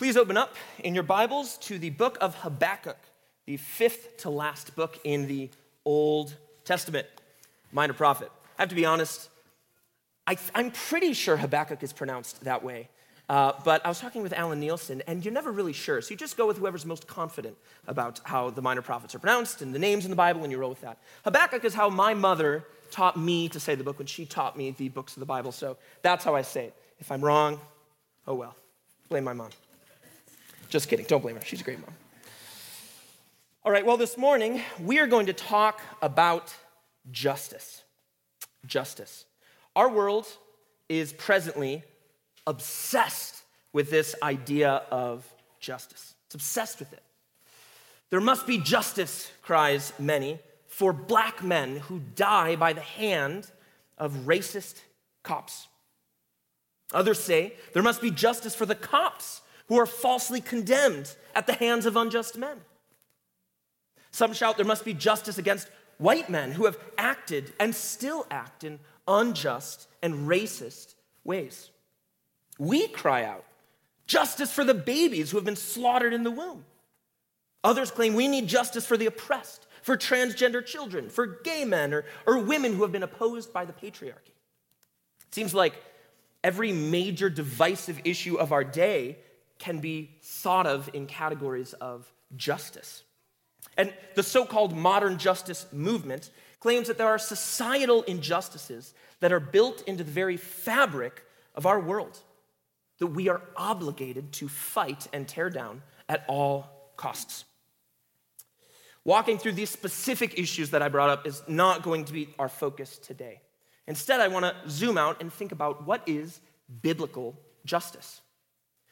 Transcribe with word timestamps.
Please 0.00 0.16
open 0.16 0.38
up 0.38 0.56
in 0.82 0.94
your 0.94 1.04
Bibles 1.04 1.58
to 1.58 1.78
the 1.78 1.90
book 1.90 2.16
of 2.22 2.34
Habakkuk, 2.36 2.96
the 3.44 3.58
fifth 3.58 4.16
to 4.22 4.30
last 4.30 4.74
book 4.74 4.98
in 5.04 5.26
the 5.26 5.50
Old 5.84 6.34
Testament, 6.64 7.06
minor 7.70 7.92
prophet. 7.92 8.32
I 8.58 8.62
have 8.62 8.70
to 8.70 8.74
be 8.74 8.86
honest, 8.86 9.28
I, 10.26 10.38
am 10.54 10.70
pretty 10.70 11.12
sure 11.12 11.36
Habakkuk 11.36 11.82
is 11.82 11.92
pronounced 11.92 12.44
that 12.44 12.64
way. 12.64 12.88
Uh, 13.28 13.52
but 13.62 13.84
I 13.84 13.90
was 13.90 14.00
talking 14.00 14.22
with 14.22 14.32
Alan 14.32 14.58
Nielsen, 14.58 15.02
and 15.06 15.22
you're 15.22 15.34
never 15.34 15.52
really 15.52 15.74
sure. 15.74 16.00
So 16.00 16.12
you 16.12 16.16
just 16.16 16.38
go 16.38 16.46
with 16.46 16.56
whoever's 16.56 16.86
most 16.86 17.06
confident 17.06 17.58
about 17.86 18.22
how 18.24 18.48
the 18.48 18.62
minor 18.62 18.80
prophets 18.80 19.14
are 19.14 19.18
pronounced 19.18 19.60
and 19.60 19.74
the 19.74 19.78
names 19.78 20.06
in 20.06 20.10
the 20.10 20.16
Bible, 20.16 20.44
and 20.44 20.50
you 20.50 20.56
roll 20.56 20.70
with 20.70 20.80
that. 20.80 20.96
Habakkuk 21.24 21.62
is 21.62 21.74
how 21.74 21.90
my 21.90 22.14
mother 22.14 22.64
taught 22.90 23.18
me 23.18 23.50
to 23.50 23.60
say 23.60 23.74
the 23.74 23.84
book 23.84 23.98
when 23.98 24.06
she 24.06 24.24
taught 24.24 24.56
me 24.56 24.70
the 24.70 24.88
books 24.88 25.14
of 25.14 25.20
the 25.20 25.26
Bible. 25.26 25.52
So 25.52 25.76
that's 26.00 26.24
how 26.24 26.34
I 26.34 26.40
say 26.40 26.68
it. 26.68 26.74
If 27.00 27.12
I'm 27.12 27.20
wrong, 27.20 27.60
oh 28.26 28.32
well. 28.32 28.56
Blame 29.10 29.24
my 29.24 29.34
mom. 29.34 29.50
Just 30.70 30.88
kidding. 30.88 31.04
Don't 31.06 31.20
blame 31.20 31.34
her. 31.34 31.42
She's 31.44 31.60
a 31.60 31.64
great 31.64 31.80
mom. 31.80 31.90
All 33.64 33.72
right, 33.72 33.84
well, 33.84 33.96
this 33.96 34.16
morning 34.16 34.62
we 34.80 35.00
are 35.00 35.08
going 35.08 35.26
to 35.26 35.32
talk 35.32 35.82
about 36.00 36.54
justice. 37.10 37.82
Justice. 38.64 39.24
Our 39.74 39.90
world 39.90 40.28
is 40.88 41.12
presently 41.12 41.82
obsessed 42.46 43.42
with 43.72 43.90
this 43.90 44.14
idea 44.22 44.82
of 44.92 45.26
justice. 45.58 46.14
It's 46.26 46.36
obsessed 46.36 46.78
with 46.78 46.92
it. 46.92 47.02
There 48.10 48.20
must 48.20 48.46
be 48.46 48.58
justice, 48.58 49.30
cries 49.42 49.92
many, 49.98 50.38
for 50.68 50.92
black 50.92 51.42
men 51.42 51.78
who 51.78 52.00
die 52.14 52.54
by 52.54 52.72
the 52.72 52.80
hand 52.80 53.50
of 53.98 54.12
racist 54.24 54.80
cops. 55.24 55.66
Others 56.92 57.18
say 57.18 57.54
there 57.72 57.82
must 57.82 58.00
be 58.00 58.10
justice 58.12 58.54
for 58.54 58.66
the 58.66 58.74
cops 58.76 59.42
who 59.70 59.78
are 59.78 59.86
falsely 59.86 60.40
condemned 60.40 61.14
at 61.32 61.46
the 61.46 61.52
hands 61.52 61.86
of 61.86 61.96
unjust 61.96 62.36
men. 62.36 62.60
Some 64.10 64.32
shout 64.32 64.56
there 64.56 64.66
must 64.66 64.84
be 64.84 64.92
justice 64.92 65.38
against 65.38 65.68
white 65.96 66.28
men 66.28 66.50
who 66.50 66.64
have 66.64 66.76
acted 66.98 67.52
and 67.60 67.72
still 67.72 68.26
act 68.32 68.64
in 68.64 68.80
unjust 69.06 69.86
and 70.02 70.28
racist 70.28 70.96
ways. 71.22 71.70
We 72.58 72.88
cry 72.88 73.24
out 73.24 73.44
justice 74.08 74.52
for 74.52 74.64
the 74.64 74.74
babies 74.74 75.30
who 75.30 75.36
have 75.36 75.44
been 75.44 75.54
slaughtered 75.54 76.12
in 76.12 76.24
the 76.24 76.32
womb. 76.32 76.64
Others 77.62 77.92
claim 77.92 78.14
we 78.14 78.26
need 78.26 78.48
justice 78.48 78.84
for 78.84 78.96
the 78.96 79.06
oppressed, 79.06 79.68
for 79.82 79.96
transgender 79.96 80.66
children, 80.66 81.08
for 81.08 81.26
gay 81.44 81.64
men, 81.64 81.94
or, 81.94 82.04
or 82.26 82.38
women 82.38 82.74
who 82.74 82.82
have 82.82 82.90
been 82.90 83.04
opposed 83.04 83.52
by 83.52 83.64
the 83.64 83.72
patriarchy. 83.72 84.34
It 85.28 85.32
seems 85.32 85.54
like 85.54 85.74
every 86.42 86.72
major 86.72 87.30
divisive 87.30 88.00
issue 88.04 88.34
of 88.34 88.50
our 88.50 88.64
day 88.64 89.18
can 89.60 89.78
be 89.78 90.10
thought 90.22 90.66
of 90.66 90.90
in 90.92 91.06
categories 91.06 91.72
of 91.74 92.12
justice. 92.34 93.04
And 93.76 93.94
the 94.16 94.24
so 94.24 94.44
called 94.44 94.76
modern 94.76 95.18
justice 95.18 95.66
movement 95.72 96.30
claims 96.58 96.88
that 96.88 96.98
there 96.98 97.06
are 97.06 97.18
societal 97.18 98.02
injustices 98.02 98.92
that 99.20 99.32
are 99.32 99.40
built 99.40 99.82
into 99.86 100.02
the 100.02 100.10
very 100.10 100.36
fabric 100.36 101.24
of 101.54 101.66
our 101.66 101.78
world 101.78 102.18
that 102.98 103.06
we 103.06 103.28
are 103.28 103.40
obligated 103.56 104.32
to 104.32 104.48
fight 104.48 105.06
and 105.12 105.28
tear 105.28 105.50
down 105.50 105.82
at 106.08 106.24
all 106.26 106.92
costs. 106.96 107.44
Walking 109.04 109.38
through 109.38 109.52
these 109.52 109.70
specific 109.70 110.38
issues 110.38 110.70
that 110.70 110.82
I 110.82 110.88
brought 110.88 111.08
up 111.08 111.26
is 111.26 111.42
not 111.48 111.82
going 111.82 112.04
to 112.06 112.12
be 112.12 112.28
our 112.38 112.48
focus 112.48 112.98
today. 112.98 113.40
Instead, 113.86 114.20
I 114.20 114.28
want 114.28 114.44
to 114.44 114.54
zoom 114.68 114.98
out 114.98 115.22
and 115.22 115.32
think 115.32 115.52
about 115.52 115.86
what 115.86 116.02
is 116.06 116.40
biblical 116.82 117.34
justice. 117.64 118.20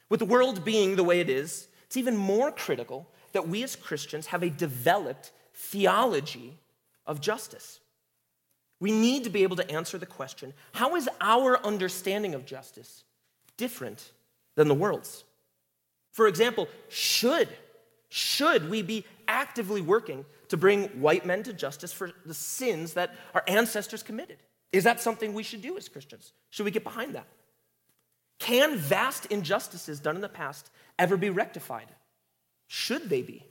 With 0.09 0.21
the 0.21 0.27
world 0.27 0.65
being 0.65 0.97
the 0.97 1.05
way 1.05 1.21
it 1.21 1.29
is, 1.29 1.69
it's 1.87 1.97
even 1.97 2.17
more 2.17 2.51
critical 2.51 3.07
that 3.33 3.49
we 3.49 3.63
as 3.63 3.77
Christians 3.77 4.27
have 4.27 4.43
a 4.43 4.51
developed 4.51 5.33
theology 5.55 6.59
of 7.07 7.21
justice. 7.21 7.81
We 8.81 8.93
need 8.93 9.25
to 9.25 9.31
be 9.31 9.43
able 9.43 9.57
to 9.57 9.71
answer 9.71 9.99
the 9.99 10.07
question 10.07 10.55
how 10.73 10.97
is 10.97 11.09
our 11.21 11.65
understanding 11.65 12.35
of 12.35 12.47
justice 12.47 13.05
different 13.57 14.13
than 14.55 14.69
the 14.69 14.75
world's? 14.75 15.25
For 16.13 16.27
example, 16.27 16.69
should, 16.89 17.49
should 18.09 18.71
we 18.71 18.83
be 18.83 19.05
actively 19.27 19.81
working 19.81 20.25
to 20.49 20.57
bring 20.57 20.85
white 21.01 21.27
men 21.27 21.43
to 21.45 21.53
justice 21.53 21.93
for 21.93 22.13
the 22.25 22.35
sins 22.35 22.95
that 22.95 23.15
our 23.35 23.45
ancestors 23.47 24.03
committed? 24.03 24.39
Is 24.73 24.85
that 24.85 25.01
something 25.01 25.33
we 25.33 25.43
should 25.43 25.63
do 25.63 25.77
as 25.77 25.89
Christians? 25.89 26.33
Should 26.51 26.65
we 26.65 26.71
get 26.71 26.85
behind 26.85 27.15
that? 27.15 27.27
Can 28.39 28.77
vast 28.77 29.27
injustices 29.27 30.01
done 30.01 30.17
in 30.17 30.23
the 30.23 30.29
past 30.29 30.71
ever 30.99 31.17
be 31.17 31.31
rectified? 31.31 31.89
Should 32.67 33.09
they 33.09 33.23
be? 33.23 33.45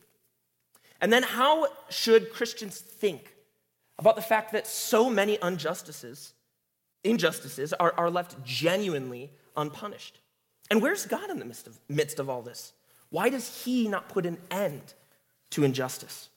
And 1.01 1.11
then, 1.13 1.23
how 1.23 1.67
should 1.89 2.33
Christians 2.33 2.79
think 2.79 3.35
about 3.99 4.15
the 4.15 4.21
fact 4.21 4.51
that 4.53 4.65
so 4.65 5.09
many 5.09 5.37
injustices, 5.41 6.33
injustices 7.03 7.73
are, 7.73 7.93
are 7.97 8.09
left 8.09 8.43
genuinely 8.43 9.31
unpunished? 9.55 10.19
And 10.69 10.81
where's 10.81 11.05
God 11.05 11.29
in 11.29 11.39
the 11.39 11.45
midst 11.45 11.67
of, 11.67 11.79
midst 11.87 12.19
of 12.19 12.29
all 12.29 12.41
this? 12.41 12.73
Why 13.09 13.29
does 13.29 13.63
He 13.63 13.87
not 13.87 14.09
put 14.09 14.25
an 14.25 14.37
end 14.49 14.93
to 15.51 15.63
injustice? 15.63 16.29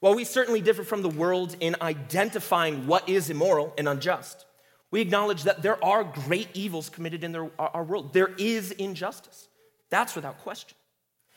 Well, 0.00 0.14
we 0.14 0.24
certainly 0.24 0.60
differ 0.60 0.84
from 0.84 1.02
the 1.02 1.08
world 1.08 1.56
in 1.60 1.76
identifying 1.80 2.86
what 2.86 3.08
is 3.08 3.30
immoral 3.30 3.74
and 3.78 3.88
unjust, 3.88 4.45
we 4.90 5.00
acknowledge 5.00 5.44
that 5.44 5.62
there 5.62 5.82
are 5.84 6.04
great 6.04 6.48
evils 6.54 6.88
committed 6.88 7.24
in 7.24 7.32
their, 7.32 7.50
our 7.58 7.84
world. 7.84 8.12
There 8.12 8.32
is 8.38 8.70
injustice. 8.72 9.48
That's 9.90 10.14
without 10.14 10.38
question. 10.38 10.76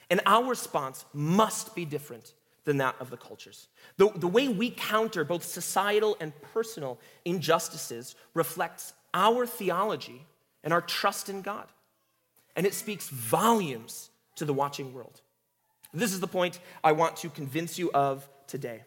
And 0.09 0.21
our 0.25 0.45
response 0.45 1.05
must 1.13 1.75
be 1.75 1.85
different 1.85 2.33
than 2.63 2.77
that 2.77 2.95
of 2.99 3.09
the 3.09 3.17
cultures. 3.17 3.67
The, 3.97 4.09
the 4.15 4.27
way 4.27 4.47
we 4.47 4.69
counter 4.69 5.23
both 5.23 5.43
societal 5.43 6.17
and 6.19 6.33
personal 6.53 6.99
injustices 7.25 8.15
reflects 8.33 8.93
our 9.13 9.45
theology 9.45 10.25
and 10.63 10.73
our 10.73 10.81
trust 10.81 11.29
in 11.29 11.41
God. 11.41 11.67
And 12.55 12.65
it 12.65 12.73
speaks 12.73 13.09
volumes 13.09 14.09
to 14.35 14.45
the 14.45 14.53
watching 14.53 14.93
world. 14.93 15.21
This 15.93 16.13
is 16.13 16.19
the 16.19 16.27
point 16.27 16.59
I 16.83 16.91
want 16.91 17.17
to 17.17 17.29
convince 17.29 17.79
you 17.79 17.91
of 17.91 18.27
today. 18.47 18.83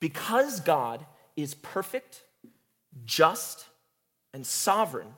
Because 0.00 0.60
God 0.60 1.04
is 1.36 1.54
perfect, 1.54 2.22
just, 3.04 3.66
and 4.36 4.44
sovereign, 4.46 5.08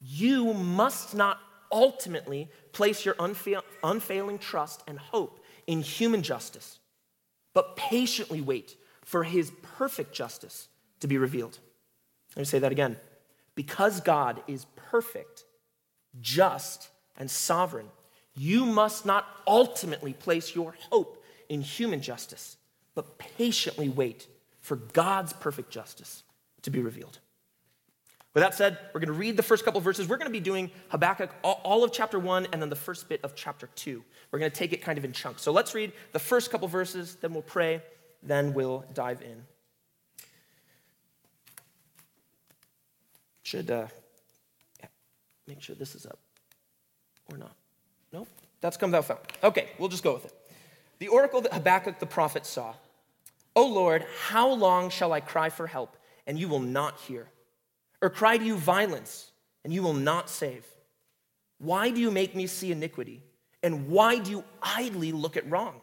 you 0.00 0.52
must 0.52 1.14
not 1.14 1.38
ultimately 1.70 2.50
place 2.72 3.04
your 3.04 3.14
unfail- 3.14 3.62
unfailing 3.84 4.36
trust 4.36 4.82
and 4.88 4.98
hope 4.98 5.38
in 5.68 5.80
human 5.80 6.22
justice, 6.24 6.80
but 7.54 7.76
patiently 7.76 8.40
wait 8.40 8.76
for 9.04 9.22
his 9.22 9.52
perfect 9.62 10.12
justice 10.12 10.66
to 10.98 11.06
be 11.06 11.18
revealed. 11.18 11.56
Let 12.34 12.40
me 12.40 12.44
say 12.46 12.58
that 12.58 12.72
again. 12.72 12.96
Because 13.54 14.00
God 14.00 14.42
is 14.48 14.66
perfect, 14.74 15.44
just, 16.20 16.88
and 17.16 17.30
sovereign, 17.30 17.86
you 18.34 18.66
must 18.66 19.06
not 19.06 19.24
ultimately 19.46 20.14
place 20.14 20.56
your 20.56 20.74
hope 20.90 21.24
in 21.48 21.60
human 21.60 22.02
justice, 22.02 22.56
but 22.96 23.18
patiently 23.18 23.88
wait 23.88 24.26
for 24.58 24.74
God's 24.74 25.32
perfect 25.32 25.70
justice 25.70 26.24
to 26.62 26.70
be 26.70 26.80
revealed. 26.80 27.20
With 28.38 28.44
that 28.44 28.54
said, 28.54 28.78
we're 28.94 29.00
going 29.00 29.08
to 29.08 29.18
read 29.18 29.36
the 29.36 29.42
first 29.42 29.64
couple 29.64 29.80
verses. 29.80 30.06
We're 30.06 30.16
going 30.16 30.28
to 30.28 30.32
be 30.32 30.38
doing 30.38 30.70
Habakkuk, 30.90 31.34
all 31.42 31.82
of 31.82 31.92
chapter 31.92 32.20
one, 32.20 32.46
and 32.52 32.62
then 32.62 32.68
the 32.68 32.76
first 32.76 33.08
bit 33.08 33.18
of 33.24 33.34
chapter 33.34 33.68
two. 33.74 34.04
We're 34.30 34.38
going 34.38 34.48
to 34.48 34.56
take 34.56 34.72
it 34.72 34.80
kind 34.80 34.96
of 34.96 35.04
in 35.04 35.10
chunks. 35.10 35.42
So 35.42 35.50
let's 35.50 35.74
read 35.74 35.90
the 36.12 36.20
first 36.20 36.52
couple 36.52 36.68
verses, 36.68 37.16
then 37.20 37.32
we'll 37.32 37.42
pray, 37.42 37.82
then 38.22 38.54
we'll 38.54 38.84
dive 38.94 39.22
in. 39.22 39.42
Should 43.42 43.72
uh, 43.72 43.88
make 45.48 45.60
sure 45.60 45.74
this 45.74 45.96
is 45.96 46.06
up 46.06 46.20
or 47.32 47.38
not. 47.38 47.56
Nope, 48.12 48.28
that's 48.60 48.76
Come 48.76 48.92
Thou 48.92 49.02
Fount. 49.02 49.18
Okay, 49.42 49.70
we'll 49.80 49.88
just 49.88 50.04
go 50.04 50.14
with 50.14 50.26
it. 50.26 50.34
The 51.00 51.08
oracle 51.08 51.40
that 51.40 51.52
Habakkuk 51.52 51.98
the 51.98 52.06
prophet 52.06 52.46
saw. 52.46 52.74
O 53.56 53.66
Lord, 53.66 54.06
how 54.28 54.48
long 54.48 54.90
shall 54.90 55.12
I 55.12 55.18
cry 55.18 55.48
for 55.48 55.66
help, 55.66 55.96
and 56.24 56.38
you 56.38 56.46
will 56.46 56.60
not 56.60 57.00
hear? 57.00 57.26
Or 58.00 58.10
cry 58.10 58.38
to 58.38 58.44
you 58.44 58.56
violence, 58.56 59.32
and 59.64 59.72
you 59.72 59.82
will 59.82 59.94
not 59.94 60.30
save? 60.30 60.64
Why 61.58 61.90
do 61.90 62.00
you 62.00 62.10
make 62.10 62.34
me 62.34 62.46
see 62.46 62.70
iniquity? 62.70 63.22
And 63.62 63.88
why 63.88 64.18
do 64.18 64.30
you 64.30 64.44
idly 64.62 65.12
look 65.12 65.36
at 65.36 65.50
wrong? 65.50 65.80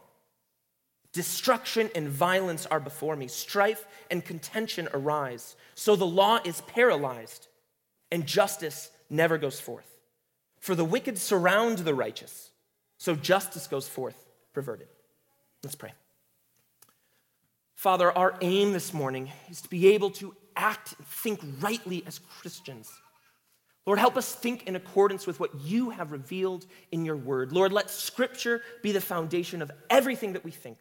Destruction 1.12 1.90
and 1.94 2.08
violence 2.08 2.66
are 2.66 2.80
before 2.80 3.16
me, 3.16 3.28
strife 3.28 3.86
and 4.10 4.24
contention 4.24 4.88
arise. 4.92 5.56
So 5.74 5.96
the 5.96 6.06
law 6.06 6.40
is 6.44 6.60
paralyzed, 6.62 7.48
and 8.10 8.26
justice 8.26 8.90
never 9.08 9.38
goes 9.38 9.60
forth. 9.60 9.90
For 10.60 10.74
the 10.74 10.84
wicked 10.84 11.18
surround 11.18 11.78
the 11.78 11.94
righteous, 11.94 12.50
so 12.98 13.14
justice 13.14 13.66
goes 13.66 13.88
forth 13.88 14.26
perverted. 14.52 14.88
Let's 15.62 15.76
pray. 15.76 15.92
Father, 17.74 18.10
our 18.10 18.34
aim 18.40 18.72
this 18.72 18.94
morning 18.94 19.30
is 19.50 19.60
to 19.60 19.68
be 19.68 19.88
able 19.88 20.10
to 20.10 20.34
act 20.56 20.94
and 20.98 21.06
think 21.06 21.40
rightly 21.60 22.02
as 22.06 22.18
Christians. 22.40 22.90
Lord, 23.86 24.00
help 24.00 24.16
us 24.16 24.34
think 24.34 24.66
in 24.66 24.74
accordance 24.74 25.26
with 25.26 25.38
what 25.38 25.54
you 25.60 25.90
have 25.90 26.10
revealed 26.10 26.66
in 26.90 27.04
your 27.04 27.16
word. 27.16 27.52
Lord, 27.52 27.72
let 27.72 27.88
scripture 27.88 28.60
be 28.82 28.90
the 28.90 29.00
foundation 29.00 29.62
of 29.62 29.70
everything 29.88 30.32
that 30.32 30.44
we 30.44 30.50
think. 30.50 30.78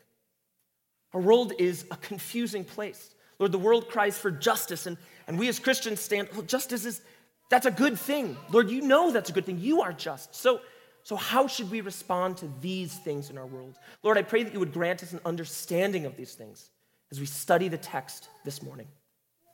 Our 1.13 1.21
world 1.21 1.53
is 1.59 1.85
a 1.91 1.97
confusing 1.97 2.63
place. 2.63 3.13
Lord, 3.37 3.51
the 3.51 3.59
world 3.59 3.89
cries 3.89 4.17
for 4.17 4.31
justice, 4.31 4.87
and, 4.87 4.97
and 5.27 5.37
we 5.37 5.47
as 5.47 5.59
Christians 5.59 5.99
stand, 5.99 6.29
well, 6.33 6.41
justice 6.41 6.85
is, 6.85 7.01
that's 7.49 7.67
a 7.67 7.71
good 7.71 7.99
thing. 7.99 8.35
Lord, 8.49 8.69
you 8.69 8.81
know 8.81 9.11
that's 9.11 9.29
a 9.29 9.33
good 9.33 9.45
thing. 9.45 9.59
You 9.59 9.81
are 9.81 9.93
just. 9.93 10.33
So, 10.33 10.61
so 11.03 11.15
how 11.15 11.47
should 11.47 11.69
we 11.69 11.81
respond 11.81 12.37
to 12.37 12.51
these 12.59 12.95
things 12.95 13.29
in 13.29 13.37
our 13.37 13.45
world? 13.45 13.77
Lord, 14.01 14.17
I 14.17 14.23
pray 14.23 14.43
that 14.43 14.53
you 14.53 14.59
would 14.59 14.73
grant 14.73 15.03
us 15.03 15.13
an 15.13 15.19
understanding 15.25 16.05
of 16.05 16.17
these 16.17 16.33
things 16.33 16.69
as 17.11 17.19
we 17.19 17.27
study 17.27 17.67
the 17.67 17.77
text 17.77 18.29
this 18.43 18.63
morning. 18.63 18.87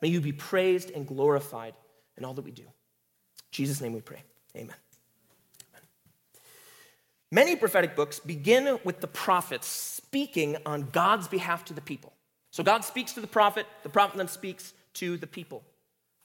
May 0.02 0.10
you 0.10 0.22
be 0.22 0.32
praised 0.32 0.92
and 0.92 1.08
glorified 1.08 1.74
in 2.18 2.26
all 2.26 2.34
that 2.34 2.44
we 2.44 2.52
do. 2.52 2.64
In 2.64 2.70
Jesus' 3.52 3.82
name 3.82 3.94
we 3.94 4.02
pray. 4.02 4.24
Amen. 4.56 4.76
Amen. 5.72 5.88
Many 7.32 7.56
prophetic 7.56 7.96
books 7.96 8.20
begin 8.20 8.80
with 8.84 9.00
the 9.00 9.08
prophets 9.08 9.68
speaking 9.68 10.58
on 10.66 10.90
God's 10.92 11.28
behalf 11.28 11.66
to 11.66 11.74
the 11.74 11.82
people. 11.82 12.14
So 12.52 12.64
God 12.64 12.84
speaks 12.84 13.14
to 13.14 13.22
the 13.22 13.28
prophet, 13.28 13.66
the 13.84 13.90
prophet 13.90 14.18
then 14.18 14.28
speaks 14.28 14.74
to 14.96 15.18
the 15.18 15.28
people. 15.28 15.64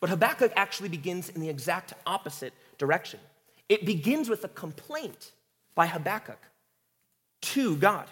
But 0.00 0.10
Habakkuk 0.10 0.52
actually 0.56 0.88
begins 0.88 1.28
in 1.28 1.40
the 1.40 1.48
exact 1.48 1.94
opposite 2.06 2.52
direction. 2.78 3.20
It 3.68 3.86
begins 3.86 4.28
with 4.28 4.44
a 4.44 4.48
complaint 4.48 5.32
by 5.74 5.86
Habakkuk 5.86 6.38
to 7.42 7.76
God. 7.76 8.06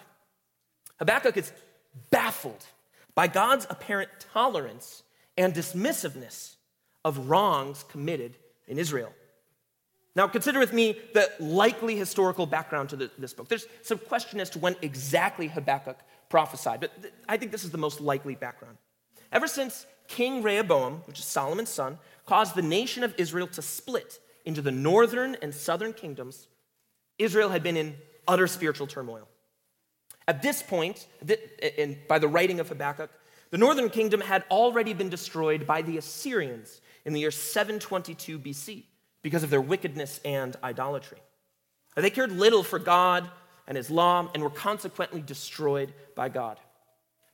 Habakkuk 0.99 1.37
is 1.37 1.51
baffled 2.09 2.65
by 3.15 3.27
God's 3.27 3.67
apparent 3.69 4.09
tolerance 4.33 5.03
and 5.37 5.53
dismissiveness 5.53 6.55
of 7.03 7.29
wrongs 7.29 7.83
committed 7.89 8.35
in 8.67 8.79
Israel. 8.79 9.11
Now, 10.15 10.27
consider 10.27 10.59
with 10.59 10.71
me 10.71 10.97
the 11.13 11.29
likely 11.39 11.97
historical 11.97 12.45
background 12.45 12.89
to 12.89 12.95
the, 12.95 13.11
this 13.17 13.33
book. 13.33 13.49
There's 13.49 13.67
some 13.81 13.97
question 13.97 14.39
as 14.39 14.49
to 14.51 14.59
when 14.59 14.75
exactly 14.81 15.47
Habakkuk 15.47 15.99
prophesied, 16.29 16.79
but 16.79 17.01
th- 17.01 17.13
I 17.27 17.35
think 17.35 17.51
this 17.51 17.65
is 17.65 17.71
the 17.71 17.77
most 17.77 17.99
likely 17.99 18.35
background. 18.35 18.77
Ever 19.31 19.47
since 19.47 19.85
King 20.07 20.41
Rehoboam, 20.41 21.03
which 21.05 21.19
is 21.19 21.25
Solomon's 21.25 21.69
son, 21.69 21.99
caused 22.25 22.55
the 22.55 22.61
nation 22.61 23.03
of 23.03 23.13
Israel 23.17 23.47
to 23.47 23.61
split 23.61 24.19
into 24.45 24.61
the 24.61 24.71
northern 24.71 25.35
and 25.41 25.53
southern 25.53 25.91
kingdoms, 25.91 26.47
Israel 27.19 27.49
had 27.49 27.61
been 27.61 27.75
in 27.75 27.95
utter 28.27 28.47
spiritual 28.47 28.87
turmoil. 28.87 29.27
At 30.27 30.41
this 30.41 30.63
point, 30.63 31.07
by 32.07 32.19
the 32.19 32.27
writing 32.27 32.59
of 32.59 32.69
Habakkuk, 32.69 33.11
the 33.55 33.59
northern 33.59 33.89
kingdom 33.89 34.19
had 34.19 34.43
already 34.51 34.93
been 34.93 35.07
destroyed 35.07 35.65
by 35.65 35.81
the 35.81 35.97
Assyrians 35.97 36.81
in 37.05 37.13
the 37.13 37.21
year 37.21 37.31
722 37.31 38.37
BC 38.37 38.83
because 39.21 39.43
of 39.43 39.49
their 39.49 39.61
wickedness 39.61 40.19
and 40.25 40.57
idolatry. 40.61 41.19
They 41.95 42.09
cared 42.09 42.33
little 42.33 42.63
for 42.63 42.79
God 42.79 43.31
and 43.65 43.77
his 43.77 43.89
law 43.89 44.29
and 44.33 44.43
were 44.43 44.49
consequently 44.49 45.21
destroyed 45.21 45.93
by 46.15 46.27
God. 46.27 46.59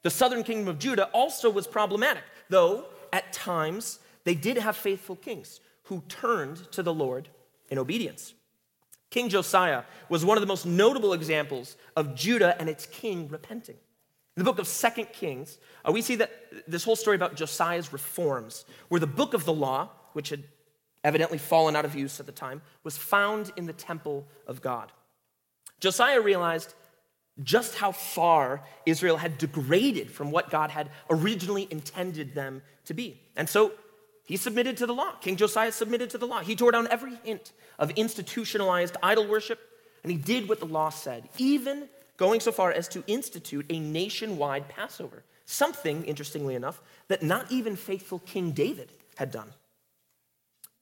The 0.03 0.11
southern 0.11 0.43
kingdom 0.43 0.67
of 0.67 0.77
Judah 0.77 1.05
also 1.05 1.49
was 1.49 1.65
problematic, 1.65 2.23
though 2.49 2.85
at 3.11 3.33
times 3.33 3.97
they 4.23 4.35
did 4.35 4.57
have 4.57 4.77
faithful 4.77 5.15
kings 5.15 5.59
who 5.85 6.03
turned 6.07 6.71
to 6.73 6.83
the 6.83 6.93
Lord 6.93 7.29
in 7.71 7.79
obedience. 7.79 8.35
King 9.09 9.27
Josiah 9.27 9.85
was 10.07 10.23
one 10.23 10.37
of 10.37 10.41
the 10.41 10.45
most 10.45 10.67
notable 10.67 11.13
examples 11.13 11.77
of 11.95 12.13
Judah 12.13 12.55
and 12.59 12.69
its 12.69 12.85
king 12.85 13.27
repenting. 13.27 13.77
In 14.37 14.43
the 14.43 14.49
book 14.49 14.59
of 14.59 14.67
Second 14.67 15.07
Kings, 15.11 15.57
uh, 15.85 15.91
we 15.91 16.01
see 16.01 16.15
that 16.15 16.31
this 16.67 16.83
whole 16.83 16.95
story 16.95 17.15
about 17.15 17.35
Josiah's 17.35 17.91
reforms, 17.91 18.65
where 18.87 18.99
the 18.99 19.07
book 19.07 19.33
of 19.33 19.43
the 19.43 19.53
law, 19.53 19.89
which 20.13 20.29
had 20.29 20.43
evidently 21.03 21.37
fallen 21.37 21.75
out 21.75 21.83
of 21.83 21.95
use 21.95 22.19
at 22.19 22.25
the 22.25 22.31
time, 22.31 22.61
was 22.83 22.97
found 22.97 23.51
in 23.57 23.65
the 23.65 23.73
temple 23.73 24.25
of 24.47 24.61
God. 24.61 24.91
Josiah 25.79 26.21
realized 26.21 26.73
just 27.43 27.75
how 27.75 27.91
far 27.91 28.63
Israel 28.85 29.17
had 29.17 29.37
degraded 29.37 30.11
from 30.11 30.31
what 30.31 30.49
God 30.49 30.69
had 30.69 30.89
originally 31.09 31.67
intended 31.71 32.35
them 32.35 32.61
to 32.85 32.93
be. 32.93 33.19
And 33.35 33.49
so 33.49 33.73
he 34.25 34.37
submitted 34.37 34.77
to 34.77 34.85
the 34.85 34.93
law. 34.93 35.13
King 35.21 35.35
Josiah 35.35 35.71
submitted 35.71 36.09
to 36.11 36.17
the 36.17 36.27
law. 36.27 36.39
He 36.39 36.55
tore 36.55 36.71
down 36.71 36.87
every 36.89 37.15
hint 37.23 37.51
of 37.79 37.89
institutionalized 37.91 38.95
idol 39.01 39.27
worship, 39.27 39.59
and 40.03 40.11
he 40.11 40.17
did 40.17 40.47
what 40.47 40.59
the 40.59 40.65
law 40.65 40.89
said, 40.89 41.27
even 41.37 41.89
going 42.21 42.39
so 42.39 42.51
far 42.51 42.71
as 42.71 42.87
to 42.87 43.03
institute 43.07 43.65
a 43.71 43.79
nationwide 43.79 44.69
Passover. 44.69 45.23
Something, 45.45 46.05
interestingly 46.05 46.53
enough, 46.53 46.79
that 47.07 47.23
not 47.23 47.51
even 47.51 47.75
faithful 47.75 48.19
King 48.19 48.51
David 48.51 48.91
had 49.15 49.31
done. 49.31 49.49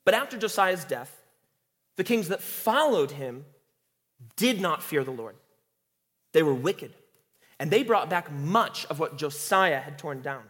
But 0.04 0.16
after 0.16 0.38
Josiah's 0.38 0.84
death, 0.84 1.24
the 1.96 2.04
kings 2.04 2.28
that 2.28 2.42
followed 2.42 3.12
him 3.12 3.46
did 4.36 4.60
not 4.60 4.84
fear 4.84 5.06
the 5.06 5.12
Lord. 5.12 5.38
They 6.34 6.44
were 6.44 6.54
wicked, 6.54 6.92
and 7.58 7.72
they 7.72 7.84
brought 7.84 8.10
back 8.10 8.30
much 8.30 8.86
of 8.88 9.00
what 9.00 9.18
Josiah 9.18 9.80
had 9.80 9.98
torn 9.98 10.22
down. 10.22 10.44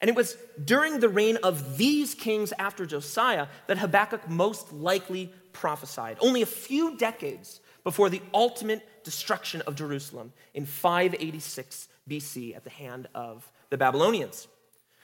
And 0.00 0.08
it 0.08 0.16
was 0.16 0.36
during 0.64 0.98
the 0.98 1.08
reign 1.08 1.36
of 1.44 1.78
these 1.78 2.16
kings 2.16 2.52
after 2.58 2.84
Josiah 2.84 3.46
that 3.68 3.78
Habakkuk 3.78 4.28
most 4.28 4.72
likely 4.72 5.32
prophesied, 5.52 6.16
only 6.18 6.42
a 6.42 6.46
few 6.46 6.96
decades 6.96 7.60
before 7.84 8.10
the 8.10 8.22
ultimate 8.34 8.84
destruction 9.04 9.62
of 9.62 9.74
Jerusalem 9.74 10.32
in 10.54 10.66
586 10.66 11.88
BC 12.08 12.56
at 12.56 12.64
the 12.64 12.70
hand 12.70 13.08
of 13.14 13.50
the 13.70 13.78
Babylonians. 13.78 14.48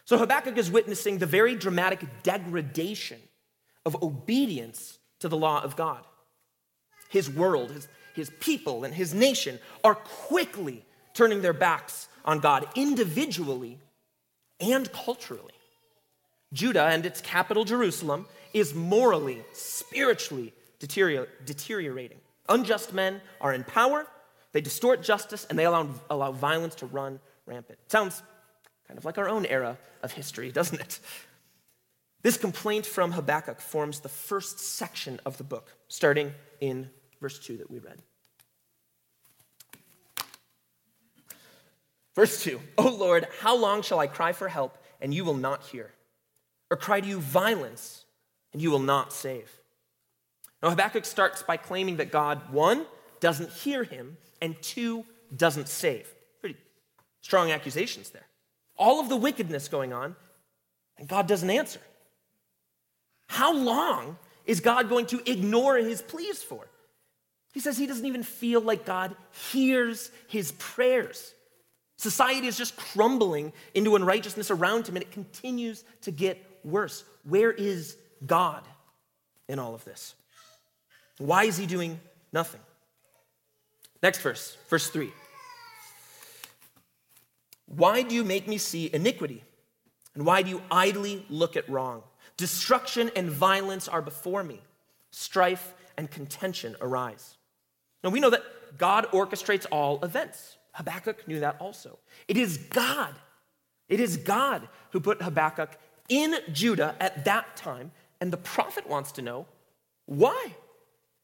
So 0.04 0.18
Habakkuk 0.18 0.56
is 0.56 0.70
witnessing 0.70 1.18
the 1.18 1.26
very 1.26 1.54
dramatic 1.54 2.00
degradation 2.22 3.20
of 3.84 4.02
obedience 4.02 4.98
to 5.20 5.28
the 5.28 5.36
law 5.36 5.62
of 5.62 5.76
God. 5.76 6.04
His 7.08 7.30
world, 7.30 7.70
his, 7.70 7.88
his 8.14 8.30
people, 8.40 8.84
and 8.84 8.94
his 8.94 9.14
nation 9.14 9.58
are 9.82 9.94
quickly 9.94 10.84
turning 11.14 11.42
their 11.42 11.52
backs 11.52 12.08
on 12.24 12.40
God 12.40 12.66
individually 12.74 13.78
and 14.60 14.90
culturally. 14.92 15.52
Judah 16.52 16.84
and 16.84 17.04
its 17.06 17.20
capital, 17.20 17.64
Jerusalem, 17.64 18.26
is 18.52 18.74
morally, 18.74 19.44
spiritually 19.52 20.52
deteriorating. 20.78 22.18
Unjust 22.48 22.92
men 22.92 23.20
are 23.40 23.52
in 23.52 23.64
power, 23.64 24.06
they 24.52 24.60
distort 24.60 25.02
justice, 25.02 25.46
and 25.48 25.58
they 25.58 25.64
allow, 25.64 25.88
allow 26.08 26.32
violence 26.32 26.74
to 26.76 26.86
run 26.86 27.20
rampant. 27.46 27.78
Sounds 27.88 28.22
kind 28.86 28.98
of 28.98 29.04
like 29.04 29.18
our 29.18 29.28
own 29.28 29.46
era 29.46 29.78
of 30.02 30.12
history, 30.12 30.52
doesn't 30.52 30.80
it? 30.80 31.00
This 32.22 32.36
complaint 32.36 32.86
from 32.86 33.12
Habakkuk 33.12 33.60
forms 33.60 34.00
the 34.00 34.08
first 34.08 34.58
section 34.58 35.20
of 35.24 35.38
the 35.38 35.44
book, 35.44 35.76
starting 35.88 36.32
in 36.60 36.90
verse 37.20 37.38
2 37.38 37.58
that 37.58 37.70
we 37.70 37.78
read. 37.78 38.02
Verse 42.14 42.42
2 42.42 42.58
O 42.78 42.88
Lord, 42.88 43.28
how 43.40 43.56
long 43.56 43.82
shall 43.82 44.00
I 44.00 44.06
cry 44.06 44.32
for 44.32 44.48
help 44.48 44.78
and 45.00 45.12
you 45.14 45.24
will 45.24 45.36
not 45.36 45.62
hear? 45.64 45.92
Or 46.70 46.76
cry 46.76 47.00
to 47.00 47.06
you 47.06 47.20
violence 47.20 48.06
and 48.52 48.60
you 48.60 48.70
will 48.70 48.80
not 48.80 49.12
save? 49.12 49.52
Now, 50.62 50.70
Habakkuk 50.70 51.04
starts 51.04 51.42
by 51.42 51.56
claiming 51.56 51.96
that 51.96 52.10
God, 52.10 52.50
one, 52.50 52.86
doesn't 53.20 53.50
hear 53.50 53.84
him, 53.84 54.16
and 54.40 54.60
two, 54.62 55.04
doesn't 55.34 55.68
save. 55.68 56.08
Pretty 56.40 56.56
strong 57.20 57.50
accusations 57.50 58.10
there. 58.10 58.26
All 58.76 59.00
of 59.00 59.08
the 59.08 59.16
wickedness 59.16 59.68
going 59.68 59.92
on, 59.92 60.16
and 60.98 61.08
God 61.08 61.26
doesn't 61.26 61.50
answer. 61.50 61.80
How 63.28 63.54
long 63.54 64.18
is 64.44 64.60
God 64.60 64.88
going 64.88 65.06
to 65.06 65.30
ignore 65.30 65.76
his 65.76 66.02
pleas 66.02 66.42
for? 66.42 66.66
He 67.52 67.60
says 67.60 67.78
he 67.78 67.86
doesn't 67.86 68.04
even 68.06 68.22
feel 68.22 68.60
like 68.60 68.84
God 68.84 69.16
hears 69.50 70.10
his 70.28 70.52
prayers. 70.52 71.32
Society 71.96 72.46
is 72.46 72.58
just 72.58 72.76
crumbling 72.76 73.52
into 73.74 73.96
unrighteousness 73.96 74.50
around 74.50 74.86
him, 74.86 74.96
and 74.96 75.02
it 75.02 75.10
continues 75.10 75.84
to 76.02 76.10
get 76.10 76.38
worse. 76.62 77.04
Where 77.24 77.50
is 77.50 77.96
God 78.26 78.62
in 79.48 79.58
all 79.58 79.74
of 79.74 79.84
this? 79.84 80.14
Why 81.18 81.44
is 81.44 81.56
he 81.56 81.66
doing 81.66 82.00
nothing? 82.32 82.60
Next 84.02 84.20
verse, 84.20 84.56
verse 84.68 84.88
3. 84.88 85.10
Why 87.66 88.02
do 88.02 88.14
you 88.14 88.24
make 88.24 88.46
me 88.46 88.58
see 88.58 88.90
iniquity? 88.92 89.42
And 90.14 90.24
why 90.24 90.42
do 90.42 90.50
you 90.50 90.62
idly 90.70 91.26
look 91.28 91.56
at 91.56 91.68
wrong? 91.68 92.02
Destruction 92.36 93.10
and 93.16 93.30
violence 93.30 93.88
are 93.88 94.02
before 94.02 94.44
me, 94.44 94.60
strife 95.10 95.74
and 95.96 96.10
contention 96.10 96.76
arise. 96.80 97.36
Now 98.04 98.10
we 98.10 98.20
know 98.20 98.30
that 98.30 98.44
God 98.78 99.06
orchestrates 99.12 99.66
all 99.70 100.04
events. 100.04 100.56
Habakkuk 100.72 101.26
knew 101.26 101.40
that 101.40 101.56
also. 101.58 101.98
It 102.28 102.36
is 102.36 102.58
God, 102.58 103.14
it 103.88 104.00
is 104.00 104.16
God 104.18 104.68
who 104.90 105.00
put 105.00 105.22
Habakkuk 105.22 105.70
in 106.08 106.36
Judah 106.52 106.94
at 107.00 107.24
that 107.24 107.56
time, 107.56 107.92
and 108.20 108.32
the 108.32 108.36
prophet 108.36 108.88
wants 108.88 109.12
to 109.12 109.22
know 109.22 109.46
why. 110.04 110.54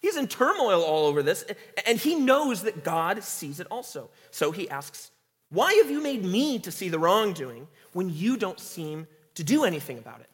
He's 0.02 0.16
in 0.16 0.26
turmoil 0.26 0.82
all 0.82 1.06
over 1.06 1.22
this, 1.22 1.44
and 1.86 1.96
he 1.96 2.16
knows 2.16 2.62
that 2.62 2.82
God 2.82 3.22
sees 3.22 3.60
it 3.60 3.68
also. 3.70 4.10
So 4.32 4.50
he 4.50 4.68
asks, 4.68 5.12
Why 5.48 5.72
have 5.74 5.90
you 5.90 6.02
made 6.02 6.24
me 6.24 6.58
to 6.58 6.72
see 6.72 6.88
the 6.88 6.98
wrongdoing 6.98 7.68
when 7.92 8.10
you 8.10 8.36
don't 8.36 8.58
seem 8.58 9.06
to 9.36 9.44
do 9.44 9.64
anything 9.64 9.98
about 9.98 10.20
it? 10.20 10.28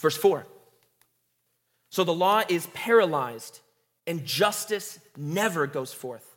Verse 0.00 0.16
4 0.16 0.46
So 1.90 2.02
the 2.02 2.14
law 2.14 2.42
is 2.48 2.66
paralyzed, 2.68 3.60
and 4.06 4.24
justice 4.24 4.98
never 5.14 5.66
goes 5.66 5.92
forth. 5.92 6.36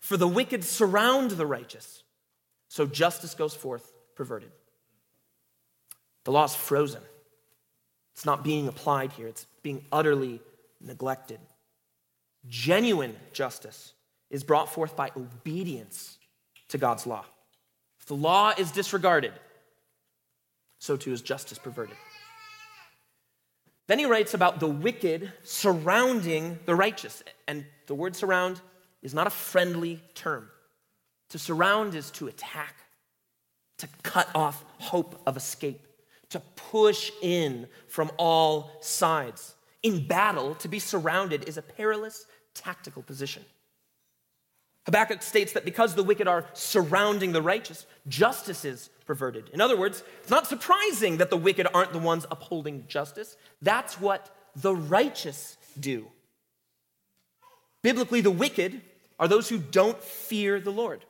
For 0.00 0.16
the 0.16 0.28
wicked 0.28 0.64
surround 0.64 1.30
the 1.30 1.46
righteous, 1.46 2.02
so 2.68 2.86
justice 2.86 3.34
goes 3.34 3.54
forth 3.54 3.92
perverted. 4.16 4.50
The 6.24 6.32
law 6.32 6.44
is 6.44 6.54
frozen. 6.54 7.02
It's 8.14 8.24
not 8.24 8.42
being 8.42 8.66
applied 8.66 9.12
here, 9.12 9.28
it's 9.28 9.46
being 9.62 9.84
utterly 9.92 10.40
neglected. 10.84 11.40
Genuine 12.46 13.16
justice 13.32 13.94
is 14.30 14.44
brought 14.44 14.72
forth 14.72 14.96
by 14.96 15.10
obedience 15.16 16.18
to 16.68 16.78
God's 16.78 17.06
law. 17.06 17.24
If 18.00 18.06
the 18.06 18.16
law 18.16 18.52
is 18.56 18.70
disregarded, 18.70 19.32
so 20.78 20.96
too 20.96 21.12
is 21.12 21.22
justice 21.22 21.58
perverted. 21.58 21.96
Then 23.86 23.98
he 23.98 24.06
writes 24.06 24.34
about 24.34 24.60
the 24.60 24.68
wicked 24.68 25.32
surrounding 25.42 26.58
the 26.64 26.74
righteous. 26.74 27.22
And 27.46 27.64
the 27.86 27.94
word 27.94 28.16
surround 28.16 28.60
is 29.02 29.14
not 29.14 29.26
a 29.26 29.30
friendly 29.30 30.02
term. 30.14 30.48
To 31.30 31.38
surround 31.38 31.94
is 31.94 32.10
to 32.12 32.28
attack, 32.28 32.74
to 33.78 33.88
cut 34.02 34.28
off 34.34 34.64
hope 34.78 35.20
of 35.26 35.36
escape, 35.36 35.80
to 36.30 36.40
push 36.56 37.10
in 37.22 37.66
from 37.88 38.10
all 38.18 38.70
sides. 38.80 39.54
In 39.84 40.06
battle, 40.06 40.54
to 40.56 40.68
be 40.68 40.78
surrounded 40.80 41.46
is 41.46 41.58
a 41.58 41.62
perilous 41.62 42.26
tactical 42.54 43.02
position. 43.02 43.44
Habakkuk 44.86 45.22
states 45.22 45.52
that 45.52 45.64
because 45.64 45.94
the 45.94 46.02
wicked 46.02 46.26
are 46.26 46.46
surrounding 46.54 47.32
the 47.32 47.42
righteous, 47.42 47.86
justice 48.08 48.64
is 48.64 48.90
perverted. 49.06 49.50
In 49.50 49.60
other 49.60 49.76
words, 49.76 50.02
it's 50.20 50.30
not 50.30 50.46
surprising 50.46 51.18
that 51.18 51.30
the 51.30 51.36
wicked 51.36 51.66
aren't 51.72 51.92
the 51.92 51.98
ones 51.98 52.26
upholding 52.30 52.86
justice. 52.88 53.36
That's 53.62 54.00
what 54.00 54.34
the 54.56 54.74
righteous 54.74 55.56
do. 55.78 56.06
Biblically, 57.82 58.22
the 58.22 58.30
wicked 58.30 58.80
are 59.18 59.28
those 59.28 59.48
who 59.50 59.58
don't 59.58 60.02
fear 60.02 60.60
the 60.60 60.72
Lord. 60.72 61.04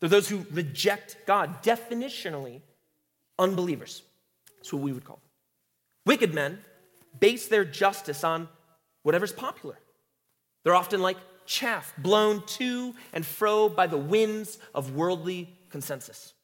They're 0.00 0.08
those 0.08 0.28
who 0.28 0.44
reject 0.50 1.16
God, 1.26 1.62
definitionally, 1.62 2.62
unbelievers. 3.38 4.02
That's 4.56 4.72
what 4.72 4.82
we 4.82 4.92
would 4.92 5.04
call 5.04 5.16
them. 5.16 5.30
Wicked 6.06 6.34
men 6.34 6.58
base 7.20 7.48
their 7.48 7.64
justice 7.64 8.24
on 8.24 8.48
whatever's 9.02 9.32
popular. 9.32 9.78
They're 10.64 10.74
often 10.74 11.00
like 11.02 11.16
chaff 11.46 11.92
blown 11.98 12.44
to 12.46 12.94
and 13.12 13.24
fro 13.24 13.68
by 13.68 13.86
the 13.86 13.96
winds 13.96 14.58
of 14.74 14.94
worldly 14.94 15.48
consensus. 15.70 16.34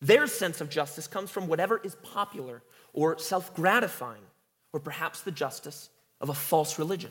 Their 0.00 0.26
sense 0.26 0.60
of 0.60 0.68
justice 0.68 1.06
comes 1.06 1.30
from 1.30 1.46
whatever 1.48 1.80
is 1.82 1.94
popular 1.96 2.62
or 2.92 3.18
self 3.18 3.54
gratifying, 3.54 4.22
or 4.72 4.80
perhaps 4.80 5.20
the 5.20 5.30
justice 5.30 5.90
of 6.20 6.28
a 6.28 6.34
false 6.34 6.78
religion. 6.78 7.10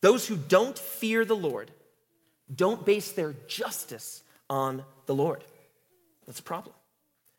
Those 0.00 0.26
who 0.26 0.36
don't 0.36 0.78
fear 0.78 1.24
the 1.24 1.36
Lord 1.36 1.70
don't 2.54 2.84
base 2.84 3.12
their 3.12 3.34
justice 3.46 4.22
on 4.48 4.84
the 5.06 5.14
Lord. 5.14 5.44
That's 6.26 6.40
a 6.40 6.44
problem. 6.44 6.74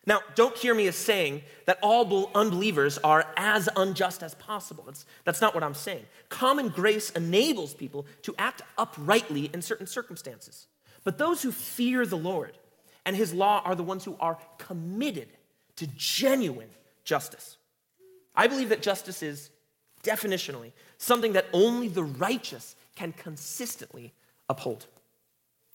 Now, 0.07 0.21
don't 0.33 0.57
hear 0.57 0.73
me 0.73 0.87
as 0.87 0.95
saying 0.95 1.43
that 1.65 1.77
all 1.83 2.31
unbelievers 2.33 2.97
are 3.03 3.25
as 3.37 3.69
unjust 3.75 4.23
as 4.23 4.33
possible. 4.35 4.83
That's, 4.85 5.05
that's 5.25 5.41
not 5.41 5.53
what 5.53 5.63
I'm 5.63 5.75
saying. 5.75 6.05
Common 6.29 6.69
grace 6.69 7.11
enables 7.11 7.75
people 7.75 8.07
to 8.23 8.33
act 8.39 8.63
uprightly 8.77 9.51
in 9.53 9.61
certain 9.61 9.85
circumstances. 9.85 10.65
But 11.03 11.19
those 11.19 11.43
who 11.43 11.51
fear 11.51 12.05
the 12.05 12.17
Lord 12.17 12.57
and 13.05 13.15
his 13.15 13.33
law 13.33 13.61
are 13.63 13.75
the 13.75 13.83
ones 13.83 14.03
who 14.03 14.17
are 14.19 14.39
committed 14.57 15.29
to 15.75 15.87
genuine 15.95 16.69
justice. 17.03 17.57
I 18.35 18.47
believe 18.47 18.69
that 18.69 18.81
justice 18.81 19.21
is 19.21 19.51
definitionally 20.03 20.71
something 20.97 21.33
that 21.33 21.45
only 21.53 21.87
the 21.87 22.03
righteous 22.03 22.75
can 22.95 23.11
consistently 23.11 24.13
uphold. 24.49 24.85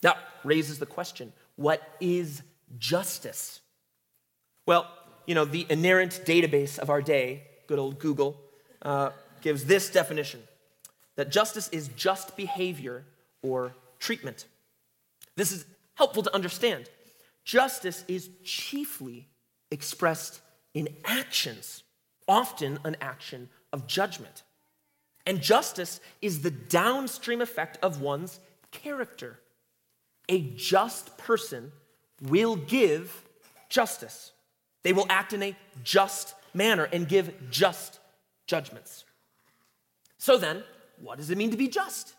That 0.03 0.19
raises 0.45 0.79
the 0.79 0.87
question 0.87 1.33
what 1.57 1.81
is 2.01 2.43
justice? 2.79 3.61
Well, 4.67 4.91
you 5.27 5.35
know, 5.35 5.45
the 5.45 5.67
inerrant 5.71 6.23
database 6.25 6.79
of 6.79 6.91
our 6.91 7.01
day, 7.01 7.43
good 7.67 7.79
old 7.79 7.99
Google, 7.99 8.41
uh, 8.83 9.11
gives 9.41 9.65
this 9.65 9.91
definition 9.91 10.43
that 11.15 11.31
justice 11.31 11.69
is 11.71 11.89
just 11.89 12.37
behavior 12.37 13.05
or 13.43 13.75
treatment. 13.99 14.47
This 15.37 15.53
is 15.53 15.65
helpful 15.95 16.23
to 16.25 16.35
understand. 16.35 16.91
Justice 17.45 18.05
is 18.09 18.29
chiefly 18.45 19.29
expressed 19.71 20.41
in 20.75 20.89
actions, 21.05 21.85
often 22.29 22.79
an 22.85 22.97
action 23.01 23.49
of 23.73 23.87
judgment. 23.87 24.43
And 25.27 25.41
justice 25.41 26.01
is 26.21 26.43
the 26.43 26.51
downstream 26.51 27.41
effect 27.41 27.79
of 27.83 28.01
one's 28.01 28.41
character. 28.71 29.39
A 30.29 30.41
just 30.41 31.17
person 31.19 31.73
will 32.21 32.57
give 32.57 33.23
justice. 33.69 34.33
They 34.87 34.93
will 34.93 35.07
act 35.09 35.33
in 35.33 35.43
a 35.43 35.57
just 35.83 36.37
manner 36.55 36.85
and 36.85 37.09
give 37.09 37.51
just 37.51 37.99
judgments. 38.47 39.05
So 40.17 40.39
then, 40.39 40.63
what 41.01 41.19
does 41.19 41.29
it 41.29 41.37
mean 41.37 41.51
to 41.51 41.57
be 41.57 41.67
just? 41.67 42.15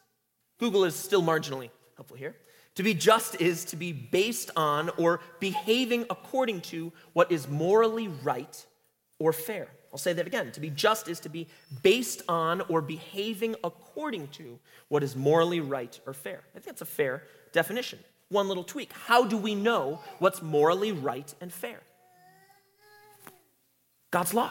Google 0.59 0.83
is 0.83 0.93
still 0.93 1.23
marginally 1.23 1.69
helpful 1.95 2.17
here. 2.17 2.35
To 2.75 2.83
be 2.83 2.93
just 2.93 3.39
is 3.39 3.63
to 3.63 3.77
be 3.77 3.93
based 3.93 4.51
on 4.57 4.89
or 4.97 5.21
behaving 5.39 6.07
according 6.09 6.59
to 6.73 6.91
what 7.13 7.31
is 7.31 7.47
morally 7.47 8.09
right 8.09 8.65
or 9.17 9.31
fair. 9.31 9.69
I'll 9.93 9.97
say 9.97 10.11
that 10.11 10.27
again. 10.27 10.51
To 10.51 10.59
be 10.59 10.69
just 10.69 11.07
is 11.07 11.21
to 11.21 11.29
be 11.29 11.47
based 11.83 12.21
on 12.27 12.59
or 12.67 12.81
behaving 12.81 13.55
according 13.63 14.27
to 14.39 14.59
what 14.89 15.03
is 15.03 15.15
morally 15.15 15.61
right 15.61 15.97
or 16.05 16.11
fair. 16.13 16.41
I 16.53 16.59
think 16.59 16.65
that's 16.65 16.81
a 16.81 16.85
fair 16.85 17.23
definition. 17.53 17.99
One 18.27 18.49
little 18.49 18.65
tweak. 18.65 18.91
How 18.91 19.23
do 19.23 19.37
we 19.37 19.55
know 19.55 20.01
what's 20.19 20.41
morally 20.41 20.91
right 20.91 21.33
and 21.39 21.53
fair? 21.53 21.79
God's 24.17 24.33
law. 24.33 24.49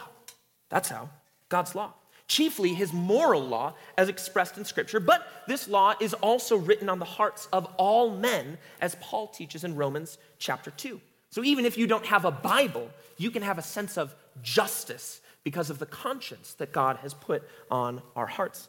That's 0.69 0.89
how. 0.91 1.09
God's 1.49 1.75
law. 1.75 1.93
Chiefly 2.29 2.73
his 2.73 2.93
moral 2.93 3.45
law 3.45 3.75
as 3.99 4.09
expressed 4.09 4.57
in 4.57 4.65
Scripture, 4.65 5.01
but 5.01 5.27
this 5.49 5.67
law 5.67 5.95
is 6.01 6.15
also 6.15 6.57
written 6.57 6.89
on 6.89 7.01
the 7.01 7.05
hearts 7.05 7.49
of 7.53 7.67
all 7.77 8.17
men, 8.17 8.59
as 8.81 8.95
Paul 9.01 9.27
teaches 9.27 9.65
in 9.65 9.75
Romans 9.75 10.19
chapter 10.39 10.71
2. 10.71 11.01
So 11.31 11.43
even 11.43 11.65
if 11.65 11.77
you 11.77 11.89
don't 11.89 12.07
have 12.07 12.25
a 12.25 12.31
Bible, 12.31 12.89
you 13.19 13.33
can 13.33 13.43
have 13.43 13.59
a 13.59 13.63
sense 13.63 13.99
of 13.99 14.15
justice 14.41 15.21
because 15.43 15.69
of 15.69 15.81
the 15.81 15.87
conscience 15.87 16.53
that 16.59 16.71
God 16.71 16.99
has 16.99 17.13
put 17.13 17.43
on 17.69 18.03
our 18.15 18.29
hearts. 18.29 18.69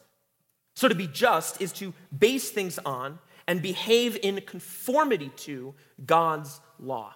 So 0.74 0.88
to 0.88 0.96
be 0.96 1.06
just 1.06 1.62
is 1.62 1.70
to 1.74 1.94
base 2.18 2.50
things 2.50 2.76
on 2.84 3.20
and 3.46 3.62
behave 3.62 4.18
in 4.20 4.40
conformity 4.40 5.30
to 5.46 5.74
God's 6.04 6.60
law. 6.80 7.14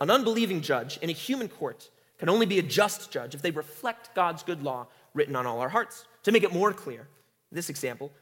An 0.00 0.10
unbelieving 0.10 0.60
judge 0.60 0.98
in 0.98 1.10
a 1.10 1.12
human 1.12 1.48
court 1.48 1.90
can 2.18 2.28
only 2.28 2.46
be 2.46 2.58
a 2.58 2.62
just 2.62 3.10
judge 3.10 3.34
if 3.34 3.42
they 3.42 3.50
reflect 3.50 4.14
God's 4.14 4.42
good 4.42 4.62
law 4.62 4.86
written 5.14 5.36
on 5.36 5.46
all 5.46 5.60
our 5.60 5.68
hearts. 5.68 6.06
To 6.24 6.32
make 6.32 6.42
it 6.42 6.52
more 6.52 6.72
clear, 6.72 7.08
this 7.52 7.68
example, 7.68 8.12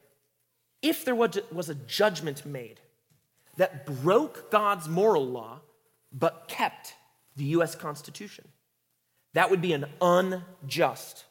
if 0.83 1.05
there 1.05 1.15
was 1.15 1.69
a 1.69 1.75
judgment 1.75 2.45
made 2.45 2.81
that 3.57 3.87
broke 3.87 4.51
God's 4.51 4.89
moral 4.89 5.27
law 5.27 5.61
but 6.13 6.47
kept 6.49 6.95
the 7.37 7.45
US 7.45 7.75
Constitution, 7.75 8.47
that 9.33 9.51
would 9.51 9.61
be 9.61 9.73
an 9.73 9.87
unjust 10.01 11.25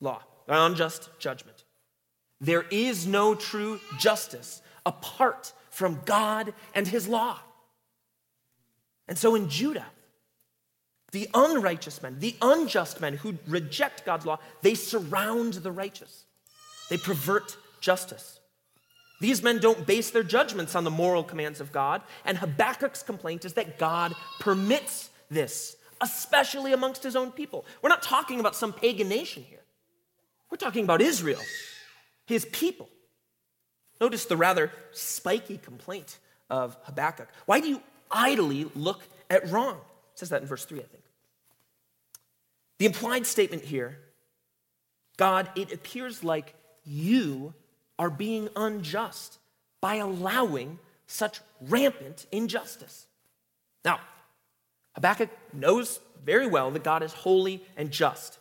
law, 0.00 0.22
an 0.48 0.56
unjust 0.56 1.10
judgment. 1.18 1.64
There 2.40 2.64
is 2.70 3.06
no 3.06 3.34
true 3.34 3.80
justice 3.98 4.62
apart 4.86 5.52
from 5.70 6.00
God 6.04 6.54
and 6.74 6.86
his 6.86 7.06
law. 7.06 7.38
And 9.08 9.16
so 9.16 9.34
in 9.34 9.48
Judah, 9.48 9.86
the 11.12 11.28
unrighteous 11.32 12.02
men, 12.02 12.18
the 12.18 12.36
unjust 12.42 13.00
men 13.00 13.14
who 13.14 13.38
reject 13.46 14.04
God's 14.04 14.26
law, 14.26 14.38
they 14.62 14.74
surround 14.74 15.54
the 15.54 15.72
righteous. 15.72 16.24
They 16.90 16.98
pervert 16.98 17.56
justice. 17.80 18.40
These 19.20 19.42
men 19.42 19.58
don't 19.58 19.86
base 19.86 20.10
their 20.10 20.22
judgments 20.22 20.74
on 20.74 20.84
the 20.84 20.90
moral 20.90 21.24
commands 21.24 21.60
of 21.60 21.72
God, 21.72 22.02
and 22.24 22.38
Habakkuk's 22.38 23.02
complaint 23.02 23.44
is 23.44 23.54
that 23.54 23.78
God 23.78 24.14
permits 24.38 25.10
this, 25.30 25.76
especially 26.00 26.72
amongst 26.72 27.02
his 27.02 27.16
own 27.16 27.32
people. 27.32 27.64
We're 27.82 27.88
not 27.88 28.02
talking 28.02 28.38
about 28.38 28.54
some 28.54 28.72
pagan 28.72 29.08
nation 29.08 29.42
here. 29.42 29.64
We're 30.50 30.58
talking 30.58 30.84
about 30.84 31.02
Israel, 31.02 31.40
his 32.26 32.44
people. 32.44 32.88
Notice 34.00 34.26
the 34.26 34.36
rather 34.36 34.70
spiky 34.92 35.58
complaint 35.58 36.18
of 36.48 36.76
Habakkuk. 36.84 37.28
Why 37.46 37.60
do 37.60 37.68
you 37.68 37.82
idly 38.10 38.70
look 38.74 39.02
at 39.30 39.50
wrong. 39.50 39.76
It 40.12 40.18
says 40.18 40.30
that 40.30 40.42
in 40.42 40.48
verse 40.48 40.64
3, 40.64 40.78
I 40.78 40.82
think. 40.82 41.04
The 42.78 42.86
implied 42.86 43.26
statement 43.26 43.64
here 43.64 43.98
God, 45.16 45.50
it 45.56 45.72
appears 45.72 46.22
like 46.22 46.54
you 46.84 47.52
are 47.98 48.10
being 48.10 48.48
unjust 48.54 49.38
by 49.80 49.96
allowing 49.96 50.78
such 51.08 51.40
rampant 51.60 52.26
injustice. 52.30 53.06
Now, 53.84 54.00
Habakkuk 54.94 55.30
knows 55.52 56.00
very 56.24 56.46
well 56.46 56.70
that 56.70 56.84
God 56.84 57.02
is 57.02 57.12
holy 57.12 57.62
and 57.76 57.90
just. 57.90 58.38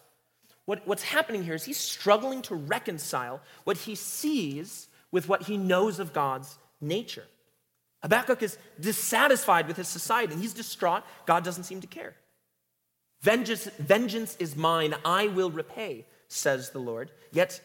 what, 0.65 0.85
what's 0.85 1.03
happening 1.03 1.43
here 1.43 1.55
is 1.55 1.63
he's 1.63 1.77
struggling 1.77 2.41
to 2.43 2.55
reconcile 2.55 3.41
what 3.63 3.77
he 3.77 3.95
sees 3.95 4.87
with 5.11 5.29
what 5.29 5.43
he 5.43 5.57
knows 5.57 5.99
of 5.99 6.13
God's 6.13 6.57
nature. 6.81 7.25
Habakkuk 8.01 8.43
is 8.43 8.57
dissatisfied 8.79 9.67
with 9.67 9.77
his 9.77 9.87
society 9.87 10.33
and 10.33 10.41
he's 10.41 10.53
distraught. 10.53 11.03
God 11.25 11.43
doesn't 11.43 11.63
seem 11.63 11.81
to 11.81 11.87
care. 11.87 12.15
Vengeance, 13.21 13.65
vengeance 13.79 14.35
is 14.39 14.55
mine, 14.55 14.93
I 15.03 15.27
will 15.27 15.49
repay, 15.49 16.05
says 16.27 16.69
the 16.69 16.79
Lord. 16.79 17.11
Yet 17.31 17.59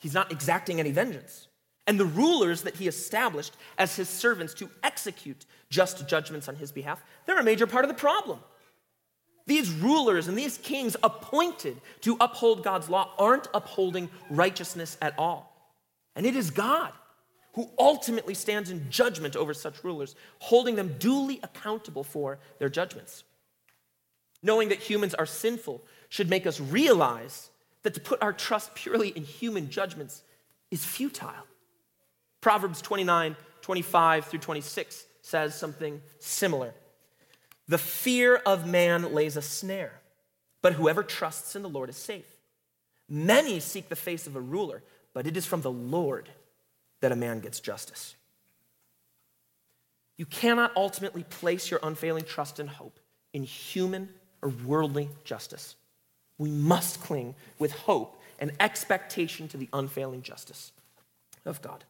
he's 0.00 0.14
not 0.14 0.32
exacting 0.32 0.80
any 0.80 0.90
vengeance. 0.90 1.48
And 1.86 2.00
the 2.00 2.06
rulers 2.06 2.62
that 2.62 2.76
he 2.76 2.88
established 2.88 3.54
as 3.78 3.94
his 3.94 4.08
servants 4.08 4.54
to 4.54 4.70
execute 4.82 5.44
just 5.70 6.08
judgments 6.08 6.48
on 6.48 6.56
his 6.56 6.72
behalf, 6.72 7.04
they're 7.26 7.38
a 7.38 7.44
major 7.44 7.66
part 7.66 7.84
of 7.84 7.88
the 7.88 7.94
problem. 7.94 8.40
These 9.46 9.70
rulers 9.70 10.26
and 10.26 10.36
these 10.36 10.58
kings 10.58 10.96
appointed 11.04 11.80
to 12.00 12.16
uphold 12.20 12.64
God's 12.64 12.88
law 12.88 13.10
aren't 13.18 13.46
upholding 13.54 14.08
righteousness 14.30 14.96
at 15.00 15.16
all. 15.18 15.52
And 16.16 16.26
it 16.26 16.34
is 16.34 16.50
God 16.50 16.92
who 17.56 17.70
ultimately 17.78 18.34
stands 18.34 18.70
in 18.70 18.90
judgment 18.90 19.34
over 19.34 19.54
such 19.54 19.82
rulers, 19.82 20.14
holding 20.40 20.76
them 20.76 20.94
duly 20.98 21.40
accountable 21.42 22.04
for 22.04 22.38
their 22.58 22.68
judgments. 22.68 23.24
Knowing 24.42 24.68
that 24.68 24.78
humans 24.78 25.14
are 25.14 25.24
sinful 25.24 25.82
should 26.10 26.28
make 26.28 26.46
us 26.46 26.60
realize 26.60 27.48
that 27.82 27.94
to 27.94 28.00
put 28.00 28.22
our 28.22 28.34
trust 28.34 28.74
purely 28.74 29.08
in 29.08 29.24
human 29.24 29.70
judgments 29.70 30.22
is 30.70 30.84
futile. 30.84 31.46
Proverbs 32.42 32.82
29 32.82 33.34
25 33.62 34.26
through 34.26 34.38
26 34.38 35.06
says 35.22 35.58
something 35.58 36.00
similar. 36.20 36.74
The 37.66 37.78
fear 37.78 38.36
of 38.36 38.68
man 38.68 39.14
lays 39.14 39.36
a 39.36 39.42
snare, 39.42 40.00
but 40.62 40.74
whoever 40.74 41.02
trusts 41.02 41.56
in 41.56 41.62
the 41.62 41.68
Lord 41.68 41.88
is 41.88 41.96
safe. 41.96 42.28
Many 43.08 43.58
seek 43.60 43.88
the 43.88 43.96
face 43.96 44.26
of 44.26 44.36
a 44.36 44.40
ruler, 44.40 44.82
but 45.14 45.26
it 45.26 45.36
is 45.36 45.46
from 45.46 45.62
the 45.62 45.72
Lord 45.72 46.28
that 47.00 47.12
a 47.12 47.16
man 47.16 47.40
gets 47.40 47.60
justice. 47.60 48.16
You 50.16 50.26
cannot 50.26 50.72
ultimately 50.76 51.24
place 51.24 51.70
your 51.70 51.80
unfailing 51.82 52.24
trust 52.24 52.58
and 52.58 52.68
hope 52.68 52.98
in 53.32 53.42
human 53.42 54.08
or 54.42 54.48
worldly 54.48 55.10
justice. 55.24 55.76
We 56.38 56.50
must 56.50 57.00
cling 57.00 57.34
with 57.58 57.72
hope 57.72 58.20
and 58.38 58.52
expectation 58.60 59.48
to 59.48 59.56
the 59.56 59.68
unfailing 59.72 60.22
justice 60.22 60.72
of 61.44 61.62
God. 61.62 61.84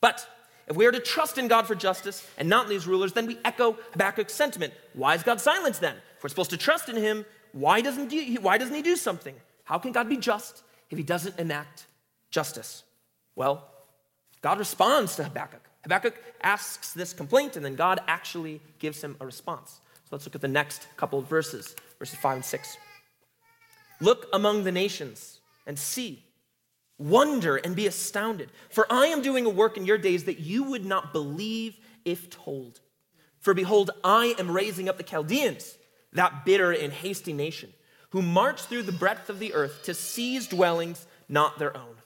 But 0.00 0.26
if 0.66 0.76
we 0.76 0.86
are 0.86 0.92
to 0.92 1.00
trust 1.00 1.38
in 1.38 1.48
God 1.48 1.66
for 1.66 1.74
justice 1.74 2.26
and 2.38 2.48
not 2.48 2.64
in 2.64 2.70
these 2.70 2.86
rulers, 2.86 3.12
then 3.12 3.26
we 3.26 3.38
echo 3.44 3.76
Habakkuk's 3.92 4.32
sentiment. 4.32 4.72
Why 4.94 5.14
is 5.14 5.22
God 5.22 5.40
silent 5.40 5.80
then? 5.80 5.96
If 6.16 6.22
we're 6.22 6.28
supposed 6.28 6.50
to 6.50 6.56
trust 6.56 6.88
in 6.88 6.96
him, 6.96 7.24
why 7.52 7.80
doesn't 7.80 8.10
he, 8.10 8.36
why 8.36 8.58
doesn't 8.58 8.74
he 8.74 8.82
do 8.82 8.96
something? 8.96 9.34
How 9.64 9.78
can 9.78 9.92
God 9.92 10.08
be 10.08 10.16
just 10.16 10.62
if 10.90 10.98
he 10.98 11.04
doesn't 11.04 11.38
enact 11.38 11.86
justice? 12.30 12.84
Well, 13.34 13.69
God 14.42 14.58
responds 14.58 15.16
to 15.16 15.24
Habakkuk. 15.24 15.68
Habakkuk 15.82 16.14
asks 16.42 16.92
this 16.92 17.12
complaint, 17.12 17.56
and 17.56 17.64
then 17.64 17.74
God 17.74 18.00
actually 18.06 18.60
gives 18.78 19.02
him 19.02 19.16
a 19.20 19.26
response. 19.26 19.80
So 20.04 20.08
let's 20.12 20.26
look 20.26 20.34
at 20.34 20.40
the 20.40 20.48
next 20.48 20.86
couple 20.96 21.18
of 21.18 21.28
verses, 21.28 21.74
verses 21.98 22.18
5 22.18 22.36
and 22.36 22.44
6. 22.44 22.76
Look 24.00 24.26
among 24.32 24.64
the 24.64 24.72
nations 24.72 25.40
and 25.66 25.78
see 25.78 26.24
Wonder 27.00 27.56
and 27.56 27.74
be 27.74 27.86
astounded, 27.86 28.50
for 28.68 28.86
I 28.92 29.06
am 29.06 29.22
doing 29.22 29.46
a 29.46 29.50
work 29.50 29.78
in 29.78 29.86
your 29.86 29.96
days 29.96 30.24
that 30.24 30.38
you 30.38 30.64
would 30.64 30.84
not 30.84 31.14
believe 31.14 31.78
if 32.04 32.28
told. 32.28 32.80
For 33.38 33.54
behold, 33.54 33.90
I 34.04 34.34
am 34.38 34.50
raising 34.50 34.86
up 34.86 34.98
the 34.98 35.02
Chaldeans, 35.02 35.78
that 36.12 36.44
bitter 36.44 36.72
and 36.72 36.92
hasty 36.92 37.32
nation, 37.32 37.72
who 38.10 38.20
march 38.20 38.60
through 38.60 38.82
the 38.82 38.92
breadth 38.92 39.30
of 39.30 39.38
the 39.38 39.54
earth 39.54 39.82
to 39.84 39.94
seize 39.94 40.46
dwellings 40.46 41.06
not 41.26 41.58
their 41.58 41.74
own. 41.74 41.96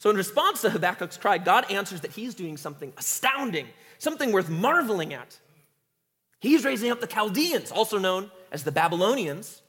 So, 0.00 0.08
in 0.08 0.16
response 0.16 0.62
to 0.62 0.70
Habakkuk's 0.70 1.18
cry, 1.18 1.36
God 1.36 1.70
answers 1.70 2.00
that 2.00 2.12
he's 2.12 2.34
doing 2.34 2.56
something 2.56 2.90
astounding, 2.96 3.66
something 3.98 4.32
worth 4.32 4.48
marveling 4.48 5.12
at. 5.12 5.38
He's 6.40 6.64
raising 6.64 6.90
up 6.90 7.02
the 7.02 7.06
Chaldeans, 7.06 7.70
also 7.70 7.98
known 7.98 8.30
as 8.50 8.64
the 8.64 8.72
Babylonians, 8.72 9.60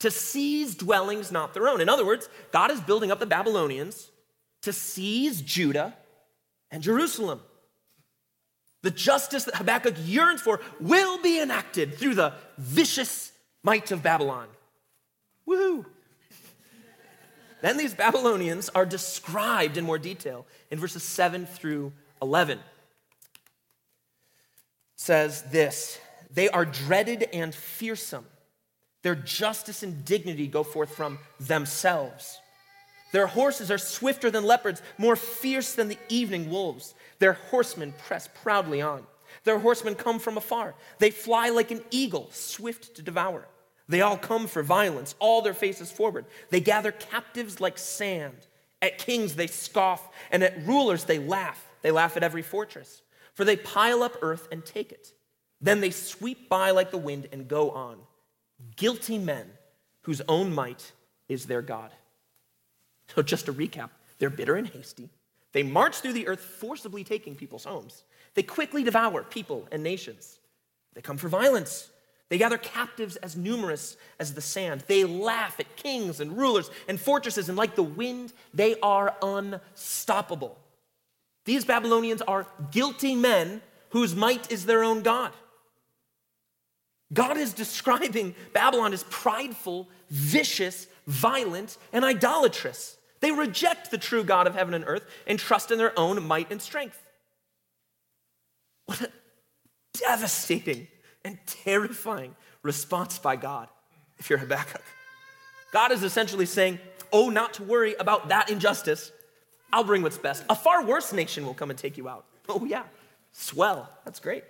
to 0.00 0.10
seize 0.10 0.74
dwellings 0.74 1.32
not 1.32 1.54
their 1.54 1.68
own. 1.68 1.80
In 1.80 1.88
other 1.88 2.04
words, 2.04 2.28
God 2.52 2.70
is 2.70 2.82
building 2.82 3.10
up 3.10 3.18
the 3.18 3.24
Babylonians 3.24 4.10
to 4.60 4.74
seize 4.74 5.40
Judah 5.40 5.94
and 6.70 6.82
Jerusalem. 6.82 7.40
The 8.82 8.90
justice 8.90 9.44
that 9.44 9.54
Habakkuk 9.54 9.94
yearns 10.04 10.42
for 10.42 10.60
will 10.80 11.22
be 11.22 11.40
enacted 11.40 11.94
through 11.94 12.16
the 12.16 12.34
vicious 12.58 13.32
might 13.62 13.90
of 13.90 14.02
Babylon. 14.02 14.48
Woohoo! 15.48 15.86
Then 17.62 17.78
these 17.78 17.94
Babylonians 17.94 18.68
are 18.74 18.84
described 18.84 19.78
in 19.78 19.84
more 19.84 19.98
detail 19.98 20.46
in 20.70 20.78
verses 20.78 21.02
7 21.02 21.46
through 21.46 21.92
11. 22.20 22.58
It 22.58 22.64
says 24.96 25.42
this 25.50 25.98
They 26.30 26.50
are 26.50 26.66
dreaded 26.66 27.22
and 27.32 27.54
fearsome 27.54 28.26
their 29.02 29.14
justice 29.16 29.82
and 29.82 30.04
dignity 30.04 30.46
go 30.46 30.62
forth 30.62 30.94
from 30.94 31.18
themselves. 31.40 32.40
Their 33.12 33.26
horses 33.26 33.70
are 33.70 33.78
swifter 33.78 34.30
than 34.30 34.44
leopards, 34.44 34.80
more 34.96 35.16
fierce 35.16 35.74
than 35.74 35.88
the 35.88 35.98
evening 36.08 36.50
wolves. 36.50 36.94
Their 37.18 37.34
horsemen 37.34 37.92
press 38.06 38.28
proudly 38.42 38.80
on. 38.80 39.04
Their 39.44 39.58
horsemen 39.58 39.96
come 39.96 40.18
from 40.18 40.36
afar. 40.36 40.74
They 40.98 41.10
fly 41.10 41.50
like 41.50 41.70
an 41.70 41.82
eagle, 41.90 42.28
swift 42.32 42.96
to 42.96 43.02
devour. 43.02 43.46
They 43.88 44.00
all 44.00 44.16
come 44.16 44.46
for 44.46 44.62
violence, 44.62 45.14
all 45.18 45.42
their 45.42 45.54
faces 45.54 45.90
forward. 45.90 46.24
They 46.50 46.60
gather 46.60 46.92
captives 46.92 47.60
like 47.60 47.78
sand. 47.78 48.46
At 48.80 48.98
kings 48.98 49.36
they 49.36 49.46
scoff, 49.46 50.08
and 50.30 50.42
at 50.42 50.66
rulers 50.66 51.04
they 51.04 51.20
laugh. 51.20 51.64
They 51.82 51.92
laugh 51.92 52.16
at 52.16 52.24
every 52.24 52.42
fortress, 52.42 53.02
for 53.34 53.44
they 53.44 53.56
pile 53.56 54.02
up 54.02 54.16
earth 54.22 54.48
and 54.50 54.64
take 54.64 54.90
it. 54.90 55.12
Then 55.60 55.80
they 55.80 55.90
sweep 55.90 56.48
by 56.48 56.72
like 56.72 56.90
the 56.90 56.98
wind 56.98 57.28
and 57.32 57.46
go 57.46 57.70
on 57.70 57.98
guilty 58.76 59.18
men 59.18 59.50
whose 60.02 60.22
own 60.28 60.52
might 60.52 60.92
is 61.28 61.46
their 61.46 61.62
God. 61.62 61.90
So, 63.14 63.22
just 63.22 63.46
to 63.46 63.52
recap, 63.52 63.90
they're 64.18 64.30
bitter 64.30 64.56
and 64.56 64.66
hasty. 64.66 65.08
They 65.52 65.62
march 65.62 65.96
through 65.96 66.14
the 66.14 66.28
earth, 66.28 66.40
forcibly 66.40 67.04
taking 67.04 67.34
people's 67.34 67.64
homes. 67.64 68.04
They 68.34 68.42
quickly 68.42 68.82
devour 68.82 69.22
people 69.22 69.68
and 69.70 69.82
nations. 69.82 70.38
They 70.94 71.02
come 71.02 71.18
for 71.18 71.28
violence. 71.28 71.90
They 72.32 72.38
gather 72.38 72.56
captives 72.56 73.16
as 73.16 73.36
numerous 73.36 73.98
as 74.18 74.32
the 74.32 74.40
sand. 74.40 74.84
They 74.86 75.04
laugh 75.04 75.60
at 75.60 75.76
kings 75.76 76.18
and 76.18 76.34
rulers 76.34 76.70
and 76.88 76.98
fortresses, 76.98 77.50
and 77.50 77.58
like 77.58 77.74
the 77.74 77.82
wind, 77.82 78.32
they 78.54 78.80
are 78.80 79.14
unstoppable. 79.20 80.58
These 81.44 81.66
Babylonians 81.66 82.22
are 82.22 82.46
guilty 82.70 83.14
men 83.14 83.60
whose 83.90 84.16
might 84.16 84.50
is 84.50 84.64
their 84.64 84.82
own 84.82 85.02
God. 85.02 85.32
God 87.12 87.36
is 87.36 87.52
describing 87.52 88.34
Babylon 88.54 88.94
as 88.94 89.04
prideful, 89.10 89.90
vicious, 90.08 90.86
violent, 91.06 91.76
and 91.92 92.02
idolatrous. 92.02 92.96
They 93.20 93.30
reject 93.30 93.90
the 93.90 93.98
true 93.98 94.24
God 94.24 94.46
of 94.46 94.54
heaven 94.54 94.72
and 94.72 94.84
earth 94.86 95.04
and 95.26 95.38
trust 95.38 95.70
in 95.70 95.76
their 95.76 95.92
own 95.98 96.22
might 96.22 96.50
and 96.50 96.62
strength. 96.62 96.98
What 98.86 99.02
a 99.02 99.10
devastating 99.92 100.88
and 101.24 101.38
terrifying 101.46 102.34
response 102.62 103.18
by 103.18 103.36
God 103.36 103.68
if 104.18 104.30
you're 104.30 104.38
Habakkuk. 104.38 104.82
God 105.72 105.92
is 105.92 106.02
essentially 106.02 106.46
saying, 106.46 106.78
Oh, 107.12 107.28
not 107.28 107.54
to 107.54 107.62
worry 107.62 107.94
about 107.94 108.28
that 108.28 108.48
injustice. 108.48 109.12
I'll 109.72 109.84
bring 109.84 110.02
what's 110.02 110.18
best. 110.18 110.44
A 110.48 110.54
far 110.54 110.84
worse 110.84 111.12
nation 111.12 111.44
will 111.44 111.54
come 111.54 111.70
and 111.70 111.78
take 111.78 111.98
you 111.98 112.08
out. 112.08 112.24
Oh, 112.48 112.64
yeah. 112.64 112.84
Swell. 113.32 113.88
That's 114.04 114.18
great. 114.18 114.44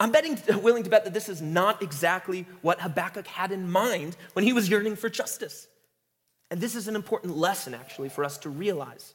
I'm 0.00 0.10
betting, 0.10 0.38
willing 0.62 0.82
to 0.82 0.90
bet 0.90 1.04
that 1.04 1.14
this 1.14 1.28
is 1.28 1.40
not 1.40 1.82
exactly 1.82 2.46
what 2.62 2.80
Habakkuk 2.80 3.26
had 3.26 3.52
in 3.52 3.70
mind 3.70 4.16
when 4.32 4.44
he 4.44 4.52
was 4.52 4.68
yearning 4.68 4.96
for 4.96 5.08
justice. 5.08 5.68
And 6.50 6.60
this 6.60 6.74
is 6.74 6.88
an 6.88 6.96
important 6.96 7.36
lesson, 7.36 7.74
actually, 7.74 8.08
for 8.08 8.24
us 8.24 8.38
to 8.38 8.50
realize. 8.50 9.14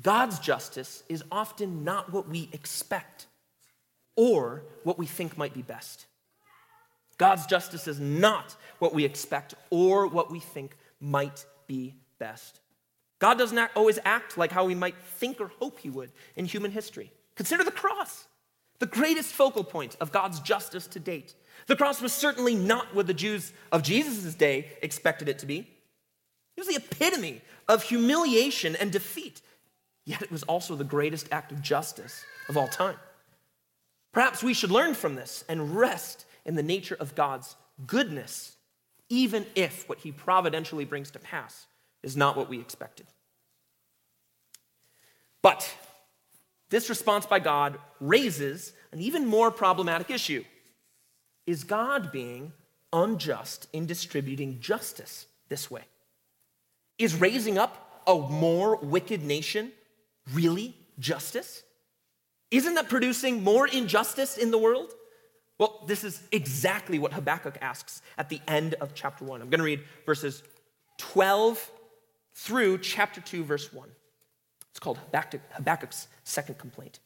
God's 0.00 0.38
justice 0.38 1.02
is 1.08 1.22
often 1.30 1.84
not 1.84 2.12
what 2.12 2.28
we 2.28 2.48
expect 2.52 3.26
or 4.16 4.64
what 4.84 4.98
we 4.98 5.06
think 5.06 5.38
might 5.38 5.54
be 5.54 5.62
best. 5.62 6.06
God's 7.18 7.46
justice 7.46 7.86
is 7.86 8.00
not 8.00 8.56
what 8.78 8.94
we 8.94 9.04
expect 9.04 9.54
or 9.68 10.06
what 10.06 10.30
we 10.30 10.40
think 10.40 10.76
might 11.00 11.44
be 11.66 11.94
best. 12.18 12.60
God 13.18 13.36
doesn't 13.36 13.70
always 13.76 13.98
act 14.04 14.38
like 14.38 14.50
how 14.50 14.64
we 14.64 14.74
might 14.74 14.96
think 14.96 15.40
or 15.40 15.48
hope 15.58 15.80
he 15.80 15.90
would 15.90 16.10
in 16.36 16.46
human 16.46 16.70
history. 16.70 17.12
Consider 17.36 17.64
the 17.64 17.70
cross 17.70 18.26
the 18.80 18.86
greatest 18.86 19.32
focal 19.32 19.62
point 19.62 19.96
of 20.00 20.10
God's 20.10 20.40
justice 20.40 20.86
to 20.88 20.98
date. 20.98 21.34
The 21.66 21.76
cross 21.76 22.00
was 22.00 22.12
certainly 22.12 22.54
not 22.54 22.94
what 22.94 23.06
the 23.06 23.14
Jews 23.14 23.52
of 23.70 23.82
Jesus' 23.82 24.34
day 24.34 24.68
expected 24.82 25.28
it 25.28 25.38
to 25.40 25.46
be. 25.46 25.58
It 26.56 26.60
was 26.60 26.66
the 26.66 26.76
epitome 26.76 27.42
of 27.68 27.84
humiliation 27.84 28.74
and 28.76 28.90
defeat, 28.90 29.42
yet 30.04 30.22
it 30.22 30.32
was 30.32 30.42
also 30.44 30.74
the 30.74 30.84
greatest 30.84 31.28
act 31.30 31.52
of 31.52 31.62
justice 31.62 32.24
of 32.48 32.56
all 32.56 32.68
time. 32.68 32.96
Perhaps 34.12 34.42
we 34.42 34.54
should 34.54 34.70
learn 34.70 34.94
from 34.94 35.14
this 35.14 35.44
and 35.48 35.76
rest 35.76 36.24
in 36.44 36.54
the 36.54 36.62
nature 36.62 36.96
of 36.98 37.14
God's 37.14 37.56
goodness 37.86 38.56
even 39.10 39.44
if 39.56 39.88
what 39.88 39.98
he 39.98 40.12
providentially 40.12 40.84
brings 40.84 41.10
to 41.10 41.18
pass 41.18 41.66
is 42.02 42.16
not 42.16 42.36
what 42.36 42.48
we 42.48 42.60
expected. 42.60 43.06
But 45.42 45.68
this 46.70 46.88
response 46.88 47.26
by 47.26 47.40
God 47.40 47.78
raises 47.98 48.72
an 48.92 49.00
even 49.00 49.26
more 49.26 49.50
problematic 49.50 50.10
issue. 50.10 50.44
Is 51.46 51.64
God 51.64 52.12
being 52.12 52.52
unjust 52.92 53.66
in 53.72 53.86
distributing 53.86 54.60
justice 54.60 55.26
this 55.48 55.70
way? 55.70 55.82
Is 56.98 57.14
raising 57.16 57.58
up 57.58 58.02
a 58.06 58.14
more 58.14 58.76
wicked 58.76 59.22
nation 59.24 59.72
really 60.32 60.76
justice? 60.98 61.62
Isn't 62.50 62.74
that 62.74 62.88
producing 62.88 63.44
more 63.44 63.66
injustice 63.66 64.36
in 64.36 64.50
the 64.50 64.58
world? 64.58 64.92
Well, 65.58 65.84
this 65.86 66.04
is 66.04 66.22
exactly 66.32 66.98
what 66.98 67.12
Habakkuk 67.12 67.58
asks 67.60 68.02
at 68.16 68.28
the 68.28 68.40
end 68.48 68.74
of 68.74 68.94
chapter 68.94 69.24
1. 69.24 69.42
I'm 69.42 69.50
going 69.50 69.58
to 69.58 69.64
read 69.64 69.82
verses 70.06 70.42
12 70.98 71.70
through 72.34 72.78
chapter 72.78 73.20
2, 73.20 73.44
verse 73.44 73.72
1. 73.72 73.88
It's 74.70 74.80
called 74.80 74.98
Habakkuk, 74.98 75.42
Habakkuk's 75.52 76.08
second 76.24 76.58
complaint. 76.58 76.98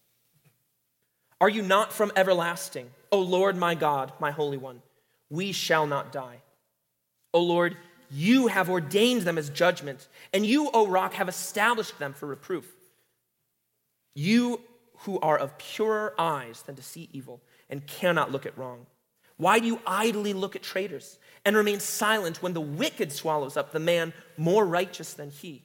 Are 1.40 1.48
you 1.48 1.62
not 1.62 1.92
from 1.92 2.12
everlasting, 2.14 2.90
O 3.10 3.20
Lord 3.20 3.56
my 3.56 3.74
God, 3.74 4.12
my 4.20 4.30
Holy 4.30 4.56
One? 4.56 4.80
We 5.30 5.52
shall 5.52 5.86
not 5.86 6.12
die. 6.12 6.38
O 7.32 7.40
Lord, 7.40 7.76
you 8.10 8.46
have 8.46 8.70
ordained 8.70 9.22
them 9.22 9.36
as 9.36 9.50
judgment, 9.50 10.06
and 10.32 10.46
you, 10.46 10.70
O 10.72 10.86
rock, 10.86 11.14
have 11.14 11.28
established 11.28 11.98
them 11.98 12.12
for 12.12 12.26
reproof. 12.26 12.72
You 14.14 14.60
who 15.04 15.20
are 15.20 15.38
of 15.38 15.58
purer 15.58 16.14
eyes 16.18 16.62
than 16.62 16.76
to 16.76 16.82
see 16.82 17.08
evil 17.12 17.40
and 17.68 17.86
cannot 17.86 18.32
look 18.32 18.46
at 18.46 18.56
wrong. 18.56 18.86
Why 19.36 19.58
do 19.58 19.66
you 19.66 19.80
idly 19.86 20.32
look 20.32 20.54
at 20.54 20.62
traitors 20.62 21.18
and 21.44 21.56
remain 21.56 21.80
silent 21.80 22.42
when 22.42 22.52
the 22.52 22.60
wicked 22.60 23.12
swallows 23.12 23.56
up 23.56 23.72
the 23.72 23.80
man 23.80 24.12
more 24.36 24.64
righteous 24.64 25.14
than 25.14 25.30
he? 25.30 25.64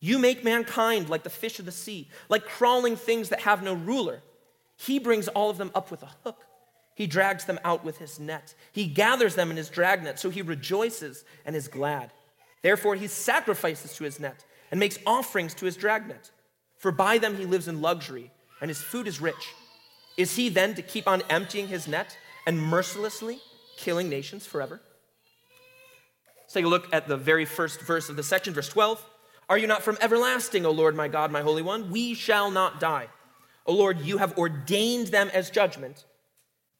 You 0.00 0.18
make 0.18 0.44
mankind 0.44 1.08
like 1.08 1.22
the 1.22 1.30
fish 1.30 1.58
of 1.58 1.64
the 1.64 1.72
sea, 1.72 2.08
like 2.28 2.44
crawling 2.44 2.96
things 2.96 3.30
that 3.30 3.40
have 3.40 3.62
no 3.62 3.72
ruler. 3.74 4.22
He 4.76 4.98
brings 4.98 5.28
all 5.28 5.50
of 5.50 5.58
them 5.58 5.70
up 5.74 5.90
with 5.90 6.02
a 6.02 6.10
hook. 6.24 6.44
He 6.94 7.06
drags 7.06 7.46
them 7.46 7.58
out 7.64 7.84
with 7.84 7.98
his 7.98 8.20
net. 8.20 8.54
He 8.70 8.86
gathers 8.86 9.34
them 9.34 9.50
in 9.50 9.56
his 9.56 9.70
dragnet, 9.70 10.18
so 10.18 10.30
he 10.30 10.42
rejoices 10.42 11.24
and 11.44 11.56
is 11.56 11.68
glad. 11.68 12.12
Therefore, 12.62 12.94
he 12.94 13.08
sacrifices 13.08 13.96
to 13.96 14.04
his 14.04 14.20
net 14.20 14.44
and 14.70 14.78
makes 14.78 14.98
offerings 15.06 15.54
to 15.54 15.64
his 15.64 15.76
dragnet. 15.76 16.30
For 16.76 16.92
by 16.92 17.18
them 17.18 17.36
he 17.36 17.46
lives 17.46 17.66
in 17.66 17.80
luxury, 17.80 18.30
and 18.64 18.70
his 18.70 18.80
food 18.80 19.06
is 19.06 19.20
rich. 19.20 19.52
Is 20.16 20.36
he 20.36 20.48
then 20.48 20.74
to 20.76 20.80
keep 20.80 21.06
on 21.06 21.20
emptying 21.28 21.68
his 21.68 21.86
net 21.86 22.16
and 22.46 22.58
mercilessly 22.58 23.38
killing 23.76 24.08
nations 24.08 24.46
forever? 24.46 24.80
Let's 26.40 26.54
take 26.54 26.64
a 26.64 26.68
look 26.68 26.88
at 26.90 27.06
the 27.06 27.18
very 27.18 27.44
first 27.44 27.82
verse 27.82 28.08
of 28.08 28.16
the 28.16 28.22
section, 28.22 28.54
verse 28.54 28.70
12. 28.70 29.04
Are 29.50 29.58
you 29.58 29.66
not 29.66 29.82
from 29.82 29.98
everlasting, 30.00 30.64
O 30.64 30.70
Lord, 30.70 30.96
my 30.96 31.08
God, 31.08 31.30
my 31.30 31.42
Holy 31.42 31.60
One? 31.60 31.90
We 31.90 32.14
shall 32.14 32.50
not 32.50 32.80
die. 32.80 33.08
O 33.66 33.74
Lord, 33.74 34.00
you 34.00 34.16
have 34.16 34.38
ordained 34.38 35.08
them 35.08 35.28
as 35.34 35.50
judgment. 35.50 36.06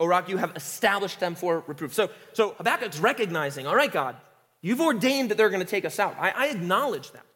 O 0.00 0.06
rock, 0.06 0.30
you 0.30 0.38
have 0.38 0.56
established 0.56 1.20
them 1.20 1.34
for 1.34 1.64
reproof. 1.66 1.92
So, 1.92 2.08
so 2.32 2.52
Habakkuk's 2.52 2.98
recognizing, 2.98 3.66
all 3.66 3.76
right, 3.76 3.92
God, 3.92 4.16
you've 4.62 4.80
ordained 4.80 5.30
that 5.30 5.36
they're 5.36 5.50
going 5.50 5.60
to 5.60 5.66
take 5.66 5.84
us 5.84 5.98
out. 5.98 6.16
I, 6.18 6.30
I 6.30 6.46
acknowledge 6.46 7.12
that. 7.12 7.26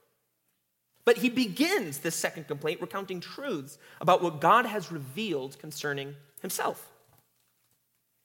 But 1.08 1.16
he 1.16 1.30
begins 1.30 2.00
this 2.00 2.14
second 2.14 2.48
complaint 2.48 2.82
recounting 2.82 3.20
truths 3.20 3.78
about 3.98 4.22
what 4.22 4.42
God 4.42 4.66
has 4.66 4.92
revealed 4.92 5.58
concerning 5.58 6.14
himself. 6.42 6.86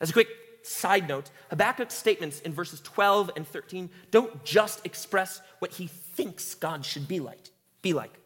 As 0.02 0.10
a 0.10 0.12
quick 0.12 0.28
side 0.63 1.08
note, 1.08 1.32
Habakkuk's 1.50 1.93
statements 1.93 2.41
in 2.41 2.52
verses 2.52 2.82
12 2.82 3.32
and 3.38 3.48
13 3.48 3.89
don't 4.12 4.43
just 4.43 4.86
express 4.86 5.41
what 5.60 5.72
he 5.72 5.88
thinks 5.88 6.56
God 6.56 6.84
should 6.84 7.08
be 7.08 7.22
like. 7.22 7.52
Be 7.82 7.93
like. 7.93 8.19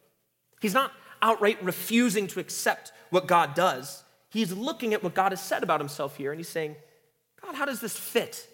He's 0.60 0.74
not 0.74 0.90
outright 1.22 1.62
refusing 1.62 2.26
to 2.26 2.40
accept 2.40 2.90
what 3.10 3.28
God 3.28 3.54
does. 3.54 4.02
He's 4.28 4.52
looking 4.52 4.92
at 4.92 5.04
what 5.04 5.14
God 5.14 5.30
has 5.30 5.40
said 5.40 5.62
about 5.62 5.78
himself 5.78 6.16
here 6.16 6.32
and 6.32 6.40
he's 6.40 6.48
saying, 6.48 6.74
God, 7.40 7.54
how 7.54 7.64
does 7.64 7.80
this 7.80 7.96
fit? 7.96 8.48